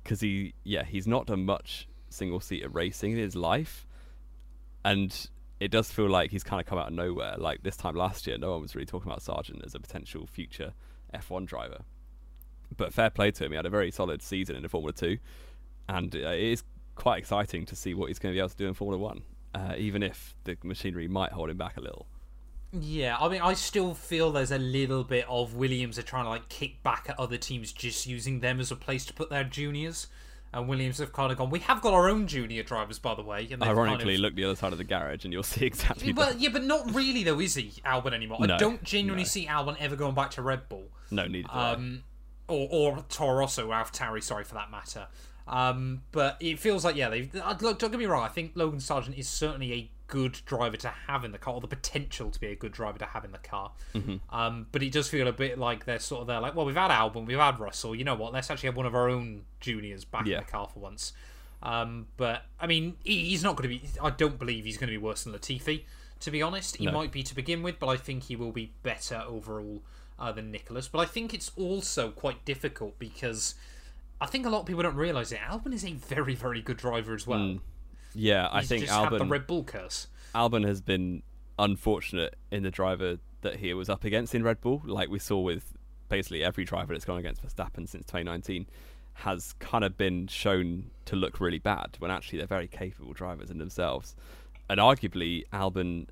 because 0.02 0.20
he 0.20 0.54
yeah, 0.64 0.84
he's 0.84 1.06
not 1.06 1.26
done 1.26 1.44
much 1.44 1.88
single 2.08 2.40
seater 2.40 2.68
racing 2.68 3.12
in 3.12 3.18
his 3.18 3.36
life 3.36 3.86
and 4.84 5.28
it 5.60 5.70
does 5.70 5.90
feel 5.90 6.08
like 6.08 6.30
he's 6.30 6.44
kind 6.44 6.60
of 6.60 6.66
come 6.66 6.78
out 6.78 6.88
of 6.88 6.94
nowhere. 6.94 7.34
Like 7.36 7.62
this 7.62 7.76
time 7.76 7.96
last 7.96 8.26
year, 8.26 8.38
no 8.38 8.52
one 8.52 8.62
was 8.62 8.74
really 8.74 8.86
talking 8.86 9.10
about 9.10 9.22
Sargent 9.22 9.62
as 9.64 9.74
a 9.74 9.80
potential 9.80 10.26
future 10.26 10.72
F1 11.14 11.46
driver. 11.46 11.80
But 12.76 12.92
fair 12.92 13.10
play 13.10 13.30
to 13.32 13.44
him; 13.44 13.52
he 13.52 13.56
had 13.56 13.66
a 13.66 13.70
very 13.70 13.90
solid 13.90 14.22
season 14.22 14.54
in 14.54 14.62
the 14.62 14.68
Formula 14.68 14.92
Two, 14.92 15.18
and 15.88 16.14
uh, 16.14 16.30
it 16.30 16.42
is 16.42 16.62
quite 16.94 17.18
exciting 17.18 17.64
to 17.66 17.76
see 17.76 17.94
what 17.94 18.08
he's 18.08 18.18
going 18.18 18.32
to 18.32 18.36
be 18.36 18.40
able 18.40 18.48
to 18.50 18.56
do 18.56 18.66
in 18.66 18.74
Formula 18.74 19.02
One. 19.02 19.22
Uh, 19.54 19.74
even 19.78 20.02
if 20.02 20.34
the 20.44 20.56
machinery 20.62 21.08
might 21.08 21.32
hold 21.32 21.48
him 21.48 21.56
back 21.56 21.78
a 21.78 21.80
little. 21.80 22.06
Yeah, 22.72 23.16
I 23.18 23.28
mean, 23.28 23.40
I 23.40 23.54
still 23.54 23.94
feel 23.94 24.30
there's 24.30 24.50
a 24.50 24.58
little 24.58 25.02
bit 25.02 25.24
of 25.26 25.54
Williams 25.54 25.98
are 25.98 26.02
trying 26.02 26.24
to 26.24 26.30
like 26.30 26.48
kick 26.50 26.82
back 26.82 27.06
at 27.08 27.18
other 27.18 27.38
teams, 27.38 27.72
just 27.72 28.06
using 28.06 28.40
them 28.40 28.60
as 28.60 28.70
a 28.70 28.76
place 28.76 29.06
to 29.06 29.14
put 29.14 29.30
their 29.30 29.44
juniors. 29.44 30.08
And 30.52 30.68
Williams 30.68 30.98
have 30.98 31.12
kind 31.12 31.30
of 31.30 31.38
gone. 31.38 31.50
We 31.50 31.60
have 31.60 31.80
got 31.80 31.92
our 31.92 32.08
own 32.08 32.26
junior 32.26 32.62
drivers, 32.62 32.98
by 32.98 33.14
the 33.14 33.22
way. 33.22 33.48
And 33.50 33.62
Ironically, 33.62 34.04
kind 34.04 34.16
of, 34.16 34.20
look 34.20 34.34
the 34.34 34.44
other 34.44 34.56
side 34.56 34.72
of 34.72 34.78
the 34.78 34.84
garage, 34.84 35.24
and 35.24 35.32
you'll 35.32 35.42
see 35.44 35.64
exactly. 35.64 36.12
Well, 36.12 36.30
that. 36.30 36.40
yeah, 36.40 36.50
but 36.50 36.64
not 36.64 36.94
really 36.94 37.22
though, 37.22 37.40
is 37.40 37.54
he 37.54 37.70
Albon 37.86 38.12
anymore? 38.12 38.38
I 38.42 38.58
don't 38.58 38.82
genuinely 38.82 39.24
no. 39.24 39.28
see 39.28 39.46
Albon 39.46 39.76
ever 39.78 39.96
going 39.96 40.14
back 40.14 40.32
to 40.32 40.42
Red 40.42 40.68
Bull. 40.68 40.88
No, 41.10 41.26
neither. 41.26 41.48
um, 41.50 42.02
or 42.48 42.68
or 42.70 43.04
Toro 43.08 43.38
Rosso, 43.38 43.70
AlphaTauri, 43.70 44.22
sorry 44.22 44.44
for 44.44 44.54
that 44.54 44.70
matter. 44.70 45.06
Um, 45.48 46.02
but 46.12 46.36
it 46.40 46.58
feels 46.58 46.84
like 46.84 46.94
yeah, 46.96 47.08
they 47.08 47.30
uh, 47.42 47.54
look. 47.60 47.78
Don't 47.78 47.90
get 47.90 47.98
me 47.98 48.06
wrong. 48.06 48.22
I 48.22 48.28
think 48.28 48.52
Logan 48.54 48.80
Sargent 48.80 49.16
is 49.16 49.28
certainly 49.28 49.72
a 49.72 49.90
good 50.06 50.40
driver 50.46 50.76
to 50.78 50.88
have 51.06 51.24
in 51.24 51.32
the 51.32 51.38
car, 51.38 51.54
or 51.54 51.60
the 51.60 51.66
potential 51.68 52.30
to 52.30 52.40
be 52.40 52.46
a 52.48 52.54
good 52.54 52.72
driver 52.72 52.98
to 52.98 53.04
have 53.04 53.24
in 53.24 53.32
the 53.32 53.38
car. 53.38 53.72
Mm-hmm. 53.94 54.16
Um, 54.34 54.66
but 54.72 54.82
it 54.82 54.92
does 54.92 55.08
feel 55.08 55.28
a 55.28 55.32
bit 55.32 55.58
like 55.58 55.84
they're 55.84 55.98
sort 55.98 56.22
of 56.22 56.26
there, 56.26 56.40
like, 56.40 56.54
well, 56.54 56.64
we've 56.64 56.74
had 56.76 56.90
Albon, 56.90 57.26
we've 57.26 57.38
had 57.38 57.58
Russell. 57.60 57.94
You 57.94 58.04
know 58.04 58.14
what? 58.14 58.32
Let's 58.32 58.50
actually 58.50 58.68
have 58.68 58.76
one 58.76 58.86
of 58.86 58.94
our 58.94 59.08
own 59.08 59.42
juniors 59.60 60.04
back 60.04 60.26
Yeah. 60.26 60.38
in 60.38 60.44
the 60.44 60.50
car 60.50 60.66
for 60.72 60.80
once. 60.80 61.12
Um, 61.62 62.06
but 62.16 62.44
I 62.60 62.66
mean, 62.66 62.96
he, 63.04 63.26
he's 63.26 63.42
not 63.42 63.56
going 63.56 63.68
to 63.70 63.76
be. 63.78 63.82
I 64.02 64.10
don't 64.10 64.38
believe 64.38 64.64
he's 64.64 64.76
going 64.78 64.88
to 64.88 64.92
be 64.98 65.02
worse 65.02 65.24
than 65.24 65.32
Latifi. 65.32 65.82
To 66.20 66.30
be 66.30 66.40
honest, 66.42 66.76
he 66.76 66.86
No. 66.86 66.92
might 66.92 67.12
be 67.12 67.22
to 67.22 67.34
begin 67.34 67.62
with, 67.62 67.78
but 67.78 67.88
I 67.88 67.96
think 67.96 68.24
he 68.24 68.36
will 68.36 68.52
be 68.52 68.72
better 68.82 69.22
overall 69.26 69.82
uh, 70.18 70.32
than 70.32 70.50
Nicholas. 70.50 70.88
But 70.88 71.00
I 71.00 71.04
think 71.04 71.32
it's 71.34 71.50
also 71.56 72.10
quite 72.10 72.44
difficult 72.44 72.98
because 72.98 73.54
I 74.20 74.26
think 74.26 74.46
a 74.46 74.50
lot 74.50 74.60
of 74.60 74.66
people 74.66 74.82
don't 74.82 74.96
realise 74.96 75.32
it. 75.32 75.38
Albon 75.48 75.72
is 75.72 75.84
a 75.84 75.92
very, 75.92 76.34
very 76.34 76.60
good 76.60 76.76
driver 76.76 77.14
as 77.14 77.26
well. 77.26 77.58
Yeah, 78.14 78.48
I 78.50 78.62
think 78.62 78.84
just 78.84 78.94
had 78.94 79.12
the 79.12 79.24
Red 79.24 79.46
Bull 79.46 79.64
curse. 79.64 80.08
Albon 80.34 80.66
has 80.66 80.80
been 80.80 81.22
unfortunate 81.58 82.36
in 82.50 82.62
the 82.62 82.70
driver 82.70 83.18
that 83.42 83.56
he 83.56 83.72
was 83.74 83.88
up 83.88 84.04
against 84.04 84.34
in 84.34 84.42
Red 84.42 84.60
Bull, 84.60 84.82
like 84.84 85.08
we 85.08 85.18
saw 85.18 85.38
with 85.38 85.72
basically 86.08 86.42
every 86.42 86.64
driver 86.64 86.94
that's 86.94 87.04
gone 87.04 87.18
against 87.18 87.44
Verstappen 87.44 87.88
since 87.88 88.04
2019, 88.06 88.66
has 89.14 89.52
kind 89.54 89.84
of 89.84 89.96
been 89.96 90.26
shown 90.26 90.90
to 91.04 91.16
look 91.16 91.40
really 91.40 91.58
bad 91.58 91.96
when 91.98 92.10
actually 92.10 92.38
they're 92.38 92.46
very 92.46 92.68
capable 92.68 93.12
drivers 93.12 93.50
in 93.50 93.58
themselves. 93.58 94.16
And 94.70 94.80
arguably, 94.80 95.44
Albon, 95.52 96.06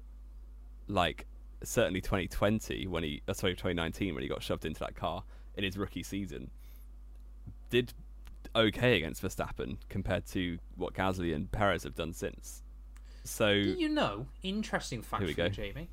like 0.89 1.27
certainly 1.63 2.01
2020 2.01 2.87
when 2.87 3.03
he, 3.03 3.23
uh, 3.29 3.33
sorry, 3.33 3.55
2019 3.55 4.15
when 4.15 4.23
he 4.23 4.29
got 4.29 4.43
shoved 4.43 4.65
into 4.65 4.81
that 4.81 4.95
car 4.95 5.25
in 5.57 5.65
his 5.65 5.77
rookie 5.77 6.03
season, 6.03 6.51
did 7.71 7.93
okay 8.55 8.97
against 8.97 9.23
Verstappen 9.23 9.77
compared 9.89 10.27
to 10.27 10.59
what 10.77 10.95
Gasly 10.95 11.35
and 11.35 11.51
Perez 11.51 11.83
have 11.83 11.95
done 11.95 12.13
since. 12.13 12.63
So 13.25 13.53
Do 13.53 13.71
you 13.79 13.89
know? 13.89 14.27
Interesting 14.43 15.03
fact 15.03 15.23
Here 15.23 15.29
we 15.29 15.35
for 15.35 15.45
you. 15.45 15.51
Jamie. 15.51 15.89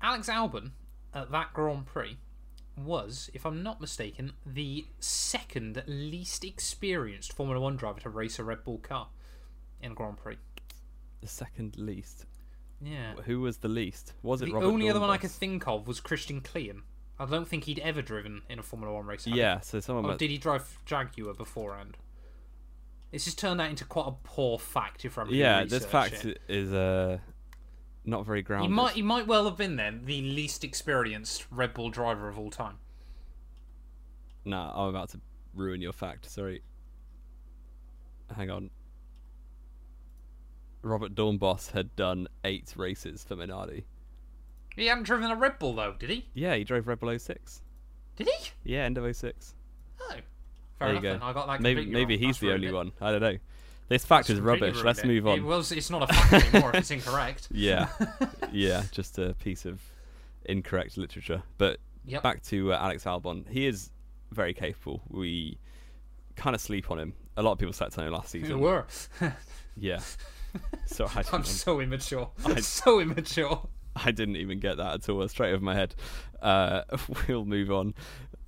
Alex 0.00 0.28
Albon 0.28 0.70
at 1.14 1.30
that 1.30 1.52
Grand 1.52 1.86
Prix 1.86 2.16
was, 2.76 3.30
if 3.34 3.44
I'm 3.44 3.62
not 3.62 3.80
mistaken, 3.80 4.32
the 4.46 4.86
second 4.98 5.82
least 5.86 6.42
experienced 6.44 7.32
Formula 7.34 7.60
One 7.60 7.76
driver 7.76 8.00
to 8.00 8.08
race 8.10 8.38
a 8.38 8.44
Red 8.44 8.64
Bull 8.64 8.78
car 8.78 9.08
in 9.80 9.92
a 9.92 9.94
Grand 9.94 10.16
Prix. 10.16 10.38
the 11.20 11.28
second 11.28 11.76
least. 11.76 12.26
Yeah. 12.80 13.14
Who 13.26 13.40
was 13.40 13.58
the 13.58 13.68
least? 13.68 14.14
Was 14.22 14.42
it 14.42 14.46
Robert? 14.46 14.52
The 14.52 14.54
Robert 14.56 14.74
only 14.74 14.90
other 14.90 15.00
one 15.00 15.10
I 15.10 15.18
could 15.18 15.30
think 15.30 15.68
of 15.68 15.86
was 15.86 16.00
Christian 16.00 16.40
Klein. 16.40 16.82
I 17.22 17.26
don't 17.26 17.46
think 17.46 17.64
he'd 17.64 17.78
ever 17.78 18.02
driven 18.02 18.42
in 18.50 18.58
a 18.58 18.62
Formula 18.62 18.92
One 18.92 19.06
race. 19.06 19.26
Yeah, 19.26 19.60
so 19.60 19.78
someone. 19.78 20.04
Or 20.04 20.08
must- 20.08 20.18
did 20.18 20.30
he 20.30 20.38
drive 20.38 20.78
Jaguar 20.84 21.34
beforehand? 21.34 21.96
This 23.12 23.26
has 23.26 23.34
turned 23.34 23.60
out 23.60 23.70
into 23.70 23.84
quite 23.84 24.08
a 24.08 24.14
poor 24.24 24.58
fact 24.58 25.04
if 25.04 25.18
I'm 25.18 25.28
yeah, 25.28 25.64
this 25.64 25.84
fact 25.84 26.26
is 26.48 26.72
uh, 26.72 27.18
not 28.04 28.24
very 28.26 28.38
He 28.38 28.42
grounded. 28.42 28.70
might 28.70 28.94
he 28.94 29.02
might 29.02 29.26
well 29.26 29.44
have 29.44 29.56
been 29.56 29.76
then 29.76 30.02
the 30.06 30.22
least 30.22 30.64
experienced 30.64 31.46
Red 31.50 31.74
Bull 31.74 31.90
driver 31.90 32.28
of 32.28 32.38
all 32.38 32.50
time. 32.50 32.78
Nah, 34.44 34.72
I'm 34.74 34.88
about 34.88 35.10
to 35.10 35.20
ruin 35.54 35.80
your 35.80 35.92
fact. 35.92 36.28
Sorry. 36.28 36.62
Hang 38.34 38.50
on. 38.50 38.70
Robert 40.80 41.14
Doornbos 41.14 41.70
had 41.72 41.94
done 41.94 42.26
eight 42.44 42.72
races 42.76 43.22
for 43.22 43.36
Minardi. 43.36 43.84
He 44.76 44.86
hadn't 44.86 45.04
driven 45.04 45.30
a 45.30 45.36
Red 45.36 45.58
Bull 45.58 45.74
though, 45.74 45.94
did 45.98 46.10
he? 46.10 46.26
Yeah, 46.34 46.54
he 46.54 46.64
drove 46.64 46.86
Red 46.88 47.00
Bull 47.00 47.16
06. 47.18 47.60
Did 48.16 48.28
he? 48.28 48.50
Yeah, 48.64 48.80
end 48.84 48.98
of 48.98 49.16
06. 49.16 49.54
Oh, 50.00 50.08
fair 50.10 50.20
There 51.00 51.12
enough. 51.12 51.22
I 51.22 51.32
got 51.32 51.46
that 51.46 51.60
Maybe 51.60 51.86
maybe 51.86 52.14
wrong. 52.14 52.20
he's 52.22 52.28
That's 52.36 52.38
the 52.40 52.52
only 52.52 52.68
it. 52.68 52.74
one. 52.74 52.92
I 53.00 53.10
don't 53.10 53.20
know. 53.20 53.36
This 53.88 54.04
fact 54.04 54.28
That's 54.28 54.38
is 54.38 54.40
rubbish. 54.40 54.82
Let's 54.82 55.00
it. 55.00 55.06
move 55.06 55.26
It 55.26 55.30
on. 55.30 55.44
was. 55.44 55.70
It's 55.72 55.90
not 55.90 56.08
a 56.08 56.12
fact 56.14 56.32
anymore 56.54 56.70
if 56.70 56.76
it's 56.76 56.90
incorrect. 56.90 57.48
Yeah, 57.52 57.88
yeah, 58.52 58.84
just 58.90 59.18
a 59.18 59.34
piece 59.34 59.64
of 59.66 59.80
incorrect 60.46 60.96
literature. 60.96 61.42
But 61.58 61.78
Yep. 62.04 62.22
back 62.24 62.42
to 62.44 62.72
uh, 62.72 62.78
Alex 62.78 63.04
Albon, 63.04 63.48
he 63.48 63.66
is 63.66 63.90
very 64.32 64.54
capable. 64.54 65.02
We 65.08 65.58
kind 66.34 66.54
of 66.56 66.60
sleep 66.60 66.90
on 66.90 66.98
him. 66.98 67.12
A 67.36 67.42
lot 67.42 67.52
of 67.52 67.58
people 67.58 67.72
slept 67.72 67.96
on 67.98 68.06
him 68.06 68.12
last 68.12 68.30
season. 68.30 68.58
were. 68.60 68.86
Yeah. 69.76 70.00
So 70.86 71.06
I 71.14 71.22
I'm 71.32 71.44
so 71.44 71.80
immature. 71.80 72.30
I- 72.44 72.60
so 72.60 72.98
immature. 73.00 73.68
I 74.06 74.10
didn't 74.10 74.36
even 74.36 74.58
get 74.60 74.76
that 74.78 74.94
at 74.94 75.08
all. 75.08 75.26
Straight 75.28 75.52
over 75.52 75.64
my 75.64 75.74
head. 75.74 75.94
Uh, 76.40 76.82
we'll 77.28 77.44
move 77.44 77.70
on. 77.70 77.94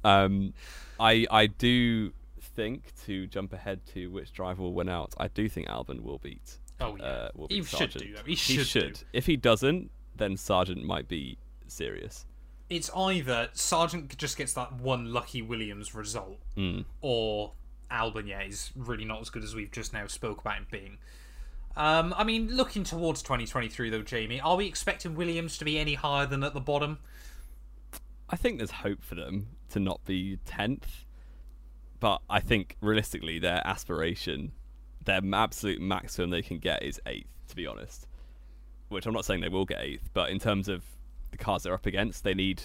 Um, 0.05 0.55
I 1.01 1.27
I 1.31 1.47
do 1.47 2.13
think 2.41 2.93
to 3.07 3.27
jump 3.27 3.53
ahead 3.53 3.81
to 3.95 4.09
which 4.09 4.33
driver 4.33 4.63
will 4.63 4.75
win 4.75 4.89
out. 4.89 5.15
I 5.19 5.29
do 5.29 5.49
think 5.49 5.69
Albon 5.69 6.01
will 6.03 6.19
beat. 6.19 6.59
Oh 6.81 6.97
yeah. 6.97 7.05
Uh, 7.05 7.29
will 7.35 7.47
he 7.49 7.63
should 7.63 7.91
do 7.91 8.15
that. 8.15 8.25
He 8.27 8.33
He 8.33 8.37
should. 8.37 8.67
should. 8.67 8.93
do. 8.95 9.01
If 9.13 9.27
he 9.27 9.37
doesn't, 9.37 9.91
then 10.17 10.37
Sargent 10.37 10.85
might 10.85 11.09
be 11.09 11.39
serious. 11.67 12.27
It's 12.71 12.91
either 12.97 13.49
Sargent 13.53 14.17
just 14.17 14.37
gets 14.39 14.53
that 14.55 14.73
one 14.75 15.13
lucky 15.13 15.43
Williams 15.43 15.95
result, 15.95 16.39
Mm. 16.57 16.85
or 17.01 17.53
Albon, 17.91 18.27
yeah, 18.27 18.43
is 18.43 18.73
really 18.75 19.05
not 19.05 19.21
as 19.21 19.31
good 19.31 19.45
as 19.45 19.55
we've 19.55 19.71
just 19.71 19.93
now 19.93 20.07
spoke 20.07 20.41
about 20.41 20.57
him 20.57 20.67
being. 20.71 20.99
Um, 21.77 22.15
I 22.17 22.25
mean, 22.25 22.49
looking 22.55 22.85
towards 22.85 23.23
2023 23.23 23.91
though, 23.91 24.03
Jamie, 24.03 24.41
are 24.41 24.57
we 24.57 24.67
expecting 24.67 25.15
Williams 25.15 25.59
to 25.59 25.65
be 25.65 25.79
any 25.79 25.95
higher 25.95 26.27
than 26.27 26.45
at 26.45 26.55
the 26.55 26.61
bottom? 26.61 26.99
I 28.31 28.37
think 28.37 28.59
there's 28.59 28.71
hope 28.71 29.03
for 29.03 29.15
them 29.17 29.49
to 29.71 29.81
not 29.81 30.05
be 30.05 30.39
tenth, 30.45 31.05
but 32.01 32.23
I 32.31 32.41
think 32.41 32.77
realistically 32.81 33.39
their 33.39 33.61
aspiration, 33.67 34.53
their 35.05 35.21
absolute 35.35 35.81
maximum 35.81 36.31
they 36.31 36.43
can 36.43 36.59
get 36.59 36.83
is 36.83 37.01
eighth. 37.07 37.29
To 37.49 37.57
be 37.57 37.67
honest, 37.67 38.07
which 38.89 39.05
I'm 39.07 39.13
not 39.13 39.25
saying 39.27 39.43
they 39.43 39.51
will 39.51 39.67
get 39.67 39.81
eighth, 39.81 40.09
but 40.15 40.31
in 40.31 40.39
terms 40.39 40.67
of 40.69 40.83
the 41.31 41.37
cars 41.37 41.65
they're 41.65 41.75
up 41.75 41.85
against, 41.87 42.25
they 42.25 42.33
need 42.35 42.63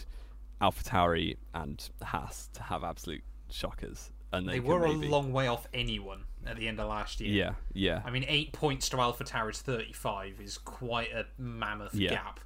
AlphaTauri 0.62 1.36
and 1.54 1.90
Haas 2.02 2.50
to 2.54 2.64
have 2.64 2.84
absolute 2.84 3.24
shockers, 3.50 4.12
and 4.32 4.48
they, 4.48 4.54
They 4.54 4.60
were 4.62 4.80
maybe- 4.88 5.08
a 5.08 5.10
long 5.10 5.34
way 5.34 5.48
off 5.48 5.68
anyone 5.74 6.24
at 6.46 6.58
the 6.58 6.68
end 6.68 6.80
of 6.80 6.88
last 6.88 7.20
year. 7.20 7.30
Yeah, 7.32 7.54
yeah, 7.74 8.02
I 8.06 8.12
mean, 8.12 8.26
eight 8.28 8.54
points 8.54 8.90
to 8.90 8.98
AlphaTauri's 8.98 9.62
35 9.62 10.40
is 10.42 10.58
quite 10.58 11.12
a 11.14 11.26
mammoth 11.38 11.94
Yeah. 11.96 12.12
gap 12.12 12.40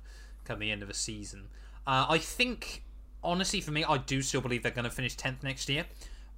come 0.45 0.59
the 0.59 0.71
end 0.71 0.83
of 0.83 0.89
a 0.89 0.93
season. 0.93 1.47
Uh, 1.87 2.05
I 2.09 2.17
think, 2.17 2.83
honestly, 3.23 3.61
for 3.61 3.71
me, 3.71 3.83
I 3.83 3.97
do 3.97 4.21
still 4.21 4.41
believe 4.41 4.63
they're 4.63 4.71
going 4.71 4.83
to 4.85 4.89
finish 4.91 5.15
10th 5.15 5.43
next 5.43 5.69
year, 5.69 5.85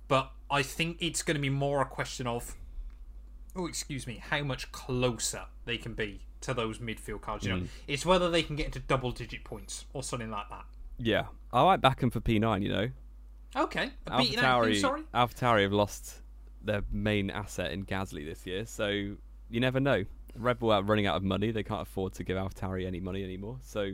but 0.08 0.32
I 0.50 0.62
think 0.62 0.98
it's 1.00 1.24
going 1.24 1.36
to 1.36 1.42
be 1.42 1.50
more 1.50 1.82
a 1.82 1.86
question 1.86 2.28
of, 2.28 2.56
oh, 3.56 3.66
excuse 3.68 4.06
me, 4.06 4.22
how 4.30 4.44
much 4.44 4.72
closer 4.72 5.46
they 5.66 5.78
can 5.78 5.94
be 5.94 6.22
to 6.42 6.54
those 6.54 6.78
midfield 6.80 7.22
cards. 7.22 7.46
You 7.46 7.54
Mm. 7.54 7.62
know, 7.62 7.68
it's 7.88 8.06
whether 8.06 8.30
they 8.30 8.44
can 8.44 8.56
get 8.56 8.68
into 8.68 8.80
double 8.80 9.12
digit 9.12 9.44
points 9.44 9.86
or 9.94 10.04
something 10.04 10.30
like 10.30 10.50
that. 10.50 10.66
yeah. 10.98 11.26
I 11.54 11.78
back 11.78 12.02
them 12.02 12.10
for 12.12 12.20
P9. 12.20 12.62
You 12.64 12.70
know, 12.70 12.90
Okay, 13.56 13.90
who, 14.10 14.12
AlphaTauri, 14.14 14.82
sorry? 14.82 15.04
AlphaTauri 15.14 15.62
have 15.62 15.72
lost 15.72 16.22
their 16.66 16.84
main 16.92 17.30
asset 17.30 17.72
in 17.72 17.86
Gasly 17.86 18.26
this 18.26 18.46
year, 18.46 18.66
so 18.66 18.88
you 18.88 19.60
never 19.60 19.80
know. 19.80 20.04
Red 20.36 20.60
Bull 20.60 20.72
are 20.72 20.84
running 20.84 21.06
out 21.06 21.16
of 21.16 21.24
money; 21.24 21.52
they 21.52 21.64
can't 21.64 21.82
afford 21.82 22.14
to 22.14 22.24
give 22.24 22.36
AlphaTauri 22.38 22.86
any 22.86 23.00
money 23.00 23.24
anymore. 23.24 23.58
So, 23.62 23.92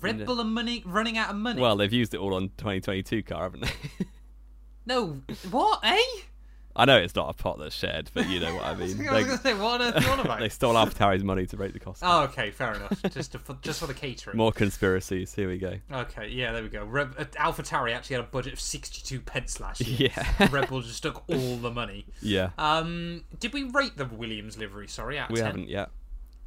Red 0.00 0.18
the- 0.18 0.24
Bull 0.24 0.40
are 0.40 0.44
money 0.44 0.82
running 0.86 1.18
out 1.18 1.30
of 1.30 1.36
money. 1.36 1.60
well, 1.60 1.76
they've 1.76 1.92
used 1.92 2.14
it 2.14 2.18
all 2.18 2.34
on 2.34 2.50
2022 2.58 3.22
car, 3.24 3.42
haven't 3.42 3.62
they? 3.62 4.06
no, 4.86 5.20
what? 5.50 5.80
Eh? 5.82 5.98
I 6.76 6.84
know 6.84 6.96
it's 6.98 7.16
not 7.16 7.28
a 7.28 7.32
pot 7.32 7.58
that's 7.58 7.74
shared, 7.74 8.10
but 8.14 8.28
you 8.28 8.38
know 8.38 8.54
what 8.54 8.64
I 8.64 8.74
mean. 8.74 8.80
I 8.80 8.84
was 8.84 8.96
They, 8.96 9.04
going 9.04 9.26
to 9.26 9.38
say, 9.38 9.54
what 9.54 9.80
on 9.80 9.92
earth 9.94 10.04
you 10.04 10.08
on 10.10 10.20
about? 10.20 10.38
they 10.40 10.48
stole 10.48 10.74
AlphaTauri's 10.74 11.24
money 11.24 11.44
to 11.46 11.56
break 11.56 11.72
the 11.72 11.80
cost. 11.80 12.00
Oh, 12.04 12.22
okay, 12.22 12.50
fair 12.52 12.74
enough. 12.74 13.02
Just 13.10 13.32
to, 13.32 13.38
for, 13.40 13.56
just 13.60 13.80
for 13.80 13.86
the 13.88 13.94
catering. 13.94 14.36
More 14.36 14.52
conspiracies. 14.52 15.34
Here 15.34 15.48
we 15.48 15.58
go. 15.58 15.74
Okay, 15.92 16.28
yeah, 16.28 16.52
there 16.52 16.62
we 16.62 16.68
go. 16.68 16.84
Re- 16.84 17.02
uh, 17.18 17.24
AlphaTauri 17.24 17.92
actually 17.92 18.16
had 18.16 18.24
a 18.24 18.28
budget 18.28 18.52
of 18.52 18.60
sixty-two 18.60 19.20
pence 19.20 19.58
last 19.58 19.80
year. 19.80 20.10
Yeah, 20.16 20.48
Red 20.50 20.68
Bull 20.68 20.80
just 20.80 21.02
took 21.02 21.28
all 21.28 21.56
the 21.56 21.70
money. 21.72 22.06
yeah. 22.22 22.50
Um, 22.56 23.24
did 23.40 23.52
we 23.52 23.64
rate 23.64 23.96
the 23.96 24.06
Williams 24.06 24.56
livery? 24.56 24.86
Sorry, 24.86 25.18
out 25.18 25.28
of 25.30 25.34
We 25.34 25.40
10? 25.40 25.46
haven't 25.46 25.68
yet. 25.68 25.90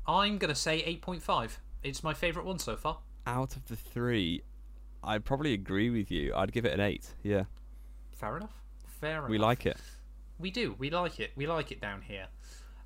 I'm 0.08 0.38
gonna 0.38 0.56
say 0.56 0.80
eight 0.86 1.02
point 1.02 1.22
five. 1.22 1.60
It's 1.84 2.02
my 2.02 2.14
favourite 2.14 2.46
one 2.48 2.60
so 2.60 2.78
far. 2.78 3.00
Out 3.28 3.56
of 3.58 3.66
the 3.68 3.76
three, 3.76 4.42
I'd 5.04 5.26
probably 5.26 5.54
agree 5.54 5.90
with 5.90 6.10
you. 6.12 6.34
I'd 6.34 6.54
give 6.54 6.66
it 6.66 6.74
an 6.74 6.80
eight. 6.80 7.08
Yeah, 7.24 7.44
Fair 8.12 8.38
enough. 8.38 8.54
Fair 9.02 9.18
enough. 9.20 9.30
we 9.30 9.38
like 9.38 9.66
it. 9.66 9.76
We 10.44 10.52
do. 10.52 10.76
We 10.78 10.90
like 10.90 11.22
it. 11.22 11.32
We 11.38 11.48
like 11.48 11.72
it 11.72 11.80
down 11.80 12.02
here. 12.02 12.28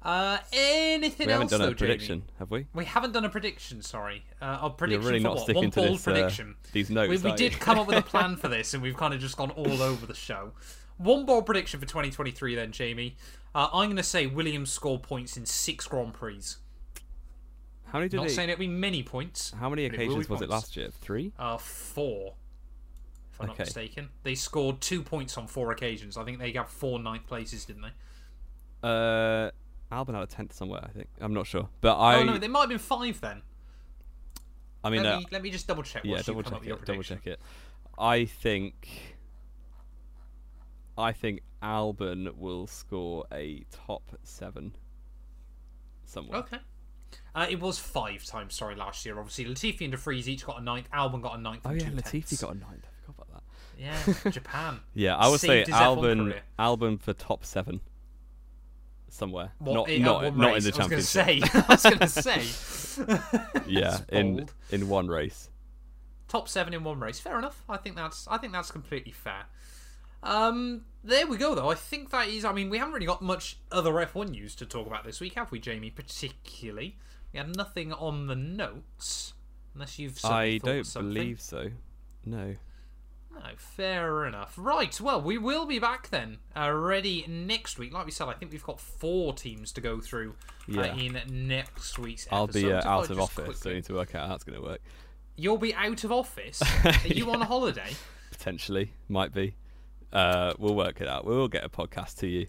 Uh, 0.04 0.38
anything 0.54 1.26
We 1.26 1.34
else 1.34 1.50
haven't 1.52 1.60
done 1.60 1.67
though, 1.67 1.74
a 1.74 1.76
prediction, 1.76 2.24
have 2.38 2.52
we? 2.52 2.67
We 2.76 2.86
haven't 2.86 3.13
done 3.13 3.26
a 3.26 3.30
prediction. 3.30 3.82
Sorry. 3.82 4.24
Uh, 4.40 4.46
a 4.46 4.60
You're 4.62 4.69
prediction 4.69 5.06
really 5.08 5.19
for 5.19 5.23
not 5.23 5.36
what? 5.38 5.44
sticking 5.44 5.63
One 5.63 5.71
to 5.71 5.79
bold 5.81 5.94
this, 5.96 6.08
uh, 6.08 6.12
prediction. 6.12 6.56
these 6.71 6.92
notes. 6.92 7.23
we, 7.23 7.31
we 7.31 7.36
did 7.36 7.54
come 7.60 7.79
up 7.79 7.88
with 7.88 7.98
a 7.98 8.04
plan 8.04 8.36
for 8.42 8.48
this, 8.48 8.75
and 8.75 8.84
we've 8.84 8.96
kind 8.96 9.12
of 9.15 9.19
just 9.19 9.38
gone 9.38 9.50
all 9.50 9.81
over 9.81 10.06
the 10.06 10.13
show. 10.13 10.52
One 10.98 11.25
ball 11.25 11.42
prediction 11.42 11.79
for 11.79 11.88
2023, 11.88 12.54
then, 12.54 12.71
Jamie. 12.71 13.15
Uh, 13.56 13.69
I'm 13.73 13.88
going 13.88 13.98
to 13.98 14.04
say 14.04 14.27
Williams 14.27 14.71
score 14.71 15.00
points 15.00 15.36
in 15.36 15.48
six 15.48 15.88
Grand 15.88 16.13
Prix. 16.13 16.42
How 17.86 17.98
many 17.98 18.10
did 18.10 18.17
Not 18.17 18.27
he? 18.27 18.34
saying 18.34 18.50
it'll 18.50 18.60
be 18.60 18.67
many 18.67 19.02
points. 19.02 19.52
How 19.60 19.67
many 19.67 19.90
but 19.90 19.96
it 19.96 20.04
occasions 20.04 20.29
was 20.29 20.42
it 20.44 20.50
last 20.50 20.77
year? 20.77 20.90
Three. 20.92 21.34
Uh, 21.40 21.58
four, 21.58 22.36
if 23.38 23.42
I'm 23.44 23.50
Okay. 23.52 23.58
not 23.60 23.67
mistaken. 23.67 24.10
They 24.23 24.33
scored 24.35 24.81
two 24.81 25.04
points 25.04 25.38
on 25.38 25.48
four 25.48 25.71
occasions. 25.71 26.17
I 26.17 26.23
think 26.23 26.40
they 26.40 26.52
got 26.52 26.69
four 26.69 27.00
ninth 27.00 27.27
places, 27.27 27.65
didn't 27.65 27.83
they? 27.83 27.92
Uh, 28.83 29.52
Albon 29.92 30.13
had 30.15 30.23
a 30.23 30.27
tenth 30.27 30.54
somewhere. 30.54 30.81
I 30.83 30.88
think. 30.90 31.08
I'm 31.19 31.33
not 31.33 31.46
sure, 31.48 31.69
but 31.81 31.98
I. 31.98 32.15
oh 32.15 32.23
no, 32.23 32.38
they 32.38 32.48
might 32.48 32.62
have 32.62 32.69
been 32.69 32.79
five 32.79 33.21
then. 33.21 33.42
I 34.83 34.90
mean, 34.90 35.04
let, 35.04 35.13
uh, 35.13 35.19
me, 35.19 35.25
let 35.31 35.42
me 35.44 35.50
just 35.52 35.67
double 35.67 35.83
check. 35.83 36.04
yeah, 36.06 36.21
double 36.21 36.44
check 36.44 36.54
up 36.54 36.60
with 36.62 36.67
your 36.67 36.77
it. 36.77 36.85
Double 36.85 37.04
check 37.04 37.25
it. 37.27 37.40
I 37.98 38.25
think. 38.25 38.88
I 40.98 41.12
think 41.12 41.42
Albon 41.62 42.35
will 42.38 42.65
score 42.65 43.25
a 43.31 43.63
top 43.71 44.17
seven 44.23 44.73
somewhere. 46.06 46.40
Okay. 46.40 46.58
Uh, 47.35 47.46
it 47.50 47.60
was 47.60 47.77
five 47.77 48.25
times, 48.25 48.56
sorry, 48.56 48.75
last 48.75 49.06
year. 49.06 49.19
Obviously, 49.19 49.46
Latifi 49.46 49.81
and 49.81 49.92
De 49.92 49.98
Vries 49.98 50.27
each 50.27 50.44
got 50.46 50.60
a 50.60 50.63
ninth. 50.63 50.90
Albon 50.92 51.21
got 51.21 51.38
a 51.38 51.42
ninth. 51.42 51.62
Oh 51.65 51.71
yeah, 51.71 51.85
Latifi 51.85 52.12
tenths. 52.12 52.42
got 52.42 52.56
a 52.56 52.58
ninth. 52.58 52.85
I 52.85 53.06
forgot 53.06 53.27
about 53.29 53.33
that. 53.35 53.44
Yeah, 53.78 53.98
Japan. 54.32 54.80
Yeah, 54.94 55.15
I 55.15 55.30
would 55.30 55.40
say 55.40 55.65
Saved 55.65 55.69
F1 55.69 55.98
Albon. 55.98 56.34
Albon 56.60 57.00
for 57.00 57.13
top 57.13 57.46
seven 57.46 57.82
somewhere. 59.08 59.52
What, 59.60 59.73
not 59.73 59.90
in, 59.90 60.02
not 60.02 60.36
not 60.36 60.58
in 60.58 60.63
the 60.63 60.73
I 60.80 60.88
was 60.88 61.12
championship. 61.12 61.52
Gonna 61.52 61.52
say, 61.52 61.52
I 61.54 61.65
was 61.69 61.84
going 61.84 62.00
to 62.00 62.08
say. 62.08 63.63
yeah, 63.67 64.00
in 64.10 64.50
in 64.71 64.90
one 64.90 65.08
race. 65.08 65.50
top 66.28 66.50
seven 66.50 66.73
in 66.73 66.84
one 66.84 67.00
race. 67.00 67.19
Fair 67.19 67.38
enough. 67.38 67.63
I 67.69 67.78
think 67.78 67.96
that's 67.96 68.28
I 68.28 68.38
think 68.38 68.54
that's 68.54 68.71
completely 68.71 69.12
fair. 69.12 69.46
Um, 70.23 70.86
there 71.04 71.28
we 71.28 71.38
go 71.38 71.56
though. 71.56 71.69
I 71.69 71.75
think 71.75 72.10
that 72.12 72.28
is. 72.28 72.44
I 72.44 72.52
mean, 72.52 72.69
we 72.69 72.78
haven't 72.80 72.94
really 72.94 73.06
got 73.06 73.21
much 73.21 73.58
other 73.71 73.92
F1 73.94 74.30
news 74.30 74.56
to 74.56 74.65
talk 74.65 74.88
about 74.88 75.04
this 75.06 75.19
week, 75.19 75.36
have 75.36 75.52
we, 75.52 75.60
Jamie? 75.60 75.92
Particularly, 75.92 76.98
we 77.32 77.38
had 77.38 77.56
nothing 77.56 77.94
on 77.94 78.28
the 78.28 78.36
notes, 78.36 79.34
unless 79.73 80.00
you've. 80.00 80.23
I 80.25 80.60
don't 80.63 80.86
something. 80.86 81.13
believe 81.13 81.40
so. 81.40 81.69
No. 82.25 82.56
No, 83.34 83.42
fair 83.58 84.25
enough. 84.25 84.54
Right, 84.58 85.00
well, 85.00 85.21
we 85.21 85.38
will 85.38 85.65
be 85.65 85.78
back 85.80 86.10
then, 86.10 86.38
uh, 86.56 86.71
ready 86.71 87.23
next 87.28 87.78
week. 87.78 87.94
Like 87.94 88.06
we 88.06 88.12
said, 88.12 88.28
I 88.28 88.34
think 88.34 88.52
we've 88.52 88.63
got 88.63 88.80
four 88.80 89.34
teams 89.34 89.71
to 89.73 89.82
go 89.82 90.00
through 90.02 90.32
uh, 90.69 90.82
Yeah. 90.82 90.96
in 90.96 91.21
next 91.48 92.00
week's 92.00 92.28
I'll 92.32 92.46
episode. 92.46 92.62
be 92.67 92.73
uh, 92.73 92.90
out 92.90 93.10
of 93.10 93.19
office, 93.19 93.36
so 93.36 93.44
quickly- 93.44 93.71
I 93.71 93.75
need 93.75 93.86
to 93.86 93.94
work 93.94 94.15
out 94.15 94.28
how 94.30 94.36
it's 94.36 94.44
going 94.44 94.60
to 94.60 94.65
work. 94.65 94.82
You'll 95.36 95.58
be 95.60 95.75
out 95.75 96.04
of 96.04 96.12
office? 96.12 96.62
Are 96.86 97.08
you 97.08 97.30
on 97.32 97.42
holiday? 97.42 97.92
Potentially, 98.32 98.92
might 99.08 99.34
be. 99.34 99.56
Uh, 100.12 100.54
we'll 100.58 100.73
work 100.75 101.00
it 101.02 101.08
out. 101.08 101.25
We 101.25 101.36
will 101.36 101.48
get 101.48 101.63
a 101.63 101.69
podcast 101.69 102.17
to 102.19 102.28
you. 102.28 102.48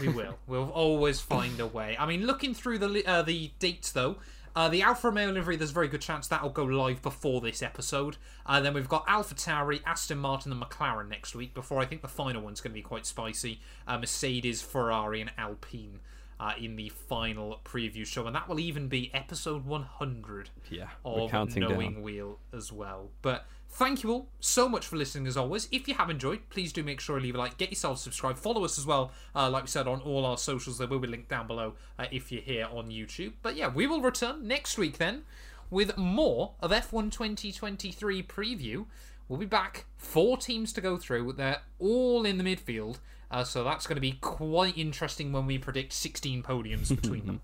We 0.00 0.08
will. 0.08 0.38
We'll 0.46 0.70
always 0.70 1.20
find 1.20 1.58
a 1.60 1.66
way. 1.66 1.96
I 1.98 2.06
mean, 2.06 2.24
looking 2.24 2.54
through 2.54 2.78
the 2.78 3.04
uh, 3.04 3.22
the 3.22 3.50
dates 3.58 3.90
though, 3.92 4.16
uh, 4.54 4.68
the 4.68 4.82
Alfa 4.82 5.08
Romeo 5.08 5.30
livery, 5.30 5.56
there's 5.56 5.70
a 5.70 5.74
very 5.74 5.88
good 5.88 6.00
chance 6.00 6.26
that'll 6.28 6.50
go 6.50 6.64
live 6.64 7.02
before 7.02 7.40
this 7.40 7.62
episode. 7.62 8.16
Uh, 8.44 8.60
then 8.60 8.74
we've 8.74 8.88
got 8.88 9.06
AlphaTauri, 9.06 9.80
Aston 9.86 10.18
Martin, 10.18 10.52
and 10.52 10.60
McLaren 10.60 11.08
next 11.08 11.34
week. 11.34 11.54
Before 11.54 11.80
I 11.80 11.86
think 11.86 12.02
the 12.02 12.08
final 12.08 12.42
one's 12.42 12.60
going 12.60 12.72
to 12.72 12.74
be 12.74 12.82
quite 12.82 13.06
spicy. 13.06 13.60
Uh, 13.86 13.98
Mercedes, 13.98 14.62
Ferrari, 14.62 15.20
and 15.20 15.30
Alpine. 15.38 16.00
Uh, 16.40 16.54
in 16.58 16.74
the 16.74 16.88
final 16.88 17.60
preview 17.64 18.04
show, 18.04 18.26
and 18.26 18.34
that 18.34 18.48
will 18.48 18.58
even 18.58 18.88
be 18.88 19.12
episode 19.14 19.64
100 19.64 20.50
Yeah, 20.70 20.88
of 21.04 21.30
Knowing 21.54 21.92
down. 21.94 22.02
Wheel 22.02 22.40
as 22.52 22.72
well. 22.72 23.10
But 23.20 23.46
thank 23.72 24.02
you 24.02 24.10
all 24.10 24.28
so 24.38 24.68
much 24.68 24.86
for 24.86 24.96
listening 24.96 25.26
as 25.26 25.36
always. 25.36 25.66
If 25.72 25.88
you 25.88 25.94
have 25.94 26.10
enjoyed, 26.10 26.48
please 26.50 26.72
do 26.72 26.82
make 26.82 27.00
sure 27.00 27.18
to 27.18 27.22
leave 27.22 27.34
a 27.34 27.38
like, 27.38 27.56
get 27.56 27.70
yourself 27.70 27.98
subscribed, 27.98 28.38
follow 28.38 28.64
us 28.64 28.78
as 28.78 28.86
well. 28.86 29.12
Uh, 29.34 29.50
like 29.50 29.64
we 29.64 29.68
said 29.68 29.88
on 29.88 30.00
all 30.02 30.24
our 30.26 30.38
socials, 30.38 30.78
there 30.78 30.86
will 30.86 30.98
be 30.98 31.08
linked 31.08 31.28
down 31.28 31.46
below 31.46 31.74
uh, 31.98 32.06
if 32.12 32.30
you're 32.30 32.42
here 32.42 32.68
on 32.70 32.90
YouTube. 32.90 33.32
But 33.42 33.56
yeah, 33.56 33.68
we 33.68 33.86
will 33.86 34.00
return 34.00 34.46
next 34.46 34.78
week 34.78 34.98
then 34.98 35.22
with 35.70 35.96
more 35.96 36.52
of 36.60 36.70
F1 36.70 37.10
2023 37.10 38.22
preview. 38.22 38.86
We'll 39.28 39.38
be 39.38 39.46
back. 39.46 39.86
Four 39.96 40.36
teams 40.36 40.72
to 40.74 40.80
go 40.82 40.98
through. 40.98 41.32
They're 41.32 41.62
all 41.78 42.26
in 42.26 42.36
the 42.36 42.44
midfield. 42.44 42.98
Uh, 43.30 43.44
so 43.44 43.64
that's 43.64 43.86
going 43.86 43.96
to 43.96 44.00
be 44.00 44.12
quite 44.20 44.76
interesting 44.76 45.32
when 45.32 45.46
we 45.46 45.56
predict 45.56 45.94
16 45.94 46.42
podiums 46.42 46.94
between 46.94 47.24
them. 47.26 47.40